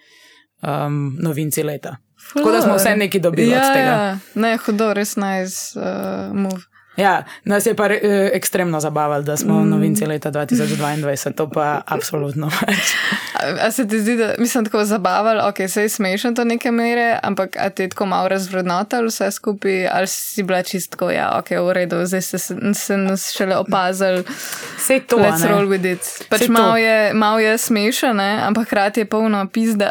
um, 0.63 1.17
novinci 1.21 1.63
leta. 1.63 1.97
Tako 2.35 2.51
da 2.51 2.61
smo 2.63 2.77
vse 2.77 2.97
neki 2.97 3.21
dobili 3.21 3.51
ja, 3.51 3.59
od 3.59 3.75
tega. 3.75 3.91
Ja, 3.91 4.19
ne, 4.35 4.57
hudo, 4.57 4.93
res 4.95 5.17
nice 5.17 5.77
uh, 5.77 6.33
move. 6.33 6.63
Ja, 6.97 7.25
nas 7.45 7.67
je 7.67 7.75
pa 7.75 7.87
re, 7.87 7.99
eh, 8.03 8.31
ekstremno 8.35 8.81
zabavalo, 8.81 9.23
da 9.23 9.37
smo 9.37 9.61
mm. 9.61 9.71
novinci 9.71 10.07
leta 10.07 10.31
2022, 10.31 11.33
to 11.33 11.49
pa 11.51 11.83
absolutno 11.87 12.51
več. 12.67 12.95
A, 13.61 13.71
se 13.71 13.89
ti 13.89 14.01
zdi, 14.01 14.17
da 14.17 14.35
mislim 14.39 14.65
tako 14.65 14.85
zabavalo, 14.85 15.49
ok, 15.49 15.69
se 15.69 15.83
je 15.83 15.89
smešno 15.89 16.31
do 16.31 16.45
neke 16.45 16.71
mere, 16.71 17.19
ampak 17.23 17.57
a 17.57 17.71
ti 17.71 17.83
je 17.83 17.89
tako 17.89 18.07
malo 18.07 18.29
razvrednotal 18.29 19.07
vse 19.07 19.31
skupaj, 19.31 19.89
ali 19.89 20.07
si 20.07 20.43
bila 20.43 20.63
čistko, 20.63 21.11
ja, 21.11 21.39
ok, 21.39 21.51
v 21.51 21.73
redu, 21.73 22.07
zdaj 22.07 22.23
se, 22.23 22.39
se 22.75 22.97
nas 22.97 23.33
šele 23.37 23.57
opazili. 23.57 24.25
Vse 24.77 25.01
to. 25.01 25.17
Let's 25.17 25.43
ne? 25.43 25.49
roll 25.49 25.69
with 25.69 25.93
it. 25.93 26.27
Pač 26.29 26.49
malo 26.49 26.77
je, 26.77 27.15
mal 27.15 27.41
je 27.41 27.59
smešno, 27.59 28.15
ampak 28.21 28.67
hkrati 28.67 29.01
je 29.01 29.05
polno 29.05 29.47
pizda. 29.53 29.91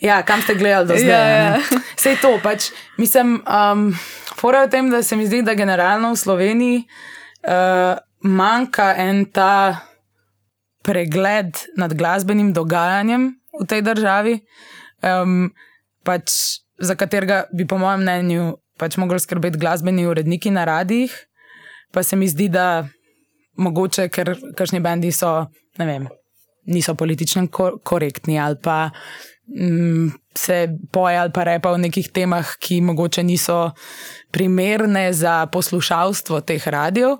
ja, 0.00 0.22
kam 0.22 0.42
ste 0.42 0.54
gledali 0.54 0.86
do 0.86 0.94
zdaj? 0.96 1.08
Ja, 1.08 1.44
ja. 1.44 1.58
Vse 1.96 2.16
to, 2.22 2.38
pač 2.42 2.70
mislim. 2.96 3.42
Um, 3.46 3.98
Fora 4.36 4.60
je 4.60 4.66
v 4.66 4.70
tem, 4.70 4.90
da 4.90 5.02
se 5.02 5.16
mi 5.16 5.26
zdi, 5.26 5.42
da 5.42 5.54
generalno 5.54 6.12
v 6.12 6.16
Sloveniji 6.16 6.84
uh, 7.48 7.96
manjka 8.20 8.92
en 8.96 9.24
ta 9.24 9.80
pregled 10.86 11.58
nad 11.76 11.94
glasbenim 11.98 12.52
dogajanjem 12.54 13.32
v 13.60 13.66
tej 13.66 13.82
državi, 13.82 14.34
um, 15.02 15.48
pač, 16.06 16.62
za 16.78 16.94
katerega 16.94 17.46
bi, 17.50 17.66
po 17.66 17.80
mojem 17.80 18.04
mnenju, 18.06 18.44
pač 18.78 18.98
mogli 19.00 19.18
skrbeti 19.18 19.58
glasbeni 19.58 20.06
uredniki 20.06 20.52
na 20.54 20.66
radijih. 20.68 21.10
Pa 21.90 22.04
se 22.06 22.16
mi 22.16 22.28
zdi, 22.28 22.46
da 22.52 22.86
mogoče, 23.58 24.08
ker 24.12 24.36
kakšni 24.54 24.82
bendi 24.84 25.10
so, 25.14 25.48
ne 25.80 25.86
vem, 25.88 26.06
niso 26.66 26.94
politično 26.94 27.46
korektni 27.84 28.38
ali 28.40 28.58
pa 28.62 28.90
mm, 29.46 30.08
se 30.34 30.68
poje 30.92 31.18
ali 31.18 31.32
pa 31.32 31.44
repa 31.44 31.72
o 31.72 31.78
nekih 31.80 32.10
temah, 32.12 32.56
ki 32.58 32.80
mogoče 32.80 33.22
niso 33.22 33.70
primerne 34.30 35.12
za 35.12 35.46
poslušalstvo 35.46 36.40
teh 36.40 36.68
radijev, 36.68 37.16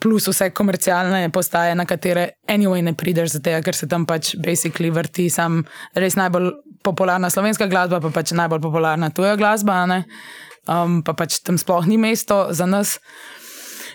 plus 0.00 0.26
vse 0.28 0.50
komercialne 0.50 1.30
postaje, 1.30 1.74
na 1.74 1.86
katere 1.86 2.28
anyway 2.50 2.82
ne 2.82 2.94
prideš, 2.98 3.36
zato 3.36 3.54
ker 3.64 3.76
se 3.76 3.86
tam 3.88 4.06
pač 4.06 4.34
basically 4.42 4.90
vrti 4.94 5.28
sam 5.30 5.62
res 5.94 6.16
najbolj 6.18 6.50
popularna 6.82 7.30
slovenska 7.30 7.68
glasba, 7.70 8.00
pa 8.02 8.10
pač 8.14 8.34
najbolj 8.34 8.62
popularna 8.64 9.10
tuja 9.14 9.36
glasba, 9.38 9.84
um, 10.66 11.00
pa 11.06 11.14
pač 11.14 11.40
tam 11.46 11.58
sploh 11.58 11.86
ni 11.86 11.98
mesto 11.98 12.48
za 12.50 12.66
nas. 12.66 12.98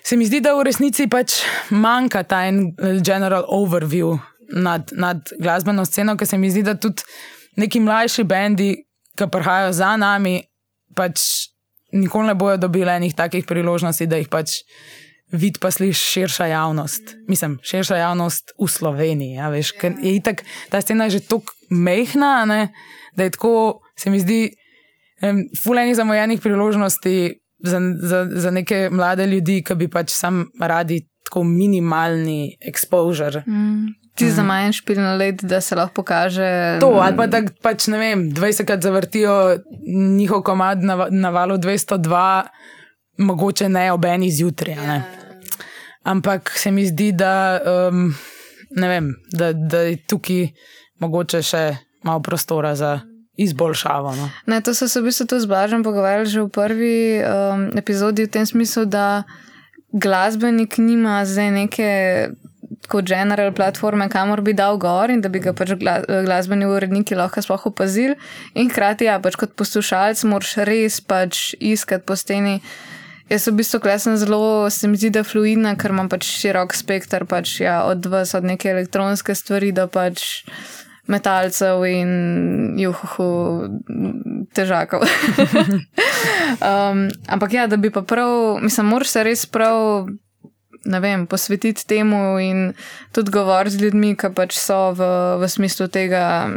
Se 0.03 0.17
mi 0.19 0.27
zdi, 0.27 0.41
da 0.43 0.55
v 0.55 0.67
resnici 0.67 1.07
pač 1.07 1.41
manjka 1.71 2.23
ta 2.27 2.43
en 2.47 2.75
general 3.03 3.47
overview 3.47 4.17
nad, 4.51 4.91
nad 4.91 5.31
glasbeno 5.39 5.85
sceno, 5.87 6.17
ker 6.19 6.27
se 6.27 6.37
mi 6.37 6.51
zdi, 6.51 6.63
da 6.63 6.75
tudi 6.75 7.03
neki 7.59 7.79
mlajši 7.83 8.25
bendi, 8.27 8.73
ki 9.15 9.29
prihajajo 9.31 9.71
za 9.77 9.93
nami, 9.99 10.41
pač 10.95 11.47
nikoli 11.93 12.31
ne 12.31 12.35
bodo 12.35 12.57
dobili 12.65 12.91
enih 12.91 13.15
takih 13.15 13.45
priložnosti, 13.47 14.07
da 14.09 14.19
jih 14.19 14.29
pač 14.31 14.63
vidi, 15.33 15.59
pa 15.59 15.71
sliši 15.71 15.99
širša 15.99 16.45
javnost. 16.45 17.15
Mislim, 17.27 17.57
širša 17.63 17.97
javnost 17.97 18.53
v 18.59 18.67
Sloveniji. 18.69 19.37
Ja, 19.39 19.49
veš, 19.53 19.73
ker 19.79 19.97
je 20.01 20.15
itak, 20.15 20.43
ta 20.69 20.81
scena 20.81 21.09
je 21.09 21.17
že 21.17 21.25
tako 21.27 21.53
mehna, 21.69 22.45
ne, 22.45 22.67
da 23.17 23.27
je 23.27 23.33
tako, 23.35 23.81
se 23.99 24.09
mi 24.09 24.19
zdi, 24.19 24.53
fuleni 25.63 25.95
zamojenih 25.95 26.41
priložnosti. 26.41 27.39
Za, 27.63 27.79
za, 28.01 28.27
za 28.27 28.51
neke 28.51 28.89
mlade 28.91 29.23
ljudi, 29.23 29.61
ki 29.63 29.75
bi 29.79 29.87
pač 29.87 30.11
sam 30.11 30.41
radi 30.59 30.97
tako 31.23 31.45
minimalni 31.47 32.57
exposure. 32.59 33.39
Mm 33.47 34.03
ti 34.15 34.31
za 34.31 34.43
manj 34.43 34.71
špilno 34.71 35.15
let, 35.15 35.43
da 35.43 35.61
se 35.61 35.75
lahko 35.75 35.93
pokaže. 35.93 36.77
To, 36.79 36.87
ali 37.01 37.17
pa 37.17 37.27
da 37.27 37.41
pač 37.61 37.87
ne 37.87 37.97
vem, 37.97 38.29
20krat 38.31 38.81
zavrtijo 38.81 39.57
njihov 40.17 40.41
komad 40.41 40.83
na, 40.83 41.07
na 41.09 41.29
valu 41.29 41.57
202, 41.57 42.43
mogoče 43.17 43.69
ne 43.69 43.91
ob 43.91 44.05
eni 44.05 44.31
zjutraj. 44.31 44.75
Ja. 44.75 45.01
Ampak 46.03 46.51
se 46.59 46.71
mi 46.71 46.85
zdi, 46.85 47.11
da, 47.15 47.61
um, 47.89 48.13
vem, 48.75 49.15
da, 49.31 49.53
da 49.53 49.85
je 49.87 49.97
tukaj 50.07 50.51
mogoče 50.99 51.41
še 51.41 51.63
malo 52.03 52.23
prostora 52.23 52.75
za. 52.75 52.99
Izboljšavo. 53.33 54.11
No. 54.13 54.27
Ne, 54.45 54.59
to 54.61 54.75
so 54.77 54.85
se 54.85 55.01
v 55.01 55.09
bistvu 55.09 55.39
z 55.41 55.49
Blažem 55.49 55.81
pogovarjali 55.81 56.29
že 56.29 56.43
v 56.45 56.49
prvi 56.53 56.97
um, 57.17 57.63
epizodi, 57.73 58.27
v 58.27 58.29
tem 58.29 58.45
smislu, 58.45 58.85
da 58.85 59.25
glasbenik 59.89 60.77
nima 60.77 61.25
zdaj 61.25 61.49
neke 61.49 61.89
kot 62.89 63.05
general 63.05 63.51
platforme, 63.53 64.09
kamor 64.09 64.41
bi 64.41 64.53
dal 64.53 64.77
gor 64.77 65.09
in 65.09 65.21
da 65.21 65.29
bi 65.33 65.41
ga 65.43 65.53
pač 65.55 65.73
glasbeni 65.77 66.67
uredniki 66.67 67.15
lahko 67.17 67.41
sploh 67.41 67.69
opazili. 67.69 68.17
In 68.53 68.69
hkrati, 68.69 69.07
ja, 69.09 69.19
pač 69.23 69.37
kot 69.39 69.55
poslušalec, 69.59 70.23
moraš 70.29 70.57
res 70.67 70.99
pač 71.01 71.53
iskati 71.59 72.05
po 72.05 72.17
steni. 72.19 72.59
Jaz 73.33 73.47
v 73.49 73.55
bistvu 73.57 73.79
klesem 73.81 74.13
zelo, 74.17 74.69
se 74.69 74.85
mi 74.87 74.97
zdi, 74.99 75.09
da 75.09 75.23
fluidna, 75.25 75.73
ker 75.79 75.89
imam 75.89 76.09
pač 76.11 76.27
širok 76.29 76.75
spektr, 76.77 77.25
pač 77.25 77.55
ja, 77.63 77.79
od 77.89 78.05
vas, 78.05 78.35
od 78.37 78.45
neke 78.45 78.69
elektronske 78.69 79.33
stvari 79.33 79.71
do 79.73 79.87
pač 79.89 80.43
metalcev 81.09 81.81
in 81.89 82.11
juhu, 82.77 83.29
težakov. 84.53 85.01
um, 86.69 87.07
ampak 87.25 87.57
ja, 87.57 87.65
da 87.65 87.81
bi 87.81 87.89
pa 87.89 88.05
prav, 88.05 88.61
mislim, 88.61 88.93
moraš 88.93 89.15
se 89.15 89.25
res 89.25 89.47
prav 89.49 90.05
vem, 90.85 91.25
posvetiti 91.25 91.87
temu 91.89 92.37
in 92.37 92.73
tudi 93.17 93.33
govoriti 93.33 93.79
z 93.79 93.87
ljudmi, 93.87 94.13
ki 94.13 94.29
pač 94.37 94.61
so 94.61 94.91
v, 94.93 95.09
v 95.41 95.49
smislu 95.49 95.89
tega 95.89 96.53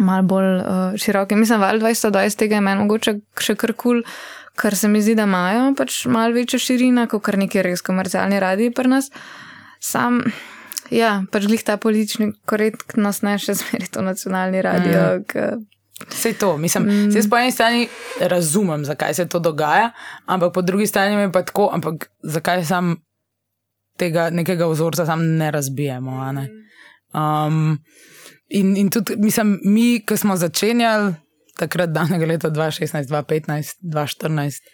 malo 0.00 0.24
bolj 0.24 0.52
uh, 0.56 0.94
široke. 0.96 1.36
Mislim, 1.36 1.60
da 1.60 1.74
2020 1.76 2.38
tega 2.38 2.56
je 2.56 2.64
meni 2.64 2.86
mogoče 2.86 3.18
še 3.36 3.60
kar 3.60 3.76
kul, 3.76 4.00
cool, 4.00 4.06
ker 4.60 4.76
se 4.76 4.88
mi 4.88 5.02
zdi, 5.02 5.14
da 5.18 5.26
imajo 5.28 5.72
pač 5.78 6.04
malo 6.06 6.34
večjo 6.34 6.60
širino, 6.60 7.06
kot 7.10 7.22
kar 7.24 7.38
neki 7.40 7.62
res 7.64 7.84
komercialni 7.84 8.40
radi 8.40 8.70
pri 8.74 8.96
nas. 8.96 9.10
Sam. 9.80 10.22
Ja, 10.92 11.22
pač 11.32 11.46
glih 11.48 11.62
ta 11.64 11.78
politični 11.80 12.34
korektnost, 12.48 13.24
ne 13.24 13.38
še 13.40 13.54
zmeraj 13.56 13.94
to 13.94 14.02
nacionalni 14.04 14.60
radio. 14.64 15.22
Mm. 15.22 15.62
Vse 16.10 16.32
to, 16.36 16.56
mislim, 16.60 16.88
mm. 16.88 17.30
po 17.30 17.38
eni 17.38 17.52
strani 17.54 17.86
razumem, 18.20 18.84
zakaj 18.84 19.14
se 19.14 19.28
to 19.28 19.38
dogaja, 19.38 19.92
ampak 20.26 20.52
po 20.52 20.62
drugi 20.62 20.86
strani 20.86 21.16
je 21.16 21.32
pa 21.32 21.44
tako, 21.46 21.70
ampak 21.72 22.10
zakaj 22.22 22.64
sam 22.68 22.96
tega 23.98 24.30
nekega 24.30 24.66
vzorca 24.66 25.06
tam 25.06 25.24
ne 25.38 25.50
razbijemo. 25.50 26.32
Ne? 26.32 26.48
Um, 27.14 27.78
in, 28.48 28.76
in 28.76 28.90
tudi, 28.90 29.16
mislim, 29.16 29.60
mi, 29.64 30.02
ki 30.06 30.16
smo 30.16 30.36
začenjali 30.36 31.14
takrat, 31.58 31.92
danega 31.92 32.26
leta 32.28 32.50
2016, 32.50 33.10
2015, 33.10 33.82
2014, 33.82 34.72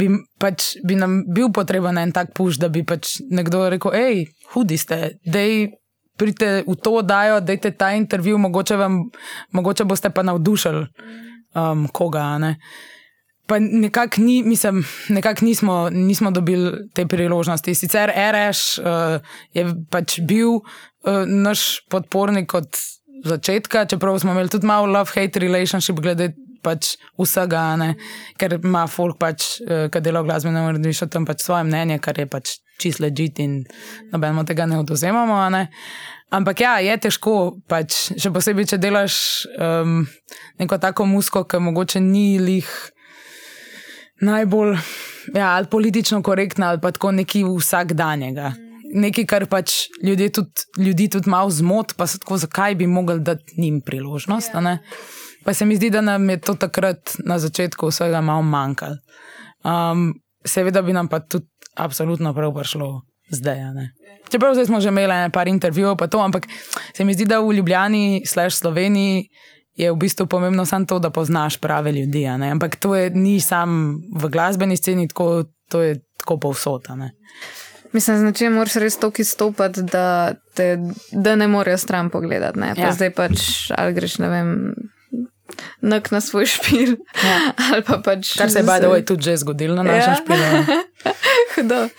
bi, 0.00 0.10
pač, 0.38 0.74
bi 0.86 0.98
nam 0.98 1.22
bil 1.32 1.50
potreben 1.54 1.98
en 1.98 2.12
tak 2.12 2.34
puš, 2.36 2.60
da 2.62 2.68
bi 2.72 2.84
pač 2.86 3.18
nekdo 3.30 3.66
rekel: 3.72 3.96
hej, 3.96 4.24
hudi 4.54 4.80
ste, 4.80 5.18
dej. 5.24 5.74
Pridite 6.16 6.62
v 6.64 6.72
to 6.80 6.94
oddajo, 7.04 7.42
da 7.44 7.52
je 7.52 7.70
ta 7.76 7.90
intervju, 7.92 8.38
mogoče, 8.40 8.76
vam, 8.80 9.02
mogoče 9.52 9.84
boste 9.84 10.08
pa 10.08 10.22
navdušili 10.24 10.86
um, 11.52 11.82
koga. 11.92 12.40
Uh, 12.40 12.54
Pa 13.46 13.58
nekako 13.58 14.20
ni, 14.20 14.42
mislim, 14.42 14.84
nekak 15.08 15.40
nismo, 15.40 15.90
nismo 15.90 16.30
dobili 16.30 16.88
te 16.94 17.06
priložnosti. 17.06 17.74
Sicer 17.74 18.10
RS 18.10 18.78
uh, 18.78 18.84
je 19.54 19.66
pač 19.90 20.18
bil 20.20 20.48
uh, 20.48 20.62
naš 21.26 21.86
podpornik 21.90 22.54
od 22.54 22.66
začetka, 23.24 23.86
čeprav 23.86 24.18
smo 24.18 24.34
imeli 24.34 24.52
tudi 24.52 24.66
malo 24.66 24.90
love-hate 24.90 25.40
relationship 25.42 26.00
glede 26.00 26.32
pač 26.62 26.96
vsega, 27.20 27.62
ne? 27.78 27.94
ker 28.40 28.58
ima 28.58 28.86
folk 28.90 29.20
pač, 29.22 29.60
uh, 29.62 29.86
ki 29.92 30.02
dela 30.02 30.24
v 30.24 30.30
glasbenem 30.30 30.66
uredništvu, 30.72 31.08
tam 31.12 31.26
pač 31.28 31.44
svoje 31.46 31.66
mnenje, 31.68 32.00
kar 32.02 32.18
je 32.18 32.26
pač 32.30 32.58
čist 32.82 33.00
ležit 33.00 33.38
in 33.40 33.62
nobenemu 34.12 34.44
tega 34.48 34.66
ne 34.66 34.80
oduzemamo. 34.82 35.38
Ne? 35.54 35.68
Ampak 36.34 36.60
ja, 36.60 36.74
je 36.82 36.96
težko, 37.06 37.56
pač, 37.70 38.10
še 38.18 38.32
posebej, 38.34 38.66
če 38.74 38.82
delaš 38.82 39.16
um, 39.54 40.02
neko 40.58 40.80
tako 40.82 41.06
musko, 41.06 41.46
ki 41.46 41.62
mogoče 41.62 42.02
ni 42.02 42.36
lih 42.42 42.68
najbolj 44.26 44.74
ja, 45.34 45.54
ali 45.54 45.70
politično 45.70 46.22
korektna, 46.26 46.74
ali 46.74 46.82
pa 46.82 46.90
tako 46.90 47.14
neki 47.20 47.44
vsakdanjega. 47.46 48.65
Nekaj, 48.94 49.26
kar 49.26 49.46
pač 49.50 49.72
ljudje 50.04 50.28
tudi, 50.32 50.66
ljudi 50.78 51.08
tudi 51.10 51.30
malo 51.30 51.50
zmot, 51.50 51.94
pa 51.96 52.06
se 52.06 52.18
tako, 52.18 52.38
zakaj 52.38 52.74
bi 52.74 52.86
mogli 52.86 53.20
dati 53.20 53.60
njim 53.60 53.80
priložnost. 53.80 54.52
Pa 55.44 55.54
se 55.54 55.64
mi 55.64 55.76
zdi, 55.76 55.90
da 55.90 56.00
nam 56.00 56.30
je 56.30 56.40
to 56.40 56.54
takrat 56.54 57.16
na 57.24 57.38
začetku 57.38 57.88
vsega 57.88 58.20
malo 58.20 58.42
manjkalo. 58.42 58.96
Um, 59.64 60.14
seveda 60.44 60.82
bi 60.82 60.92
nam 60.92 61.08
pa 61.08 61.20
tudi 61.20 61.46
absolutno 61.74 62.34
prav 62.34 62.54
prišlo 62.54 63.02
zdaj. 63.30 63.58
Čeprav 64.30 64.54
zdaj 64.54 64.66
smo 64.66 64.80
že 64.80 64.88
imeli 64.88 65.14
nekaj 65.14 65.48
intervjujev, 65.48 65.96
pa 65.96 66.06
to, 66.06 66.18
ampak 66.18 66.46
se 66.94 67.04
mi 67.04 67.14
zdi, 67.14 67.24
da 67.24 67.40
v 67.40 67.52
Ljubljani, 67.52 68.22
slash 68.26 68.58
Sloveniji, 68.58 69.28
je 69.76 69.92
v 69.92 69.96
bistvu 69.96 70.26
pomembno 70.26 70.64
samo 70.64 70.86
to, 70.86 70.98
da 70.98 71.10
poznaš 71.10 71.60
prave 71.60 71.92
ljudi. 71.92 72.26
Ampak 72.26 72.76
to 72.76 72.94
je, 72.94 73.10
ni 73.10 73.40
samo 73.40 74.00
v 74.16 74.28
glasbeni 74.28 74.76
sceni, 74.76 75.08
tako, 75.08 75.44
to 75.68 75.82
je 75.82 76.00
tako 76.18 76.38
povsod. 76.40 76.88
Mislim, 77.96 78.26
da 78.28 78.32
če 78.36 78.50
moraš 78.52 78.76
res 78.82 78.98
toliko 79.00 79.22
izstopati, 79.24 79.84
da, 79.88 80.34
te, 80.56 80.74
da 81.12 81.36
ne 81.40 81.48
morejo 81.48 81.78
stran 81.80 82.10
pogledati. 82.12 82.60
Pa 82.60 82.74
ja. 82.76 82.92
zdaj 82.92 83.12
pač, 83.16 83.46
ali 83.76 83.96
greš, 83.96 84.18
ne 84.20 84.28
vem. 84.32 84.52
Nak 85.80 86.10
na 86.12 86.20
svoj 86.20 86.48
špil. 86.50 86.96
Ja. 87.22 87.36
Pa 87.86 88.00
pač 88.04 88.34
Kar 88.36 88.50
se 88.50 88.60
je, 88.60 88.66
baj, 88.66 88.82
da 88.82 88.90
je 88.98 89.04
tudi 89.06 89.28
že 89.28 89.36
zgodilo 89.40 89.76
na 89.78 89.84
našem 89.86 90.12
ja. 90.12 90.18
špilu. 90.20 90.80
Hudo. 91.56 91.80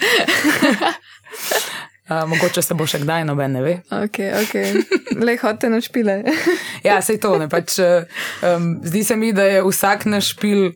Uh, 2.07 2.23
mogoče 2.23 2.61
se 2.63 2.75
bo 2.79 2.85
še 2.87 3.01
kdaj, 3.01 3.25
noben 3.27 3.51
ne 3.51 3.61
ve. 3.65 3.71
Ok, 3.91 4.21
ok. 4.39 4.53
Le 5.19 5.33
hote 5.41 5.67
na 5.67 5.81
špile. 5.83 6.21
Ja, 6.79 7.01
sej 7.03 7.17
to 7.19 7.33
ne. 7.35 7.49
Pač, 7.51 7.75
um, 8.47 8.77
zdi 8.79 9.01
se 9.03 9.17
mi, 9.19 9.33
da 9.35 9.43
je 9.43 9.65
vsak 9.65 10.05
naš 10.07 10.29
špil, 10.37 10.69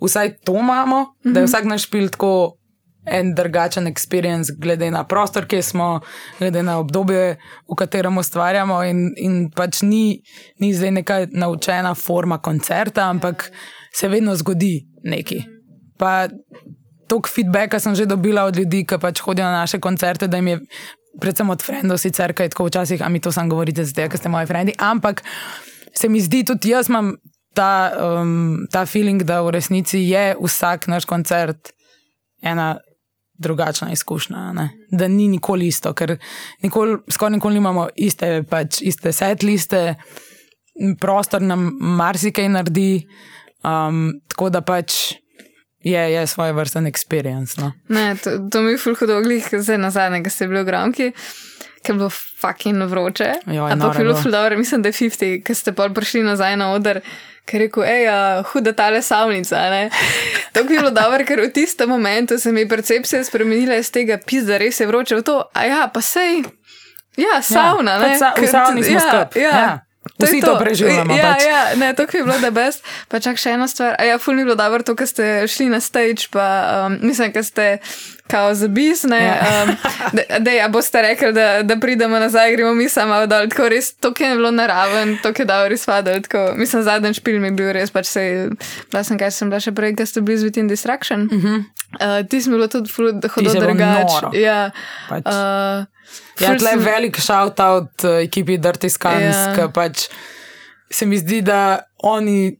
vsaj 0.00 0.38
to 0.40 0.56
imamo, 0.56 1.02
mm 1.02 1.12
-hmm. 1.20 1.34
da 1.36 1.44
je 1.44 1.50
vsak 1.50 1.68
naš 1.68 1.84
špil 1.84 2.08
tako 2.08 2.32
en 3.06 3.34
drugačen 3.34 3.86
experience, 3.86 4.52
glede 4.58 4.90
na 4.90 5.04
prostor, 5.04 5.46
ki 5.46 5.62
smo, 5.62 6.00
glede 6.38 6.62
na 6.62 6.78
obdobje, 6.78 7.36
v 7.68 7.76
katerem 7.78 8.18
ustvarjamo. 8.18 8.80
In, 8.88 9.06
in 9.16 9.50
pač 9.54 9.82
ni, 9.82 10.22
ni 10.60 10.72
zdaj 10.74 10.94
neka 11.00 11.18
naučena 11.32 11.94
forma 11.94 12.38
koncerta, 12.38 13.08
ampak 13.10 13.50
se 13.94 14.08
vedno 14.08 14.36
zgodi 14.36 14.86
nekaj. 15.04 15.44
Pa 15.98 16.28
toliko 17.08 17.28
feedbacka 17.28 17.80
sem 17.80 17.94
že 17.94 18.06
dobila 18.06 18.48
od 18.48 18.56
ljudi, 18.56 18.84
ki 18.86 18.98
pač 19.00 19.20
hodijo 19.20 19.46
na 19.46 19.64
naše 19.64 19.78
koncerte, 19.80 20.28
da 20.28 20.40
jim 20.40 20.48
je, 20.48 20.58
predvsem 21.20 21.50
od 21.50 21.62
frendov, 21.62 22.00
sicer 22.02 22.32
kaj 22.34 22.54
tako 22.54 22.66
včasih, 22.70 23.02
a 23.02 23.08
mi 23.08 23.20
to 23.20 23.32
sam 23.32 23.48
govorite, 23.48 23.84
zdaj, 23.84 24.08
ker 24.08 24.18
ste 24.18 24.32
moji 24.32 24.48
frendi. 24.50 24.74
Ampak 24.78 25.22
se 25.94 26.08
mi 26.08 26.20
zdi, 26.20 26.44
tudi 26.44 26.72
jaz 26.72 26.88
imam 26.88 27.14
ta, 27.54 27.92
um, 27.94 28.66
ta 28.72 28.86
feeling, 28.86 29.22
da 29.22 29.42
v 29.46 29.54
resnici 29.54 30.02
je 30.08 30.34
vsak 30.40 30.88
naš 30.90 31.06
koncert 31.06 31.72
ena. 32.42 32.78
Drugačna 33.38 33.90
izkušnja, 33.92 34.52
ne? 34.52 34.68
da 34.90 35.08
ni 35.08 35.28
nikoli 35.28 35.66
isto, 35.66 35.90
ker 35.92 36.16
nikoli, 36.62 36.98
skoraj 37.10 37.32
nikoli 37.34 37.54
nimamo 37.54 37.88
iste, 37.96 38.44
pač, 38.50 38.78
iste 38.82 39.12
setliste, 39.12 39.94
prostor 41.00 41.42
nam 41.42 41.72
marsikaj 41.80 42.48
naredi, 42.48 43.06
um, 43.66 44.12
tako 44.30 44.50
da 44.54 44.62
pač 44.62 45.16
je, 45.84 46.12
je 46.12 46.26
svoje 46.26 46.52
vrsten 46.52 46.86
experience. 46.86 47.60
No? 47.60 47.72
Ne, 47.88 48.16
to, 48.16 48.38
to 48.50 48.62
mi 48.62 48.72
je 48.72 48.78
fulho 48.78 49.06
dolgih, 49.06 49.48
zdaj 49.52 49.78
na 49.78 49.90
zadnje, 49.90 50.22
ki 50.24 50.30
ste 50.30 50.48
bili 50.48 50.62
v 50.62 50.70
Gramki. 50.70 51.10
Ker 51.84 51.92
je 51.92 51.98
bilo 51.98 52.08
fucking 52.40 52.86
vroče. 52.88 53.32
Ampak 53.44 53.98
je 53.98 54.04
bilo 54.04 54.16
zelo 54.16 54.32
dobro, 54.32 54.58
mislim, 54.58 54.82
da 54.82 54.88
je 54.88 54.92
50, 54.92 55.42
ki 55.44 55.54
ste 55.54 55.74
pa 55.76 55.88
prišli 55.92 56.22
nazaj 56.24 56.56
na 56.56 56.72
oder, 56.72 57.02
ker 57.44 57.60
je 57.60 57.66
rekel, 57.66 57.84
hej, 57.84 58.08
huda 58.52 58.72
tale 58.72 59.02
savnica. 59.02 59.56
To 60.52 60.60
je 60.60 60.64
bilo 60.64 60.90
dobro, 60.90 61.24
ker 61.24 61.40
v 61.40 61.52
tistem 61.52 61.88
momentu 61.88 62.38
se 62.38 62.52
mi 62.52 62.60
je 62.60 62.68
percepcija 62.68 63.24
spremenila 63.24 63.76
iz 63.76 63.90
tega, 63.92 64.18
da 64.46 64.58
res 64.58 64.80
je 64.80 64.86
vroče 64.86 65.16
v 65.16 65.22
to. 65.22 65.42
A 65.52 65.64
ja, 65.66 65.88
pa 65.94 66.00
sej. 66.00 66.44
Ja, 67.16 67.42
savna. 67.42 67.98
Ja, 68.02 68.18
sa, 68.18 68.34
v 68.36 68.46
savni 68.46 68.82
smo 68.82 68.98
ja, 68.98 69.00
skrb. 69.00 69.36
Ja. 69.36 69.50
Ja. 69.50 69.80
To 70.18 70.26
Vsi 70.26 70.40
to, 70.40 70.46
to 70.46 70.58
preživljamo. 70.58 71.14
Ja, 71.14 71.34
pač. 71.34 71.42
ja, 71.42 71.74
ne, 71.76 71.94
to 71.94 72.02
je 72.02 72.22
bilo 72.22 72.38
da 72.38 72.50
best. 72.50 72.84
Pa 73.08 73.18
čak 73.20 73.34
še 73.34 73.56
ena 73.58 73.66
stvar. 73.66 73.96
A 73.98 74.06
ja, 74.06 74.18
ful 74.22 74.38
mi 74.38 74.44
bilo 74.46 74.54
dobro 74.54 74.86
to, 74.86 74.94
ker 74.94 75.10
ste 75.10 75.46
šli 75.50 75.66
na 75.72 75.80
stage, 75.82 76.30
pa 76.30 76.46
um, 76.86 76.98
mislim, 77.02 77.32
ker 77.34 77.42
ste 77.42 77.66
kao 78.30 78.54
za 78.54 78.68
bis, 78.70 79.02
ne. 79.10 79.18
Ja. 79.18 79.64
Um, 79.66 79.74
da, 80.46 80.54
ja, 80.54 80.68
boste 80.70 81.02
rekli, 81.02 81.32
da, 81.34 81.62
da 81.66 81.76
pridemo 81.82 82.18
nazaj, 82.22 82.54
gremo 82.54 82.74
mi 82.78 82.86
sama 82.88 83.24
dol. 83.26 83.50
Tako 83.50 83.66
res, 83.74 83.90
to 83.98 84.14
je 84.14 84.36
bilo 84.38 84.54
naraven, 84.54 85.18
to 85.18 85.34
je 85.34 85.48
dobro 85.50 85.74
izpadlo. 85.74 86.14
Mislim, 86.54 86.86
zadnji 86.86 87.14
špil 87.18 87.40
mi 87.42 87.50
je 87.50 87.58
bil 87.58 87.72
res, 87.74 87.90
pač 87.90 88.06
se, 88.14 88.24
da 88.94 89.02
sem 89.02 89.18
kaj 89.18 89.34
sem 89.34 89.50
bila 89.50 89.58
še 89.58 89.74
prej, 89.74 89.96
ker 89.98 90.06
ste 90.06 90.22
bili 90.22 90.38
z 90.38 90.46
Within 90.46 90.70
Distraction. 90.70 91.26
Uh 91.26 91.42
-huh. 91.42 91.58
uh, 91.98 92.22
ti 92.28 92.38
smo 92.42 92.54
bilo 92.54 92.70
tudi 92.70 92.86
ful, 92.86 93.10
da 93.12 93.28
hodilo 93.28 93.54
drugače. 93.54 94.30
Ja. 94.38 94.70
Pač. 95.10 95.26
Uh, 95.26 95.93
Ja, 96.40 96.54
tle 96.58 96.74
je 96.74 96.82
velik 96.82 97.20
shout-out 97.20 98.04
uh, 98.04 98.18
ekipi 98.24 98.58
Dirty 98.58 98.90
Scans, 98.90 99.36
ja. 99.36 99.52
ki 99.54 99.68
pač 99.74 100.08
se 100.90 101.06
mi 101.06 101.18
zdi, 101.18 101.40
da 101.46 101.84
oni 102.06 102.54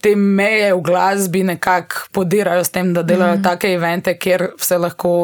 te 0.00 0.14
meje 0.16 0.72
v 0.74 0.80
glasbi 0.84 1.42
nekako 1.44 2.08
podirajo 2.16 2.64
s 2.64 2.72
tem, 2.72 2.92
da 2.96 3.02
delajo 3.02 3.38
mm. 3.38 3.44
take 3.44 3.72
evente, 3.76 4.16
kjer 4.18 4.50
se 4.60 4.78
lahko 4.78 5.14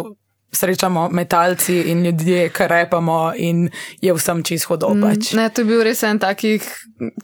srečamo 0.52 1.08
metalci 1.12 1.80
in 1.90 2.04
ljudje, 2.04 2.48
ki 2.48 2.66
repamo, 2.68 3.32
in 3.36 3.68
je 4.00 4.14
vsem 4.14 4.42
čisto 4.42 4.68
hodov. 4.68 4.94
Mm, 4.96 5.02
pač. 5.02 5.32
Ne, 5.32 5.48
to 5.50 5.60
je 5.60 5.68
bil 5.68 5.82
res 5.84 6.02
en 6.06 6.18
takih, 6.18 6.64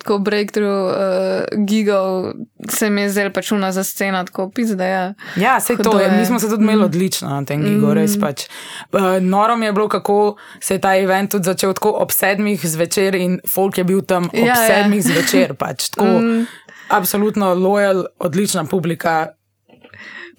ko 0.04 0.18
breakthrough 0.18 0.92
uh, 0.92 1.64
gigov, 1.66 2.32
se 2.68 2.90
mi 2.90 3.06
je 3.06 3.12
zdel 3.14 3.32
pač 3.32 3.52
una 3.52 3.72
za 3.72 3.84
scena, 3.84 4.24
tako 4.28 4.50
pizda. 4.54 4.84
Ja, 4.84 5.04
ja 5.36 5.60
se 5.60 5.76
to 5.76 5.98
je. 6.00 6.10
Mi 6.10 6.26
smo 6.26 6.38
se 6.38 6.48
tudi 6.48 6.62
imeli 6.62 6.82
mm. 6.82 6.84
odlično 6.84 7.28
na 7.28 7.44
tem 7.44 7.62
gigu, 7.62 7.86
mm. 7.86 7.96
res 7.98 8.18
pač. 8.20 8.46
Uh, 8.92 9.16
noro 9.20 9.56
mi 9.56 9.66
je 9.66 9.72
bilo, 9.72 9.88
kako 9.88 10.36
se 10.60 10.74
je 10.74 10.80
ta 10.80 10.96
event 10.96 11.30
tudi 11.30 11.44
začel 11.44 11.72
tako 11.72 11.96
ob 12.02 12.12
sedmih 12.12 12.66
zvečer 12.66 13.14
in 13.14 13.40
folk 13.48 13.78
je 13.78 13.84
bil 13.84 14.02
tam 14.02 14.28
ob 14.28 14.38
ja, 14.38 14.54
ja. 14.54 14.66
sedmih 14.66 15.00
ja. 15.04 15.08
zvečer. 15.12 15.54
Pač, 15.54 15.90
tako, 15.94 16.18
mm. 16.20 16.46
Absolutno 16.92 17.54
lojal, 17.54 18.04
odlična 18.20 18.64
publika, 18.64 19.32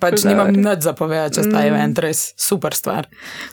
pač 0.03 0.25
nimam 0.27 0.51
nič 0.51 0.83
za 0.83 0.93
povedati, 0.97 1.39
če 1.39 1.45
sta 1.47 1.57
mm. 1.59 1.67
event 1.71 2.01
res 2.03 2.23
super 2.39 2.75
stvar. 2.75 3.07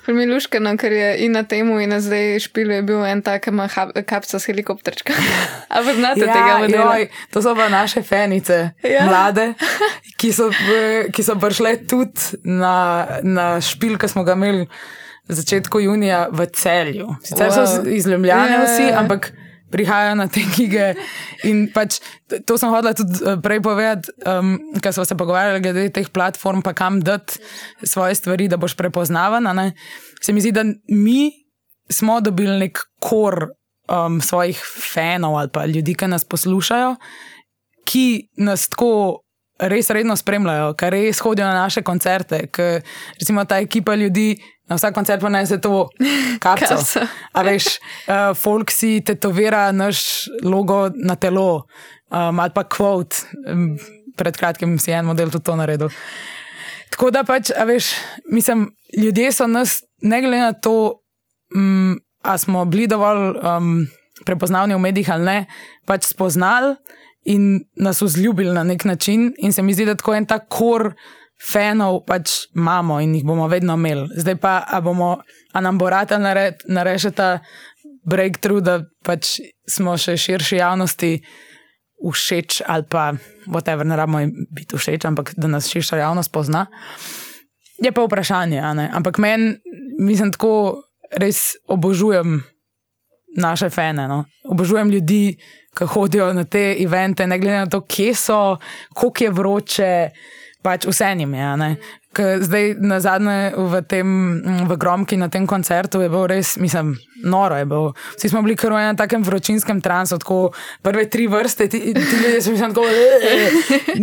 Primiluškano, 0.07 0.75
ker 0.81 0.95
je 0.95 1.11
in 1.27 1.37
na 1.39 1.45
temu, 1.47 1.79
in 1.83 1.95
na 1.95 2.01
zdaj 2.03 2.43
špilu 2.47 2.75
je 2.81 2.83
bil 2.87 3.05
en 3.07 3.23
tak, 3.25 3.51
ima 3.53 3.69
kapca 3.71 4.43
s 4.43 4.51
helikopterčka. 4.51 5.15
Ampak 5.77 6.01
znate 6.01 6.25
ja, 6.27 6.35
tega 6.35 6.59
modela? 6.65 6.97
Joj, 6.99 7.11
to 7.31 7.45
so 7.45 7.55
pa 7.55 7.71
naše 7.73 8.03
fenice, 8.07 8.59
ja. 8.83 9.07
mlade, 9.07 9.53
ki 10.21 10.33
so, 10.35 10.51
ki 11.15 11.23
so 11.23 11.39
prišle 11.41 11.77
tudi 11.87 12.43
na, 12.45 13.07
na 13.23 13.47
špil, 13.63 13.95
ki 14.01 14.11
smo 14.11 14.27
ga 14.27 14.35
imeli 14.39 14.67
v 15.31 15.37
začetku 15.39 15.81
junija 15.87 16.27
v 16.35 16.47
celju. 16.51 17.15
Sicer 17.23 17.55
wow. 17.55 17.55
so 17.55 17.87
izljubljeni 17.87 18.57
ja, 18.59 18.65
vsi, 18.67 18.91
ampak 18.91 19.31
prihajajo 19.71 20.15
na 20.19 20.27
te 20.29 20.43
knjige. 20.55 20.95
In 21.49 21.69
pač 21.75 22.01
to 22.47 22.59
sem 22.59 22.73
hodila 22.73 22.93
tudi 22.97 23.23
eh, 23.23 23.39
prej 23.43 23.63
povedati, 23.65 24.13
um, 24.27 24.59
ker 24.83 24.95
smo 24.95 25.07
se 25.07 25.17
pogovarjali 25.19 25.63
glede 25.65 25.89
teh 25.95 26.11
platform, 26.11 26.65
pa 26.67 26.75
kam 26.77 27.01
dati 27.01 27.41
svoje 27.83 28.19
stvari, 28.19 28.51
da 28.51 28.61
boš 28.61 28.77
prepoznaven. 28.77 29.47
Se 30.21 30.33
mi 30.33 30.43
zdi, 30.43 30.53
da 30.53 30.67
mi 30.89 31.31
smo 31.91 32.21
dobili 32.21 32.59
nek 32.59 32.79
kor 33.01 33.51
um, 33.89 34.21
svojih 34.21 34.61
fanov 34.93 35.39
ali 35.39 35.51
pa 35.53 35.67
ljudi, 35.67 35.95
ki 35.95 36.11
nas 36.11 36.25
poslušajo, 36.25 36.97
ki 37.85 38.07
nas 38.37 38.69
tako. 38.69 39.23
Res 39.61 39.91
redno 39.93 40.15
spremljajo, 40.17 40.71
kar 40.81 40.95
res 40.97 41.19
hodijo 41.21 41.45
na 41.45 41.67
naše 41.67 41.83
koncerte. 41.85 42.47
Ker, 42.49 42.79
recimo, 43.21 43.43
ta 43.45 43.59
ekipa 43.61 43.93
ljudi 43.93 44.39
Na 44.71 44.79
vsak 44.79 44.95
koncert 44.95 45.23
pa 45.23 45.29
naj 45.29 45.49
se 45.51 45.59
to 45.59 45.89
kapca. 46.45 46.79
A 47.35 47.43
veš, 47.43 47.81
uh, 48.07 48.31
folk 48.39 48.71
si 48.71 49.01
tetovira 49.03 49.73
naš 49.75 50.29
logo 50.47 50.87
na 50.95 51.17
telo, 51.19 51.67
um, 52.15 52.39
ali 52.39 52.55
pa 52.55 52.63
quote. 52.65 53.27
Um, 53.51 53.75
pred 54.21 54.37
kratkim 54.37 54.77
si 54.79 54.93
en 54.93 55.09
model 55.09 55.33
tudi 55.33 55.49
to 55.49 55.57
naredil. 55.57 55.91
Tako 56.91 57.11
da 57.15 57.23
pač, 57.25 57.53
a 57.55 57.65
veš, 57.69 57.95
mislim, 58.31 58.69
ljudje 58.99 59.33
so 59.33 59.47
nas, 59.47 59.81
ne 60.03 60.21
glede 60.23 60.43
na 60.43 60.53
to, 60.53 61.03
um, 61.57 61.99
a 62.23 62.37
smo 62.39 62.65
bili 62.69 62.89
dovolj 62.91 63.39
um, 63.39 63.87
prepoznavni 64.27 64.77
v 64.77 64.83
medijih 64.83 65.11
ali 65.15 65.25
ne, 65.25 65.39
pač 65.89 66.11
spoznali 66.11 66.75
in 67.31 67.63
nas 67.77 68.03
vzljubili 68.03 68.53
na 68.55 68.65
nek 68.65 68.85
način. 68.85 69.31
In 69.39 69.53
se 69.53 69.63
mi 69.63 69.75
zdi, 69.75 69.87
da 69.89 69.95
tako 69.95 70.15
en 70.15 70.27
ta 70.27 70.39
kor 70.39 70.93
fanov 71.41 72.05
pač 72.07 72.47
imamo 72.57 73.01
in 73.01 73.15
jih 73.15 73.25
bomo 73.25 73.49
vedno 73.49 73.75
imeli. 73.75 74.09
Zdaj 74.17 74.37
pa, 74.41 74.61
a, 74.67 74.81
bomo, 74.81 75.17
a 75.53 75.61
nam 75.61 75.79
bo 75.79 75.91
rata 75.91 76.19
narediti 76.19 77.13
ta 77.17 77.39
breakthrough, 78.05 78.63
da 78.65 78.81
pač 79.05 79.39
smo 79.69 79.97
še 79.97 80.17
širši 80.21 80.61
javnosti 80.61 81.13
všeč 82.01 82.63
ali 82.65 82.85
pa, 82.89 83.13
whatever, 83.47 83.85
ne 83.85 83.97
rabimo 83.97 84.25
biti 84.57 84.77
všeč, 84.77 85.05
ampak 85.05 85.35
da 85.37 85.49
nas 85.49 85.69
širša 85.69 86.01
javnost 86.01 86.33
pozna. 86.33 86.67
Je 87.81 87.93
pa 87.93 88.05
vprašanje, 88.05 88.61
ampak 88.93 89.19
meni, 89.19 89.57
mislim, 90.01 90.33
tako 90.33 90.83
res 91.17 91.57
obožujem 91.69 92.41
naše 93.37 93.71
fene. 93.71 94.09
No? 94.09 94.25
Obožujem 94.45 94.91
ljudi, 94.91 95.37
ki 95.77 95.87
hodijo 95.87 96.33
na 96.35 96.45
te 96.45 96.77
evente, 96.83 97.27
ne 97.27 97.39
glede 97.39 97.65
na 97.65 97.71
to, 97.71 97.81
kje 97.81 98.15
so, 98.15 98.57
koliko 98.95 99.25
je 99.25 99.31
vroče 99.31 99.93
pač 100.63 100.87
vse 100.89 101.15
jim 101.19 101.35
je. 101.35 101.77
Zdaj, 102.41 102.75
na 102.83 102.99
zadnje 102.99 103.55
v 103.55 103.83
tem 103.87 104.09
v 104.67 104.77
Gromki 104.77 105.15
na 105.17 105.31
tem 105.31 105.47
koncertu 105.47 106.03
je 106.03 106.11
bilo 106.11 106.27
res, 106.27 106.57
mislim, 106.59 106.99
noro 107.23 107.55
je 107.55 107.67
bilo. 107.71 107.95
Vsi 108.19 108.29
smo 108.33 108.43
bili 108.43 108.59
kar 108.59 108.75
v 108.75 108.83
enem 108.83 108.99
takem 108.99 109.23
vročinskem 109.23 109.79
transu, 109.81 110.19
tako 110.19 110.51
prve 110.83 111.07
tri 111.07 111.31
vrste, 111.31 111.71
ti, 111.71 111.95
ti 111.95 112.17
ljudje 112.19 112.43
so 112.43 112.51
mislim, 112.51 112.75
tako, 112.75 112.91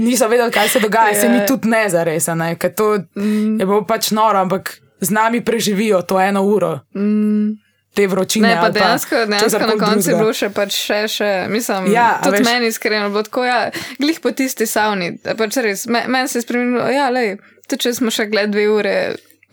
niso 0.08 0.32
vedeli, 0.32 0.52
kaj 0.56 0.70
se 0.70 0.80
dogaja, 0.80 1.20
se 1.20 1.30
mi 1.30 1.44
tudi 1.48 1.68
ne 1.68 1.84
zares, 1.92 2.32
ne? 2.32 2.56
ker 2.56 2.72
to 2.74 2.96
mm. 3.20 3.60
je 3.60 3.66
bilo 3.68 3.84
pač 3.84 4.12
noro, 4.16 4.40
ampak 4.40 4.80
z 5.04 5.12
nami 5.14 5.44
preživijo 5.44 6.02
to 6.02 6.22
eno 6.22 6.48
uro. 6.48 6.80
Mm 6.96 7.67
te 7.98 8.08
vročine. 8.08 8.48
Ne, 8.48 8.58
pa 8.62 8.70
dejansko, 8.74 9.16
pa 9.16 9.26
dejansko 9.32 9.60
na 9.60 9.76
koncu 9.82 10.10
je 10.12 10.18
bilo 10.20 10.34
še, 10.38 10.50
pač 10.54 10.78
še, 10.78 11.00
še 11.12 11.30
mislim, 11.52 11.90
ja, 11.94 12.08
tudi 12.24 12.38
veš, 12.38 12.46
meni 12.48 12.70
iskreno, 12.72 13.10
bilo 13.14 13.24
tako, 13.26 13.46
ja, 13.48 13.60
glih 13.98 14.22
po 14.24 14.32
tisti 14.38 14.68
savni, 14.70 15.16
pač 15.26 15.58
res, 15.66 15.88
me, 15.92 16.04
meni 16.12 16.32
se 16.32 16.40
je 16.40 16.46
spremenilo, 16.46 16.86
ja, 16.94 17.10
lej, 17.14 17.36
tudi 17.66 17.88
če 17.88 17.96
smo 17.98 18.14
še 18.14 18.28
gled 18.32 18.54
dve 18.54 18.68
ure, 18.70 18.96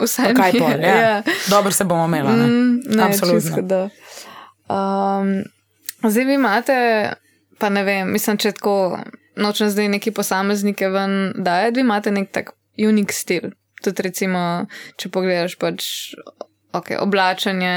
vse 0.02 0.30
je. 0.30 0.36
Kaj 0.38 0.60
pa, 0.60 0.70
ja. 0.76 0.94
ja. 1.00 1.18
Dobro 1.48 1.72
se 1.72 1.88
bomo 1.88 2.06
imeli, 2.10 2.36
ne? 2.36 2.46
Mm, 2.46 2.96
ne 3.00 3.08
Absolutno. 3.08 3.64
Čisto, 3.64 3.82
um, 4.68 5.34
zdaj 6.04 6.30
vi 6.30 6.38
imate, 6.38 6.78
pa 7.58 7.72
ne 7.72 7.84
vem, 7.88 8.12
mislim, 8.12 8.40
če 8.40 8.56
tako 8.60 8.78
nočem 9.40 9.72
zdaj 9.72 9.88
neki 9.96 10.14
posameznike 10.14 10.92
ven 10.94 11.34
dajati, 11.34 11.80
vi 11.80 11.86
imate 11.86 12.12
nek 12.14 12.32
tak 12.34 12.54
unik 12.78 13.12
stil. 13.12 13.54
tudi 13.84 14.06
recimo, 14.06 14.40
če 15.00 15.10
pogledaš 15.12 15.58
pač. 15.60 15.88
Okay, 16.74 16.96
oblačenje, 16.98 17.74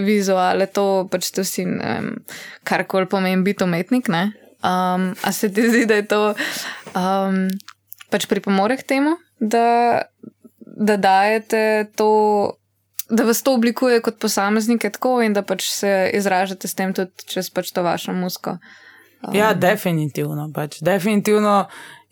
vizuale, 0.00 0.64
to 0.66 1.04
pač 1.12 1.28
to 1.36 1.44
si, 1.44 1.66
kar 2.64 2.86
koli 2.88 3.04
pomeni 3.04 3.42
biti 3.44 3.66
umetnik. 3.66 4.08
Um, 4.08 5.12
a 5.24 5.32
se 5.32 5.50
ti 5.52 5.66
zdi, 5.68 5.84
da 5.86 5.98
je 6.00 6.06
to 6.08 6.20
um, 6.96 7.42
pač 8.08 8.24
pripomore 8.30 8.78
k 8.80 8.86
temu, 8.94 9.18
da, 9.40 10.08
da 10.64 10.96
dajete 10.96 11.92
to, 11.96 12.08
da 13.12 13.28
vas 13.28 13.44
to 13.44 13.54
oblikuje 13.54 14.00
kot 14.00 14.16
posameznike 14.20 14.90
tako 14.96 15.18
in 15.20 15.36
da 15.36 15.44
pač 15.44 15.68
se 15.68 16.10
izražate 16.16 16.68
s 16.68 16.76
tem 16.76 16.96
tudi 16.96 17.28
čez 17.28 17.52
pač 17.52 17.74
to 17.76 17.84
vašo 17.84 18.16
musko? 18.16 18.56
Um. 19.20 19.36
Ja, 19.36 19.52
definitivno. 19.52 20.48
Pač. 20.54 20.80
Definitivno 20.80 21.66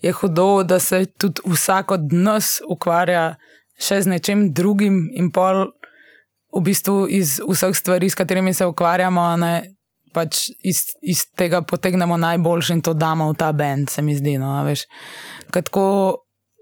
je 0.05 0.13
hudo, 0.13 0.63
da 0.63 0.77
se 0.79 1.07
tudi 1.07 1.41
vsak 1.49 1.97
od 1.97 2.13
nas 2.13 2.59
ukvarja 2.69 3.39
še 3.79 4.03
z 4.03 4.11
nečem 4.11 4.49
drugim, 4.53 5.07
in 5.15 5.31
pol 5.31 5.71
v 6.55 6.63
bistvu 6.65 7.07
iz 7.11 7.39
vseh 7.45 7.77
stvari, 7.77 8.11
s 8.11 8.17
katerimi 8.19 8.55
se 8.55 8.67
ukvarjamo, 8.67 9.25
ne, 9.37 9.53
pač 10.15 10.49
iz, 10.65 10.83
iz 11.03 11.27
tega 11.37 11.63
potegnemo 11.63 12.17
najboljše 12.17 12.79
in 12.79 12.83
to 12.83 12.95
damo 12.95 13.31
v 13.33 13.37
ta 13.39 13.53
bend, 13.53 13.91
se 13.91 14.03
mi 14.03 14.17
zdi. 14.17 14.39
No, 14.39 14.57
Tako 15.53 15.85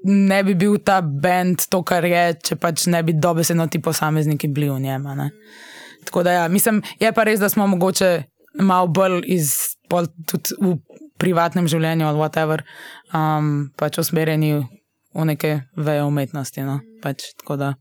ne 0.04 0.42
bi 0.44 0.54
bil 0.54 0.78
ta 0.84 1.00
bend 1.00 1.66
to, 1.70 1.82
kar 1.86 2.04
je, 2.04 2.24
če 2.50 2.58
pač 2.60 2.86
ne 2.92 3.02
bi 3.02 3.14
dobesedno 3.16 3.66
ti 3.70 3.80
posamezniki 3.82 4.48
bili 4.48 4.70
v 4.70 4.80
njem. 4.80 5.06
Tako 6.06 6.22
da, 6.22 6.32
ja, 6.32 6.48
mislim, 6.48 6.82
je 7.00 7.12
pa 7.12 7.24
res, 7.26 7.40
da 7.40 7.48
smo 7.48 7.66
mogoče 7.66 8.22
malo 8.62 8.86
bolj 8.86 9.22
iz, 9.26 9.54
tudi 10.26 10.54
v 10.60 10.76
privatnem 11.18 11.68
življenju 11.68 12.06
ali 12.06 12.20
whatever, 12.20 12.62
um, 13.14 13.70
pač 13.76 13.98
usmerjeni 13.98 14.52
v 15.16 15.24
neke 15.24 15.52
veje 15.76 16.04
umetnosti. 16.04 16.62
No? 16.66 16.80
Pač, 17.02 17.32
tako 17.40 17.56
da, 17.60 17.72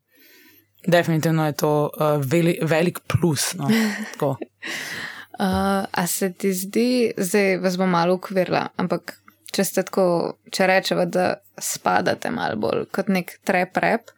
definitivno 0.88 1.46
je 1.46 1.54
to 1.60 1.74
uh, 1.88 2.22
veli, 2.32 2.58
velik 2.62 3.00
plus. 3.08 3.54
No? 3.54 3.70
uh, 4.22 4.36
a 5.92 6.08
se 6.08 6.34
ti 6.34 6.54
zdi, 6.54 7.14
zdaj 7.18 7.58
vas 7.64 7.78
bom 7.78 7.90
malo 7.90 8.18
ukvirila, 8.20 8.68
ampak 8.78 9.18
če 9.56 9.64
ste 9.64 9.86
tako, 9.88 10.08
če 10.52 10.68
rečemo, 10.68 11.06
da 11.06 11.36
spadate 11.62 12.32
malo 12.34 12.60
bolj 12.60 12.86
kot 12.92 13.10
nek 13.14 13.38
trep 13.48 13.78
rep, 13.80 14.12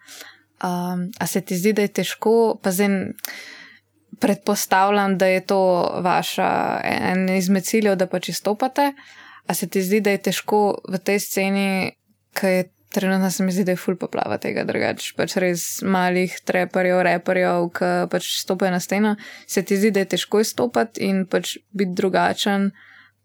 um, 0.66 1.08
a 1.20 1.28
se 1.28 1.42
ti 1.42 1.58
zdi, 1.58 1.76
da 1.78 1.86
je 1.86 1.94
težko, 2.02 2.58
pa 2.62 2.74
zdaj 2.74 3.14
predpostavljam, 4.20 5.18
da 5.18 5.28
je 5.30 5.44
to 5.46 5.62
vaša 6.02 6.50
en 6.84 7.30
izmed 7.30 7.66
ciljev, 7.66 7.96
da 7.96 8.08
pač 8.10 8.30
izstopate. 8.34 8.94
A 9.48 9.54
se 9.54 9.70
ti 9.70 9.82
zdi, 9.82 10.02
da 10.02 10.12
je 10.12 10.24
težko 10.28 10.80
v 10.90 11.00
tej 11.00 11.20
sceni, 11.24 11.70
ki 12.36 12.50
je 12.52 12.64
trenutno, 12.94 13.32
se 13.32 13.44
mi 13.44 13.52
zdi, 13.52 13.66
da 13.68 13.76
je 13.76 13.82
full 13.82 13.98
poplava 14.00 14.38
tega, 14.42 14.64
drugače 14.68 15.14
pač 15.18 15.36
res 15.42 15.66
malih 15.84 16.34
treperjev, 16.48 17.02
reperjev, 17.08 17.70
ki 17.76 17.92
pač 18.12 18.32
stopajo 18.42 18.72
na 18.74 18.80
steno. 18.84 19.16
Se 19.48 19.64
ti 19.64 19.78
zdi, 19.78 19.92
da 19.92 20.06
je 20.06 20.14
težko 20.16 20.42
izstopati 20.44 21.06
in 21.08 21.26
pač 21.30 21.58
biti 21.76 21.96
drugačen. 21.98 22.72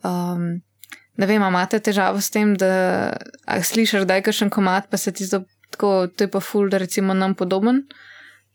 Um, 0.03 0.47
ne 1.17 1.29
vem, 1.31 1.43
imate 1.43 1.81
težavo 1.81 2.21
s 2.21 2.35
tem, 2.35 2.57
da 2.59 3.13
slišiš, 3.47 4.07
da 4.09 4.19
je 4.19 4.29
kakšen 4.29 4.51
komat, 4.51 4.91
pa 4.91 5.01
se 5.01 5.13
ti 5.13 5.29
zdi, 5.29 5.45
da 5.79 6.27
je 6.27 6.31
pa 6.31 6.41
full, 6.41 6.71
da 6.71 6.83
recimo 6.83 7.15
nam 7.15 7.35
podoben 7.39 7.87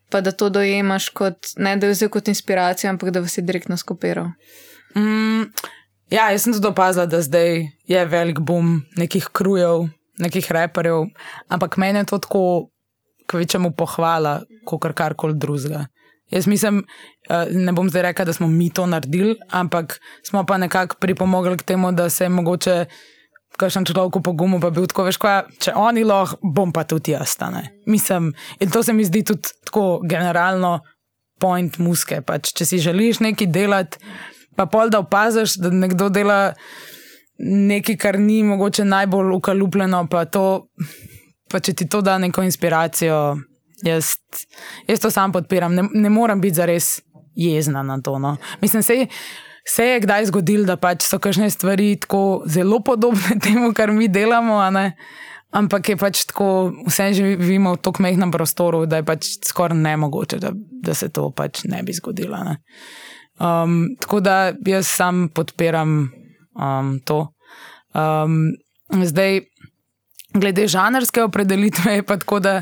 pa 0.10 0.22
da 0.22 0.32
to 0.32 0.50
dojemaš 0.50 1.10
kot 1.10 1.38
ne 1.58 1.76
da 1.76 1.88
je 1.88 1.93
vzel 1.93 2.10
kot 2.10 2.28
inspiracijo, 2.28 2.89
ampak 2.89 3.10
da 3.10 3.20
vas 3.20 3.38
je 3.38 3.41
direktno 3.41 3.78
skopiral. 3.78 4.32
Mm, 4.96 5.52
ja, 6.10 6.32
jaz 6.32 6.43
sem 6.43 6.54
tudi 6.54 6.67
opazila, 6.67 7.06
da 7.06 7.22
zdaj 7.22 7.67
je 7.88 8.06
velik 8.06 8.39
boom 8.39 8.82
nekih 8.96 9.28
krujev, 9.34 9.88
nekih 10.19 10.51
reperjev, 10.51 11.06
ampak 11.47 11.77
meni 11.77 11.99
je 11.99 12.10
to 12.12 12.17
tako, 12.17 12.43
kvečemu 13.27 13.73
pohvala, 13.75 14.41
kot 14.65 14.82
kar 14.82 14.93
karkoli 14.95 15.36
drugega. 15.36 15.86
Jaz 16.32 16.47
mislim, 16.47 16.84
eh, 17.30 17.47
ne 17.51 17.71
bom 17.71 17.89
zdaj 17.89 18.01
rekel, 18.01 18.25
da 18.25 18.34
smo 18.34 18.47
mi 18.47 18.69
to 18.69 18.86
naredili, 18.86 19.36
ampak 19.49 19.99
smo 20.23 20.45
pa 20.45 20.58
nekako 20.58 20.95
pripomogli 20.99 21.58
k 21.58 21.63
temu, 21.63 21.91
da 21.91 22.10
se 22.10 22.25
je 22.25 22.30
mogoče 22.30 22.86
kakšen 23.58 23.86
človek 23.86 24.23
po 24.23 24.34
gumu, 24.34 24.60
pa 24.60 24.69
bi 24.69 24.82
bil 24.82 24.88
tako, 24.88 25.08
veš, 25.08 25.17
kaj, 25.17 25.41
če 25.60 25.73
oni 25.75 26.03
lahko, 26.03 26.38
bom 26.43 26.71
pa 26.73 26.84
tudi 26.84 27.12
jaz. 27.12 27.38
Mislim, 27.86 28.34
in 28.60 28.71
to 28.71 28.84
se 28.84 28.93
mi 28.93 29.06
zdi 29.06 29.23
tudi 29.23 29.49
tako 29.65 29.99
generalno 30.03 30.80
point 31.39 31.77
muske. 31.77 32.21
Pač, 32.21 32.53
če 32.53 32.65
si 32.65 32.80
želiš 32.84 33.19
nekaj 33.19 33.47
delati, 33.47 33.97
pa 34.56 34.65
pol 34.65 34.89
da 34.89 34.99
opaziš, 34.99 35.58
da 35.62 35.71
nekdo 35.73 36.10
dela 36.10 36.53
nekaj, 37.39 37.97
kar 37.97 38.19
ni 38.19 38.43
mogoče 38.43 38.86
najbolj 38.86 39.34
ukalupljeno, 39.36 40.08
pa, 40.12 40.26
to, 40.26 40.67
pa 41.52 41.60
če 41.60 41.73
ti 41.73 41.89
to 41.89 42.02
da 42.02 42.17
neko 42.17 42.43
inspiracijo, 42.43 43.38
jaz, 43.84 44.15
jaz 44.88 45.02
to 45.04 45.12
sam 45.12 45.32
podpiram. 45.32 45.76
Ne, 45.76 45.88
ne 45.93 46.10
morem 46.10 46.41
biti 46.41 46.56
zares 46.56 47.02
jezna 47.36 47.84
na 47.84 48.02
to. 48.02 48.19
No. 48.19 48.38
Mislim, 48.62 48.84
sej, 48.84 49.06
se 49.67 49.86
je 49.86 50.00
kdaj 50.00 50.26
zgodilo, 50.32 50.65
da 50.65 50.78
pač 50.80 51.06
so 51.06 51.19
kakšne 51.19 51.50
stvari 51.50 51.95
tako 52.00 52.43
zelo 52.45 52.80
podobne 52.80 53.39
temu, 53.43 53.73
kar 53.73 53.91
mi 53.91 54.08
delamo, 54.08 54.62
ampak 55.52 55.89
je 55.89 55.97
pač 55.97 56.26
tako, 56.32 56.71
vse 56.88 57.12
živimo 57.13 57.76
v 57.76 57.82
tako 57.84 58.04
mehkem 58.04 58.32
prostoru, 58.32 58.86
da 58.86 59.02
je 59.02 59.06
pač 59.08 59.30
skoraj 59.45 59.78
nemogoče, 59.78 60.39
da, 60.39 60.52
da 60.56 60.93
se 60.93 61.10
to 61.10 61.30
pač 61.32 61.63
ne 61.69 61.84
bi 61.84 61.93
zgodilo. 61.93 62.39
Ne? 62.43 62.58
Um, 63.38 63.95
tako 64.02 64.19
da 64.19 64.54
jaz 64.65 64.88
sam 64.89 65.28
podpiram 65.30 66.10
um, 66.58 66.98
to. 67.06 67.28
Um, 67.93 68.52
zdaj, 69.04 69.41
glede 70.34 70.67
žanrske 70.67 71.24
opredelitve, 71.24 72.00
je 72.00 72.06
pa 72.06 72.17
tako, 72.17 72.39
da 72.39 72.62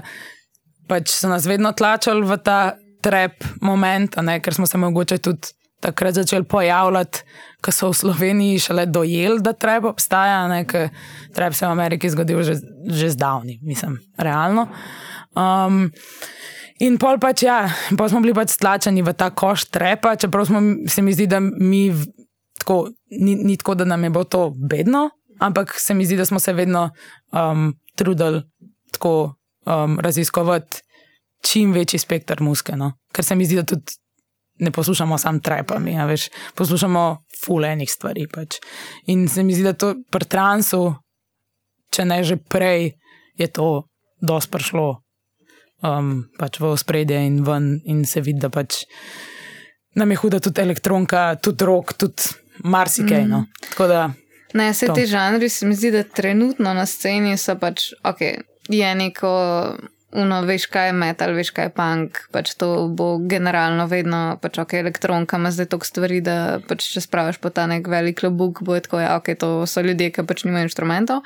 pač 0.87 1.11
so 1.11 1.29
nas 1.31 1.47
vedno 1.49 1.73
tlačali 1.73 2.25
v 2.27 2.37
ta 2.43 2.75
trep 3.05 3.43
moment, 3.61 4.17
ne, 4.21 4.39
ker 4.41 4.53
smo 4.53 4.67
se 4.69 4.77
mogoče 4.77 5.17
tudi 5.17 5.53
takrat 5.85 6.15
začeli 6.17 6.45
pojavljati, 6.49 7.21
ko 7.61 7.71
so 7.73 7.89
v 7.91 7.97
Sloveniji 7.97 8.59
šele 8.59 8.85
dojeli, 8.85 9.41
da 9.41 9.53
treba 9.53 9.91
obstaja, 9.91 10.63
ker 10.65 10.89
treba 11.33 11.53
se 11.53 11.65
v 11.65 11.69
Ameriki 11.69 12.09
zgodil 12.09 12.41
že, 12.43 12.57
že 12.89 13.11
zdavni, 13.13 13.59
mislim, 13.61 13.99
realno. 14.17 14.67
Um, 15.35 15.91
in 16.79 16.97
pol 17.01 17.19
pač 17.21 17.43
ja, 17.45 17.65
pa 17.97 18.09
smo 18.09 18.23
bili 18.23 18.33
pač 18.33 18.55
stlačeni 18.55 19.05
v 19.05 19.13
ta 19.13 19.29
koš 19.29 19.67
trepa, 19.69 20.15
čeprav 20.15 20.47
smo, 20.49 20.61
se 20.89 21.05
mi 21.05 21.13
zdi, 21.13 21.27
da 21.29 21.41
mi 21.43 21.89
tako, 22.65 22.89
ni, 23.21 23.35
ni 23.35 23.57
tako, 23.57 23.75
da 23.75 23.85
nam 23.85 24.03
je 24.03 24.09
bilo 24.09 24.23
to 24.23 24.49
bedno, 24.69 25.09
ampak 25.39 25.75
se 25.77 25.93
mi 25.93 26.05
zdi, 26.05 26.17
da 26.17 26.25
smo 26.25 26.39
se 26.39 26.53
vedno 26.53 26.89
um, 27.31 27.73
trudili 27.95 28.41
tako 28.91 29.35
um, 29.65 29.99
raziskovati 29.99 30.81
čim 31.45 31.71
večji 31.71 31.99
spektr 31.99 32.41
muske. 32.41 32.75
No? 32.75 32.93
Ker 33.13 33.25
se 33.25 33.35
mi 33.35 33.45
zdi, 33.45 33.55
da 33.55 33.63
tudi 33.63 33.93
ne 34.59 34.71
poslušamo 34.71 35.17
samo 35.17 35.39
trepami, 35.39 35.93
ja, 35.93 36.05
veš, 36.05 36.29
poslušamo 36.55 37.17
fulejnih 37.45 37.91
stvari. 37.91 38.27
Pač. 38.33 38.57
In 39.05 39.27
se 39.29 39.43
mi 39.43 39.53
zdi, 39.53 39.63
da 39.63 39.73
to 39.73 39.93
pri 40.11 40.25
transu, 40.25 40.95
če 41.91 42.05
ne 42.05 42.23
že 42.23 42.37
prej, 42.37 42.95
je 43.37 43.47
to 43.47 43.83
dosti 44.21 44.51
prišlo 44.51 44.87
um, 45.83 46.25
pač 46.39 46.59
v 46.59 46.73
spredje 46.79 47.19
in 47.27 47.43
ven, 47.43 47.75
in 47.85 48.05
se 48.05 48.23
vidi, 48.23 48.39
da 48.39 48.49
pač 48.49 48.85
nam 49.95 50.11
je 50.11 50.17
huda 50.17 50.39
tudi 50.39 50.63
elektronka, 50.63 51.35
tudi 51.35 51.67
rok, 51.67 51.93
tudi 51.99 52.44
marsikaj. 52.63 53.25
No. 53.27 53.45
Mm. 53.79 54.13
Ne, 54.55 54.69
vse 54.71 54.87
te 54.95 55.05
žanri 55.05 55.49
se 55.49 55.65
mi 55.65 55.75
zdi, 55.75 55.91
da 55.91 56.03
trenutno 56.03 56.73
na 56.73 56.85
sceni 56.85 57.37
so 57.37 57.57
pač, 57.59 57.89
ok, 58.03 58.21
je 58.69 58.95
neko 58.95 59.33
Uno, 60.15 60.37
veš, 60.47 60.69
kaj 60.71 60.87
je 60.87 60.93
metal, 60.95 61.33
veš, 61.35 61.49
kaj 61.51 61.65
je 61.67 61.71
punk. 61.75 62.19
Pač 62.31 62.53
to 62.55 62.87
bo 62.87 63.17
generalno 63.19 63.83
vedno, 63.91 64.37
pač 64.39 64.61
ok, 64.63 64.77
elektronka 64.79 65.35
ima 65.41 65.51
zdaj 65.51 65.67
toliko 65.73 65.89
stvari, 65.89 66.21
da 66.23 66.35
pač 66.69 66.87
če 66.93 67.03
spraviš 67.03 67.41
po 67.43 67.51
ta 67.51 67.65
nek 67.67 67.89
velik 67.91 68.21
klobuk, 68.21 68.61
bo 68.63 68.77
tako, 68.79 69.01
ja, 69.03 69.17
ok, 69.19 69.33
to 69.41 69.49
so 69.67 69.83
ljudje, 69.83 70.13
ki 70.15 70.23
pač 70.27 70.45
nimajo 70.47 70.69
inštrumentov, 70.69 71.25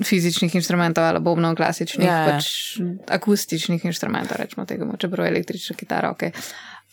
fizičnih 0.00 0.56
inštrumentov 0.56 1.04
ali 1.10 1.20
bobnov, 1.24 1.58
klasičnih. 1.60 2.08
Ja, 2.08 2.22
ja. 2.22 2.30
pač 2.30 2.80
akustičnih 3.18 3.84
inštrumentov, 3.84 4.40
rečemo 4.40 4.64
tega, 4.70 4.88
čeprav 5.02 5.28
električna 5.28 5.76
kitara, 5.76 6.14
ok. 6.16 6.30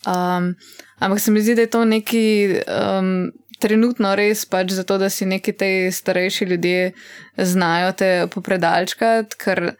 Um, 0.04 0.52
ampak 1.00 1.24
se 1.24 1.32
mi 1.32 1.40
zdi, 1.40 1.56
da 1.56 1.64
je 1.64 1.72
to 1.72 1.86
neki. 1.88 2.26
Um, 2.68 3.32
Trenutno 3.64 4.12
res 4.18 4.44
pač 4.44 4.74
zato, 4.76 4.98
da 5.00 5.08
si 5.08 5.24
neki 5.24 5.54
te 5.56 5.70
starejši 5.92 6.50
ljudje 6.50 6.92
znajo 7.40 7.94
te 7.96 8.10
popredalčkati, 8.34 9.40
ker 9.40 9.70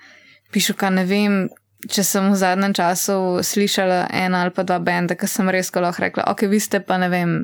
pišu, 0.55 0.79
kaj 0.81 0.97
ne 1.01 1.05
vem. 1.11 1.45
Če 1.85 2.01
sem 2.01 2.31
v 2.33 2.37
zadnjem 2.41 2.73
času 2.73 3.15
slišala 3.45 4.07
ena 4.17 4.39
ali 4.41 4.53
pa 4.57 4.63
dva 4.65 4.79
benda, 4.81 5.19
ki 5.21 5.29
sem 5.29 5.51
res 5.53 5.69
lahko 5.75 6.01
rekla, 6.01 6.25
ok, 6.33 6.47
vi 6.49 6.57
ste 6.57 6.81
pa 6.81 6.97
ne 6.97 7.11
vem, 7.13 7.35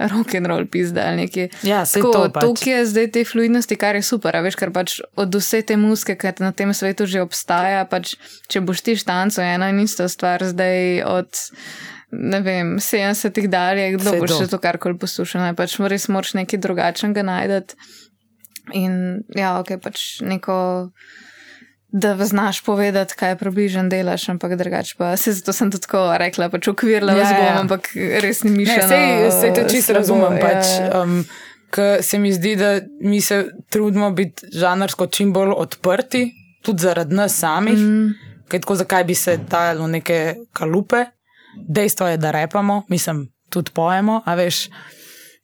rock 0.00 0.38
and 0.38 0.48
roll 0.48 0.64
pizda 0.64 1.10
ali 1.10 1.26
neki. 1.26 1.50
Ja, 1.68 1.82
se 1.84 2.00
to. 2.00 2.30
Pač. 2.32 2.46
Tukaj 2.46 2.72
je 2.72 2.86
zdaj 2.88 3.10
te 3.12 3.24
fluidnosti, 3.28 3.76
kar 3.76 4.00
je 4.00 4.06
super, 4.08 4.40
veš, 4.40 4.56
ker 4.56 4.72
pač 4.72 5.02
od 5.20 5.36
vse 5.36 5.60
te 5.68 5.76
muske, 5.76 6.16
ki 6.16 6.32
na 6.40 6.54
tem 6.56 6.72
svetu 6.72 7.04
že 7.04 7.20
obstaja, 7.20 7.84
pač 7.84 8.16
če 8.48 8.64
boš 8.64 8.80
ti 8.88 8.96
štanco, 8.96 9.44
ena 9.44 9.68
in 9.68 9.84
ista 9.84 10.08
stvar 10.08 10.40
zdaj 10.48 11.04
od, 11.04 11.44
ne 12.18 12.40
vem, 12.44 12.76
70-ih 12.78 13.50
dalje, 13.50 13.90
kdo 13.98 14.16
bo 14.20 14.30
še 14.30 14.48
to 14.50 14.60
karkoli 14.62 14.98
poslušal, 15.00 15.52
pač 15.58 15.76
res 15.82 16.08
moraš 16.12 16.34
nekaj 16.38 16.62
drugačnega 16.62 17.26
najdeti. 17.26 17.78
In 18.72 19.22
ja, 19.36 19.58
ok, 19.60 19.76
pač 19.82 20.24
neko 20.24 20.56
da 21.94 22.16
znaš 22.24 22.62
povedati, 22.64 23.14
kaj 23.14 23.36
približno 23.38 23.88
delaš, 23.88 24.28
ampak 24.28 24.56
drugače 24.58 24.94
pa 24.98 25.16
se 25.16 25.32
zato 25.32 25.52
sem 25.52 25.70
tudi 25.70 25.82
tako 25.86 26.16
rekla, 26.18 26.48
pač 26.50 26.68
ukvirla 26.68 27.14
vas 27.14 27.30
Ja, 27.30 27.36
bom, 27.36 27.46
ja. 27.46 27.60
ampak 27.60 27.88
res 28.22 28.42
ni 28.42 28.50
mišljeno. 28.50 28.88
Ne, 28.88 29.30
sej, 29.30 29.40
sej 29.40 29.54
to 29.54 29.62
čisto 29.68 29.92
slabo, 29.92 30.00
razumem. 30.00 30.38
ja, 30.38 30.42
Pač, 30.42 30.66
um, 30.90 31.20
ker 31.70 32.02
se 32.02 32.18
mi 32.18 32.32
zdi, 32.32 32.56
da 32.56 32.80
mi 33.00 33.20
se 33.20 33.44
trudimo 33.70 34.10
biti 34.10 34.50
žanrsko 34.58 35.06
čim 35.06 35.30
bolj 35.32 35.54
odprti, 35.54 36.24
tudi 36.66 36.82
zaradi 36.82 37.14
nas 37.14 37.38
samih. 37.38 37.78
Mm. 37.78 38.34
Kaj 38.48 38.60
tako, 38.66 38.74
zakaj 38.74 39.04
bi 39.04 39.14
se 39.14 39.36
dajali 39.36 39.82
v 39.82 39.88
neke 39.94 40.18
kalupe? 40.52 41.04
Dejstvo 41.68 42.08
je, 42.08 42.16
da 42.16 42.30
repamo, 42.30 42.82
mislim, 42.88 43.28
tudi 43.50 43.70
pojemo, 43.74 44.22
a 44.24 44.34
veš. 44.34 44.68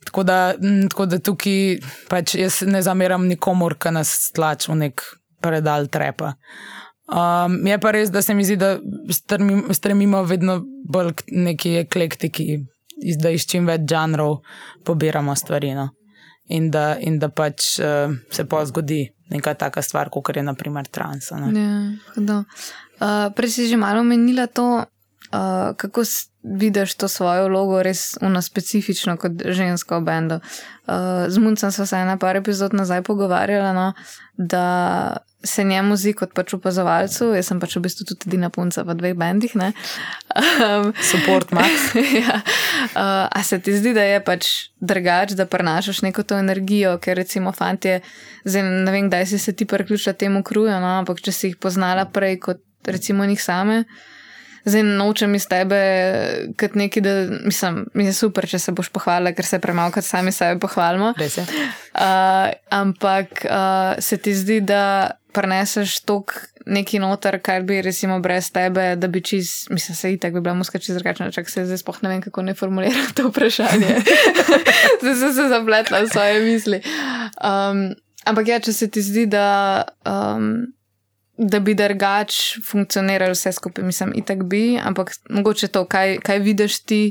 Tako 0.05 0.23
da, 0.23 0.55
tako 0.91 1.07
da 1.07 1.19
tukaj 1.19 1.79
pač 2.09 2.35
jaz 2.35 2.63
ne 2.67 2.81
zameram 2.83 3.27
nikomor, 3.29 3.77
ki 3.77 3.93
nas 3.93 4.31
tlači 4.33 4.71
v 4.73 4.79
nek 4.87 5.03
predal 5.45 5.89
trepa. 5.93 6.35
Um, 7.11 7.59
je 7.67 7.79
pa 7.83 7.91
res, 7.91 8.11
da 8.11 8.23
se 8.23 8.35
mi 8.35 8.45
zdi, 8.47 8.57
da 8.57 8.77
strmim, 9.11 9.65
stremimo 9.75 10.23
vedno 10.25 10.61
bolj 10.89 11.13
k 11.19 11.41
neki 11.45 11.73
eklektiki, 11.83 12.61
da 13.19 13.33
iz 13.35 13.47
čim 13.51 13.67
več 13.67 13.89
žanrov 13.91 14.39
pobiramo 14.87 15.35
stvari. 15.37 15.75
No? 15.75 15.89
In, 16.55 16.71
da, 16.71 16.95
in 16.99 17.19
da 17.19 17.29
pač 17.29 17.75
uh, 17.83 18.15
se 18.31 18.47
pa 18.47 18.63
zgodi 18.67 19.03
neka 19.31 19.55
taka 19.59 19.83
stvar, 19.83 20.11
kot 20.11 20.37
je 20.37 20.43
naprimer 20.47 20.87
trans. 20.91 21.33
ne. 21.35 21.51
Ja, 21.55 21.75
hudo. 22.15 22.45
uh, 23.01 23.29
prej 23.35 23.51
si 23.51 23.69
že 23.69 23.79
malo 23.79 24.01
omenila 24.07 24.47
to, 24.47 24.87
uh, 25.33 25.76
kako 25.76 26.03
vidiš 26.43 26.95
to 26.95 27.09
svojo 27.09 27.49
vlogo, 27.49 27.83
res 27.83 28.16
uno 28.20 28.43
specifično 28.43 29.16
kot 29.16 29.33
žensko 29.45 30.01
v 30.01 30.05
bendu. 30.05 30.41
Uh, 30.87 31.28
z 31.28 31.39
Muncem 31.39 31.72
smo 31.72 31.87
se 31.87 31.97
ena 31.97 32.16
par 32.16 32.37
epizod 32.37 32.74
nazaj 32.74 33.03
pogovarjala, 33.03 33.72
no, 33.72 33.93
da 34.37 35.16
se 35.45 35.64
njemu 35.64 35.97
zdi 35.97 36.12
kot 36.12 36.33
pač 36.37 36.55
opazovalcu, 36.55 37.31
jaz 37.37 37.49
sem 37.49 37.61
pač 37.61 37.76
v 37.76 37.83
bistvu 37.85 38.05
tudi 38.09 38.28
edina 38.28 38.51
punca 38.53 38.83
v 38.85 38.97
dveh 38.97 39.14
bendih. 39.16 39.55
ne. 39.57 39.72
Um, 40.37 40.93
Support 41.01 41.53
Max. 41.57 41.95
ja. 42.20 42.41
uh, 42.41 43.28
a 43.28 43.43
se 43.45 43.61
ti 43.61 43.76
zdi, 43.76 43.95
da 43.97 44.05
je 44.05 44.20
pač 44.24 44.49
drugače, 44.81 45.37
da 45.37 45.47
prenašaš 45.47 46.03
neko 46.03 46.22
to 46.22 46.39
energijo, 46.39 46.99
ker 46.99 47.16
recimo 47.16 47.53
fantje, 47.53 48.01
zdaj 48.45 48.64
ne 48.68 48.93
vem, 48.93 49.09
kdaj 49.09 49.26
si 49.26 49.39
se 49.39 49.53
ti 49.53 49.64
priključila 49.64 50.12
temu 50.12 50.43
kruju, 50.43 50.76
no, 50.81 50.99
ampak 51.01 51.20
če 51.24 51.33
si 51.33 51.53
jih 51.53 51.57
poznala 51.61 52.05
prej 52.05 52.41
kot 52.41 52.64
recimo 52.85 53.24
njih 53.24 53.43
same. 53.43 53.85
Zdaj 54.65 54.83
nočem 54.83 55.35
iz 55.35 55.47
tebe, 55.49 55.79
kot 56.61 56.75
neki, 56.75 57.01
da 57.01 57.15
mislim, 57.45 57.87
mi 57.95 58.05
je 58.05 58.13
super, 58.13 58.49
če 58.49 58.59
se 58.59 58.75
boš 58.77 58.91
pohvalila, 58.93 59.33
ker 59.37 59.47
se 59.47 59.61
premalo, 59.63 59.93
kot 59.95 60.05
sami 60.05 60.33
sebe 60.33 60.61
pohvalimo. 60.61 61.15
Uh, 61.17 62.51
ampak 62.71 63.47
uh, 63.47 63.97
se 63.99 64.19
ti 64.21 64.35
zdi, 64.37 64.61
da 64.61 65.11
preneseš 65.33 66.01
tok 66.05 66.35
neki 66.67 66.99
noter, 67.01 67.39
kar 67.43 67.63
bi 67.67 67.81
recimo 67.83 68.19
brez 68.21 68.51
tebe, 68.53 68.95
da 69.01 69.09
bi 69.09 69.23
čez, 69.25 69.71
mislim, 69.71 69.97
se 69.97 70.13
itak 70.13 70.35
bi 70.35 70.41
bila 70.41 70.55
muska 70.55 70.79
čez 70.79 70.97
drugačna, 70.97 71.31
čak 71.31 71.49
se 71.51 71.65
zdaj 71.65 71.81
spoh 71.81 72.03
ne 72.03 72.09
vem, 72.09 72.21
kako 72.23 72.43
ne 72.43 72.55
formulirati 72.55 73.15
to 73.17 73.29
vprašanje. 73.29 73.97
zdaj 75.01 75.15
sem 75.15 75.33
se 75.35 75.49
zapletla 75.49 76.03
v 76.05 76.11
svoje 76.13 76.43
misli. 76.45 76.83
Um, 77.41 77.95
ampak 78.25 78.49
ja, 78.49 78.61
če 78.61 78.73
se 78.73 78.91
ti 78.91 79.03
zdi, 79.03 79.27
da. 79.31 79.85
Um, 80.05 80.75
Da 81.41 81.57
bi 81.64 81.72
drugač 81.72 82.59
funkcionirali 82.68 83.32
vse 83.32 83.53
skupaj, 83.57 83.84
mislim, 83.84 84.12
itak 84.20 84.43
bi, 84.45 84.74
ampak 84.76 85.14
mogoče 85.32 85.70
to, 85.72 85.86
kaj, 85.88 86.18
kaj 86.24 86.43
vidiš 86.45 86.82
ti, 86.84 87.03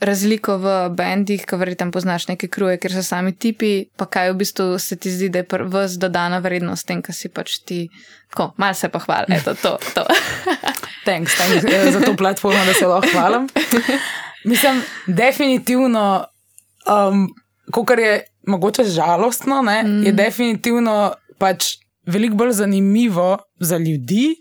razliko 0.00 0.58
v 0.60 0.74
bendih, 0.92 1.40
ki 1.48 1.56
verjetno 1.56 1.88
poznaš 1.92 2.26
neke 2.28 2.50
kruje, 2.52 2.76
ker 2.80 2.92
so 2.92 3.00
sami 3.04 3.32
tipi, 3.32 3.88
pa 3.96 4.04
kaj 4.04 4.32
v 4.34 4.36
bistvu 4.42 4.66
se 4.82 4.98
ti 5.00 5.10
zdi, 5.10 5.30
da 5.32 5.40
je 5.40 5.64
vs 5.72 5.96
dodana 6.00 6.40
vrednost 6.44 6.86
tem, 6.86 7.00
kar 7.02 7.16
si 7.16 7.30
pač 7.32 7.58
ti, 7.64 7.86
ko 8.36 8.50
mal 8.60 8.76
se 8.76 8.90
pohvali, 8.92 9.32
eto 9.38 9.56
to. 9.56 9.76
to. 9.96 10.04
Thanks, 11.06 11.36
thanks 11.38 11.64
eh, 11.64 11.92
za 11.94 12.00
to 12.02 12.16
platformo, 12.18 12.58
da 12.66 12.74
se 12.74 12.86
lahko 12.86 13.08
hvalim. 13.14 13.46
Mislim, 14.50 14.82
definitivno, 15.06 16.26
um, 16.90 17.28
kar 17.86 17.98
je 17.98 18.24
mogoče 18.46 18.84
žalostno, 18.84 19.62
ne, 19.62 19.82
mm. 19.82 20.02
je 20.06 20.12
definitivno 20.12 21.14
pač 21.38 21.76
veliko 22.06 22.42
bolj 22.42 22.52
zanimivo 22.58 23.38
za 23.60 23.78
ljudi, 23.78 24.36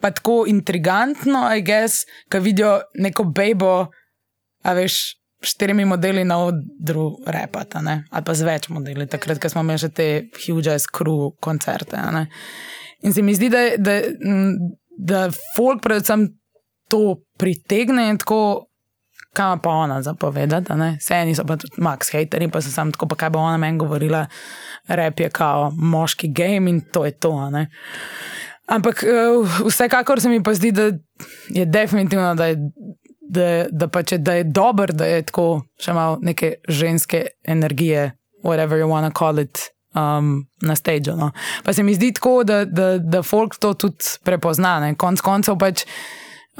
pa 0.00 0.10
tako 0.10 0.44
intrigantno, 0.48 1.48
I 1.56 1.62
guess, 1.62 2.04
ko 2.32 2.40
vidijo 2.40 2.80
neko 2.94 3.24
bejbo, 3.24 3.86
a 4.62 4.72
veš. 4.72 5.14
Štirimi 5.38 5.84
modeli 5.86 6.24
na 6.26 6.40
odru 6.42 7.12
repata, 7.26 7.78
ne? 7.80 7.92
ali 8.10 8.24
pa 8.26 8.34
z 8.34 8.42
več 8.42 8.64
modeli, 8.74 9.04
takrat, 9.06 9.38
ko 9.38 9.46
smo 9.48 9.60
imeli 9.62 9.78
že 9.78 9.88
te 9.94 10.06
huge 10.42 10.74
crew 10.90 11.28
koncerte. 11.38 11.94
ne. 11.94 12.24
In 13.06 13.14
se 13.14 13.22
mi 13.22 13.34
zdi, 13.34 13.46
da, 13.46 13.60
da, 13.78 14.00
da 14.98 15.20
folk 15.54 15.78
predvsem 15.82 16.26
to 16.90 17.20
pritegne 17.38 18.08
in 18.10 18.18
tako, 18.18 18.68
kaj 19.32 19.56
pa 19.62 19.70
ona 19.70 20.02
zapovedati. 20.02 20.72
Vse 20.98 21.14
eni 21.14 21.34
so 21.34 21.44
pa 21.46 21.56
tudi 21.56 21.82
Max 21.82 22.12
hateri, 22.12 22.50
pa 22.50 22.60
so 22.60 22.72
sam 22.74 22.92
tako, 22.92 23.08
pa 23.08 23.16
kaj 23.16 23.30
bo 23.30 23.38
ona 23.38 23.56
meni 23.56 23.78
govorila, 23.78 24.26
rep 24.88 25.20
je 25.20 25.30
kao 25.30 25.70
moški 25.70 26.32
game 26.32 26.70
in 26.70 26.80
to 26.92 27.04
je 27.04 27.12
to. 27.12 27.50
ne. 27.50 27.68
Ampak 28.68 29.02
eh, 29.02 29.08
vsekakor 29.64 30.20
se 30.20 30.28
mi 30.28 30.42
pa 30.42 30.54
zdi, 30.54 30.72
da 30.72 30.90
je 31.48 31.66
definitivno, 31.66 32.34
da 32.34 32.46
je, 32.46 32.56
da, 33.20 33.66
da 33.70 33.88
pač 33.88 34.12
je, 34.12 34.18
da 34.18 34.34
je 34.38 34.44
dober, 34.44 34.92
da 34.92 35.08
je 35.08 35.24
tako 35.30 35.48
še 35.80 35.94
malo 35.96 36.18
neke 36.22 36.58
ženske 36.68 37.26
energije, 37.48 38.12
whatever 38.44 38.80
you 38.80 38.88
wanna 38.88 39.12
call 39.12 39.40
it. 39.40 39.70
Um, 39.96 40.44
na 40.62 40.76
stage. 40.76 41.10
No. 41.16 41.30
Pa 41.64 41.72
se 41.72 41.82
mi 41.82 41.94
zdi 41.94 42.12
tako, 42.12 42.44
da, 42.44 42.64
da, 42.64 42.98
da 42.98 43.22
folk 43.22 43.56
to 43.58 43.72
tudi 43.74 44.04
prepozna. 44.22 44.76
Ne. 44.84 44.92
Konec 44.94 45.22
koncev 45.24 45.56
pač 45.58 45.86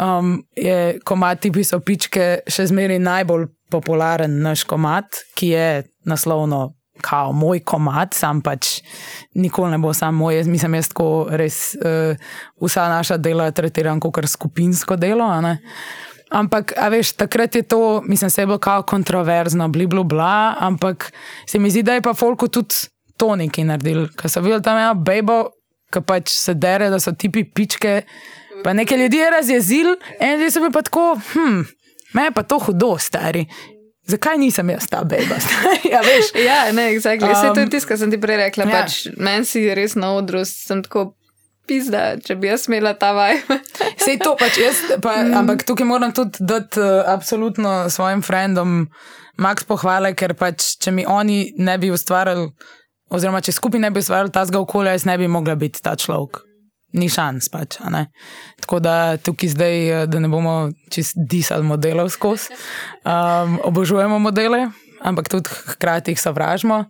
um, 0.00 0.40
je 0.56 0.96
komat 1.04 1.44
tipi 1.44 1.62
so 1.62 1.78
pičke 1.84 2.40
še 2.48 2.66
zmeraj 2.72 2.98
najbolj 3.04 3.46
popularen 3.70 4.40
naš 4.42 4.64
komat, 4.64 5.20
ki 5.36 5.52
je 5.52 5.68
naslovno. 6.08 6.77
Kao 7.00 7.32
moj 7.32 7.60
komat, 7.60 8.14
sam 8.14 8.40
pač 8.42 8.80
nikoli 9.34 9.70
ne 9.70 9.78
bo 9.78 9.92
sam 9.94 10.16
moj, 10.18 10.36
jaz 10.36 10.48
mislim, 10.48 10.74
jaz 10.74 10.88
tako 10.92 11.26
res 11.30 11.76
uh, 11.78 12.16
vsa 12.60 12.88
naša 12.90 13.16
dela 13.16 13.50
tretiram 13.50 14.00
kot 14.00 14.26
skupinsko 14.26 14.96
delo. 14.96 15.28
Ampak, 16.28 16.74
a 16.76 16.90
veš, 16.92 17.14
takrat 17.16 17.54
je 17.54 17.62
to, 17.62 18.02
mislim, 18.04 18.30
se 18.30 18.42
je 18.42 18.46
bilo 18.46 18.58
kao 18.58 18.82
kontroverzno, 18.82 19.68
bli 19.68 19.86
bla, 19.86 20.02
bla, 20.02 20.54
ampak 20.60 21.12
se 21.46 21.58
mi 21.58 21.70
zdi, 21.70 21.82
da 21.82 21.94
je 21.94 22.02
pa 22.02 22.14
Folku 22.14 22.48
tudi 22.48 22.74
to 23.16 23.36
nekaj 23.36 23.64
naredil. 23.64 24.08
Ker 24.16 24.30
so 24.30 24.42
videli 24.44 24.62
tam 24.62 24.78
eno 24.78 24.94
bejbo, 24.94 25.38
ki 25.92 26.04
pač 26.04 26.34
se 26.36 26.54
dere, 26.54 26.90
da 26.92 27.00
so 27.00 27.14
tipi 27.16 27.44
pičke, 27.44 28.02
pa 28.64 28.74
nekaj 28.76 29.00
ljudi 29.00 29.22
je 29.22 29.30
razjezil, 29.30 29.94
zdaj 30.20 30.52
so 30.52 30.60
bili 30.60 30.74
pa 30.74 30.84
tako, 30.84 31.06
hm, 31.32 31.62
me 32.14 32.28
je 32.28 32.34
pa 32.36 32.42
to 32.42 32.58
hudo, 32.58 32.96
stari. 33.00 33.46
Zakaj 34.08 34.38
nisem 34.40 34.70
jaz 34.72 34.88
ta 34.88 35.02
bejba? 35.04 35.36
ja, 35.92 36.00
veš. 36.00 36.32
ja, 36.40 36.72
ne, 36.72 36.88
exactly. 36.94 37.28
Vse 37.28 37.52
to 37.52 37.60
je 37.60 37.66
Um, 37.66 37.70
tisto, 37.70 37.88
kar 37.88 37.98
sem 38.00 38.10
ti 38.10 38.20
prej 38.20 38.40
rekla. 38.40 38.64
ja. 38.64 38.82
Pač, 38.82 39.12
Meni 39.20 39.44
si 39.44 39.66
res 39.74 39.98
na 40.00 40.14
odru, 40.16 40.40
sem 40.48 40.80
tako 40.86 41.12
pizda, 41.68 42.16
če 42.24 42.38
bi 42.40 42.48
jaz 42.48 42.64
imela 42.70 42.94
ta 42.96 43.12
vaj. 43.12 43.42
Sej 44.04 44.16
to 44.24 44.32
pač 44.40 44.56
jaz, 44.62 44.80
pa, 45.04 45.20
mm. 45.20 45.36
ampak 45.42 45.66
tukaj 45.68 45.84
moram 45.84 46.16
tudi 46.16 46.40
dati 46.40 46.80
uh, 46.80 47.04
absolutno 47.04 47.92
svojim 47.92 48.24
frendom 48.24 48.88
max 49.38 49.68
pohvale, 49.68 50.14
ker 50.16 50.32
pač, 50.38 50.78
če 50.80 50.94
mi 50.96 51.04
oni 51.04 51.52
ne 51.60 51.76
bi 51.78 51.92
ustvarjali, 51.92 52.48
oziroma 53.12 53.44
če 53.44 53.52
skupaj 53.52 53.84
ne 53.84 53.92
bi 53.92 54.00
ustvarjali 54.00 54.32
tazga 54.32 54.62
okolja, 54.64 54.96
jaz 54.96 55.04
ne 55.04 55.18
bi 55.20 55.28
mogla 55.28 55.58
biti 55.60 55.84
ta 55.84 55.92
človek. 56.00 56.47
Ni 56.92 57.08
šans 57.12 57.48
pač. 57.52 57.76
Tako 58.60 58.78
da 58.80 59.16
tukaj 59.16 59.48
zdaj, 59.48 60.02
eh, 60.02 60.06
da 60.06 60.20
ne 60.20 60.28
bomo 60.28 60.70
čist 60.90 61.16
disali 61.16 61.66
modelov 61.66 62.08
skozi. 62.08 62.54
Um, 63.04 63.58
obožujemo 63.64 64.18
modele, 64.18 64.70
ampak 65.04 65.28
tudi 65.28 65.50
hkrati 65.52 66.14
jih 66.14 66.20
sovražimo. 66.20 66.84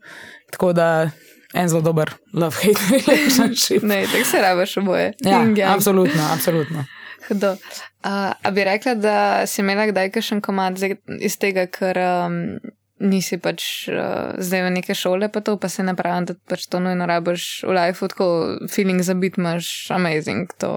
Tako 0.51 0.73
da 0.73 1.11
en 1.55 1.69
zelo 1.69 1.83
dober 1.83 2.13
love-hate 2.33 2.79
relationship. 2.95 3.83
ne, 3.83 4.05
tako 4.07 4.25
se 4.25 4.43
rabiš 4.43 4.77
oboje. 4.77 5.13
Ja, 5.21 5.41
Yin 5.41 5.57
yang. 5.57 5.75
absolutno, 5.75 6.23
absolutno. 6.33 6.85
Hudo. 7.29 7.53
Uh, 7.53 8.33
a 8.43 8.51
bi 8.51 8.65
rekla, 8.65 8.95
da 8.95 9.47
si 9.47 9.61
imela 9.61 9.87
kdaj 9.87 10.11
kakšen 10.11 10.41
komad 10.41 10.79
iz 11.21 11.37
tega, 11.39 11.67
ker 11.67 11.99
um, 11.99 12.59
nisi 13.01 13.39
pač 13.43 13.89
uh, 13.93 14.35
zdaj 14.43 14.65
v 14.67 14.71
neke 14.75 14.95
šole, 14.97 15.29
pa 15.33 15.43
to 15.45 15.57
pa 15.61 15.71
se 15.71 15.83
ne 15.87 15.95
pravim, 15.97 16.27
da 16.29 16.35
pač 16.51 16.67
to 16.71 16.81
nujno 16.83 17.07
rabiš 17.07 17.65
v 17.69 17.75
lifeu, 17.77 18.09
tako 18.13 18.29
feeling 18.71 19.03
za 19.03 19.15
bit 19.15 19.39
imaš 19.39 19.91
amazing, 19.95 20.51
to, 20.59 20.71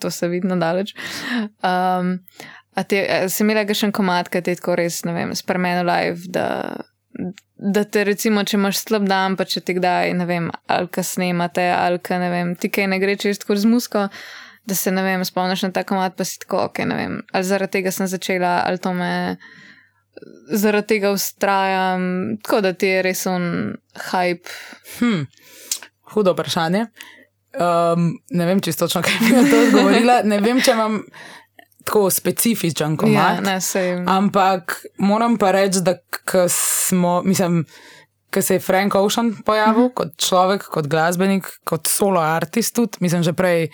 to 0.00 0.10
se 0.10 0.28
vidi 0.28 0.50
na 0.50 0.58
daleč. 0.60 0.94
Um, 1.62 2.18
a 2.74 2.82
ti 2.82 3.02
si 3.30 3.44
imela 3.44 3.66
kakšen 3.66 3.94
komad, 3.94 4.30
ki 4.30 4.42
ti 4.42 4.54
je 4.54 4.62
tako 4.62 4.78
res, 4.78 5.02
ne 5.06 5.14
vem, 5.14 5.34
spremenil 5.38 5.86
life, 5.86 6.30
da, 6.34 6.46
da 7.54 7.84
te 7.84 8.06
recimo, 8.06 8.42
če 8.42 8.58
imaš 8.58 8.82
slab 8.82 9.06
dan, 9.10 9.38
pa 9.38 9.46
če 9.46 9.62
ti 9.62 9.76
kdaj, 9.78 10.14
ne 10.18 10.26
vem, 10.30 10.48
ali 10.66 10.90
ka 10.90 11.06
snemate, 11.06 11.68
ali 11.74 12.02
ka 12.02 12.18
ne 12.22 12.32
vem, 12.32 12.56
ti 12.58 12.70
kaj 12.70 12.90
ne 12.90 12.98
gre 13.02 13.18
čez 13.20 13.42
tako 13.42 13.58
z 13.58 13.70
musko 13.70 14.08
da 14.64 14.74
se 14.74 14.90
ne 14.90 15.02
vem, 15.02 15.24
spomniš 15.24 15.62
na 15.62 15.70
ta 15.76 15.84
komat, 15.84 16.16
pa 16.16 16.24
si 16.24 16.38
tako, 16.40 16.62
ok, 16.70 16.78
ne 16.88 16.96
vem, 16.96 17.18
ali 17.32 17.44
zaradi 17.44 17.78
tega 17.78 17.92
sem 17.92 18.08
začela, 18.08 18.62
ali 18.64 18.80
to 18.80 18.94
me 18.96 19.36
zaradi 20.50 20.86
tega 20.86 21.10
ustrajam, 21.10 22.36
tako 22.42 22.60
da 22.60 22.72
ti 22.72 22.86
je 22.86 23.02
res 23.02 23.26
un 23.26 23.74
hype. 24.10 24.50
Hm, 24.98 25.24
hudo 26.14 26.32
vprašanje. 26.32 26.86
Um, 27.54 28.18
ne 28.30 28.46
vem, 28.46 28.60
čisto 28.60 28.86
točno, 28.86 29.02
kaj 29.02 29.18
bi 29.20 29.36
na 29.36 29.44
to 29.50 29.60
odgovorila. 29.66 30.20
Ne 30.24 30.40
vem, 30.40 30.60
če 30.60 30.72
imam 30.74 31.00
tako 31.84 32.10
specifičen 32.10 32.92
Ja, 32.92 32.96
komat. 32.96 33.44
ne, 33.44 33.60
sej. 33.60 34.02
Ampak 34.06 34.80
moram 34.98 35.36
pa 35.38 35.52
reči, 35.52 35.82
da 35.84 35.94
smo, 36.48 37.22
mislim, 37.22 37.64
ko 38.34 38.42
se 38.42 38.54
je 38.54 38.60
Frank 38.60 38.94
Ocean 38.94 39.34
pojavil 39.44 39.84
uh 39.84 39.90
-huh. 39.90 39.94
kot 39.94 40.16
človek, 40.18 40.62
kot 40.62 40.86
glasbenik, 40.86 41.46
kot 41.64 41.86
solo 41.86 42.20
artist, 42.20 42.74
tudi, 42.74 42.98
mislim, 43.00 43.22
že 43.22 43.32
prej 43.32 43.68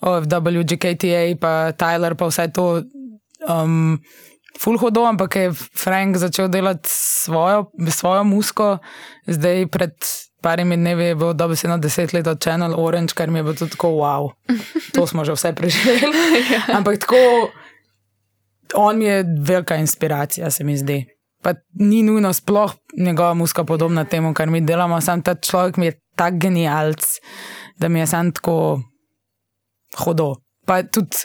OFW, 0.00 0.62
GKTA, 0.64 1.36
pa 1.40 1.72
Tyler, 1.72 2.14
pa 2.14 2.26
vse 2.26 2.48
to. 2.54 2.82
Um, 3.48 4.00
Ful 4.58 4.78
hodo, 4.78 5.04
ampak 5.04 5.36
je 5.36 5.52
Frank 5.52 6.16
začel 6.16 6.48
delati 6.48 6.88
svojo, 6.90 7.70
svojo 7.90 8.24
musko, 8.24 8.78
zdaj 9.26 9.66
pred 9.66 9.92
parimi 10.46 10.76
dnevi 10.76 11.04
je 11.04 11.14
bil 11.14 11.32
dobesedno 11.34 11.78
deset 11.78 12.12
let 12.12 12.26
od 12.26 12.40
Channel 12.40 12.74
Orange, 12.76 13.14
kar 13.14 13.30
mi 13.30 13.38
je 13.38 13.42
bilo 13.42 13.54
tudi 13.54 13.70
tako 13.70 13.88
wow. 13.88 14.30
To 14.94 15.06
smo 15.06 15.24
že 15.24 15.34
vse 15.34 15.52
preživeli. 15.52 16.12
Ampak 16.76 16.98
tako, 17.02 17.50
on 18.74 18.98
mi 18.98 19.04
je 19.04 19.24
velika 19.40 19.76
inspiracija, 19.76 20.50
se 20.50 20.64
mi 20.64 20.76
zdi. 20.76 21.04
Pa 21.42 21.54
ni 21.74 22.02
nujno 22.02 22.32
sploh 22.32 22.74
njegova 22.98 23.34
muska 23.34 23.64
podobna 23.64 24.04
temu, 24.04 24.34
kar 24.34 24.50
mi 24.50 24.60
delamo, 24.60 25.00
sam 25.00 25.22
ta 25.22 25.34
človek 25.34 25.76
mi 25.76 25.86
je 25.86 26.00
tak 26.16 26.38
genialc, 26.38 27.04
da 27.76 27.88
mi 27.88 27.98
je 27.98 28.06
sam 28.06 28.32
tako 28.32 28.80
hodo. 29.98 30.34
Pa 30.66 30.82
tudi 30.82 31.16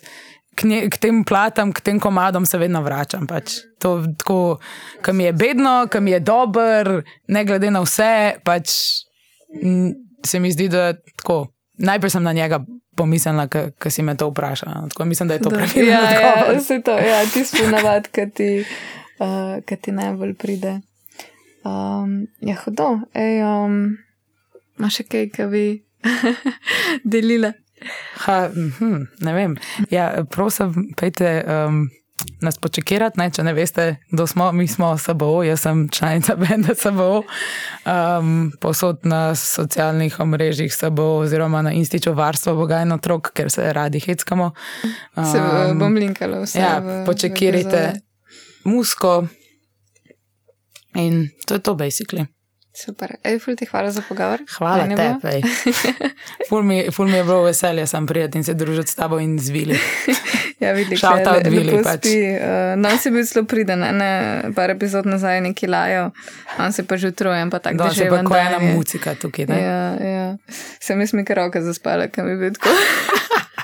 k, 0.55 0.67
nje, 0.67 0.89
k 0.89 0.97
tem 0.97 1.23
platam, 1.23 1.71
k 1.73 1.81
tem 1.81 1.99
komadom 1.99 2.45
se 2.45 2.57
vedno 2.57 2.81
vračam. 2.81 3.27
Pač. 3.27 3.61
To, 3.81 3.99
tako, 4.17 4.59
ki 5.03 5.13
mi 5.13 5.23
je 5.29 5.33
bedno, 5.33 5.87
ki 5.91 6.01
mi 6.01 6.11
je 6.11 6.19
dober, 6.19 7.01
ne 7.27 7.45
glede 7.45 7.71
na 7.71 7.81
vse, 7.85 8.41
pač 8.45 8.75
m, 9.61 9.93
se 10.25 10.39
mi 10.39 10.51
zdi, 10.51 10.69
da 10.69 10.93
tako. 10.93 11.47
Najprej 11.81 12.11
sem 12.13 12.23
na 12.23 12.33
njega 12.33 12.59
pomislila, 12.95 13.47
ko 13.49 13.89
si 13.89 14.03
me 14.05 14.13
to 14.17 14.27
vprašala. 14.29 14.87
Tako 14.91 15.05
mislim, 15.05 15.27
da 15.27 15.33
je 15.33 15.41
to 15.41 15.49
pravilno. 15.49 15.91
Ja, 15.91 16.11
ja, 16.21 16.33
vse 16.57 16.81
to, 16.85 16.93
ja, 16.99 17.23
tisto 17.33 17.65
navad, 17.71 18.07
ki 18.11 18.27
ti, 18.29 18.49
uh, 19.17 19.57
ki 19.65 19.77
ti 19.81 19.91
najbolj 19.91 20.35
pride. 20.37 20.81
Um, 21.63 22.27
ja, 22.41 22.55
hudo. 22.65 22.99
Ej, 23.13 23.41
um, 23.45 23.97
imaš 24.77 25.01
še 25.01 25.07
kaj, 25.09 25.27
ki 25.33 25.49
bi 25.49 25.65
delila? 27.15 27.53
Ha, 28.25 28.49
hm, 28.79 29.07
ne 29.19 29.33
vem. 29.33 29.57
Ja, 29.89 30.25
prosim, 30.29 30.91
pejte 30.97 31.41
um, 31.47 31.89
nas 32.41 32.57
počekirati, 32.57 33.19
ne, 33.19 33.29
če 33.33 33.43
ne 33.45 33.53
veste, 33.53 33.85
kdo 34.11 34.25
smo. 34.27 34.51
Mi 34.55 34.67
smo 34.67 34.91
SBO, 34.97 35.43
jaz 35.43 35.63
sem 35.65 35.83
članica 35.89 36.35
Benda 36.35 36.75
SBO, 36.77 37.23
um, 37.23 38.51
posod 38.61 39.05
na 39.09 39.35
socialnih 39.35 40.19
omrežjih 40.19 40.73
SBO 40.73 41.21
oziroma 41.23 41.61
na 41.61 41.71
Institutu 41.71 42.13
varstva 42.17 42.53
Boga 42.57 42.81
in 42.85 42.91
otrok, 42.91 43.31
ker 43.33 43.51
se 43.51 43.73
radi 43.73 43.99
heckamo. 43.99 44.51
Um, 45.15 45.25
se 45.25 45.41
bom 45.79 45.95
linkala 45.95 46.43
vse. 46.45 46.59
Ja, 46.59 46.77
v, 46.79 47.01
počekirite 47.05 47.85
musko 48.63 49.25
in 50.95 51.29
to 51.45 51.57
je 51.57 51.59
to, 51.59 51.75
basically. 51.75 52.27
Super. 52.71 53.19
Ej, 53.23 53.39
ful 53.43 53.55
ti 53.59 53.67
hvala 53.67 53.91
za 53.91 53.99
pogovor. 54.07 54.39
Hvala 54.57 54.87
tebi. 54.87 55.43
Ful, 56.49 56.63
ful 56.91 57.07
mi 57.07 57.17
je 57.17 57.23
bilo 57.23 57.43
veselje, 57.43 57.87
sem 57.87 58.05
prijeti 58.07 58.37
in 58.37 58.43
se 58.43 58.53
družiti 58.53 58.91
s 58.91 58.95
tabo 58.95 59.19
in 59.19 59.39
zvili. 59.39 59.75
ja, 60.63 60.71
vidiš, 60.71 60.99
Šalta 60.99 61.35
od 61.35 61.47
Vili. 61.51 61.83
Pač. 61.83 62.07
Uh, 62.07 62.79
no, 62.79 62.93
si 62.97 63.11
bil 63.11 63.27
zelo 63.27 63.43
priden, 63.45 63.83
ne, 63.97 64.11
par 64.55 64.71
epizod 64.71 65.05
nazaj 65.05 65.41
neki 65.41 65.67
lajo, 65.67 66.11
on 66.59 66.71
se 66.71 66.87
pa 66.87 66.97
že 66.97 67.11
utrujem, 67.11 67.51
pa 67.51 67.59
tako 67.59 67.77
da 67.77 67.89
že 67.89 68.03
je. 68.03 68.09
Tako 68.09 68.37
ena 68.39 68.59
muzika 68.59 69.15
tukaj, 69.19 69.45
ne? 69.51 69.59
Ja, 69.59 69.81
ja. 69.99 70.27
Sem 70.79 71.01
jaz 71.01 71.13
mi 71.13 71.25
kar 71.27 71.43
roka 71.43 71.61
zaspala, 71.61 72.07
kam 72.07 72.29
je 72.31 72.37
bil 72.39 72.55
tako. 72.55 72.71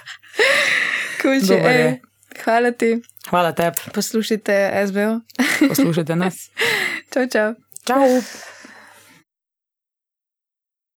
Kulče, 1.21 1.61
ej, 1.63 1.99
hvala 2.43 2.71
ti. 2.71 2.97
Hvala 3.29 3.55
tebi. 3.55 3.87
Poslušajte 3.95 4.83
SBO. 4.91 5.23
Poslušajte 5.67 6.15
nas. 6.15 6.51
čau, 7.13 7.23
čau. 7.31 7.55
Čau. 7.87 8.55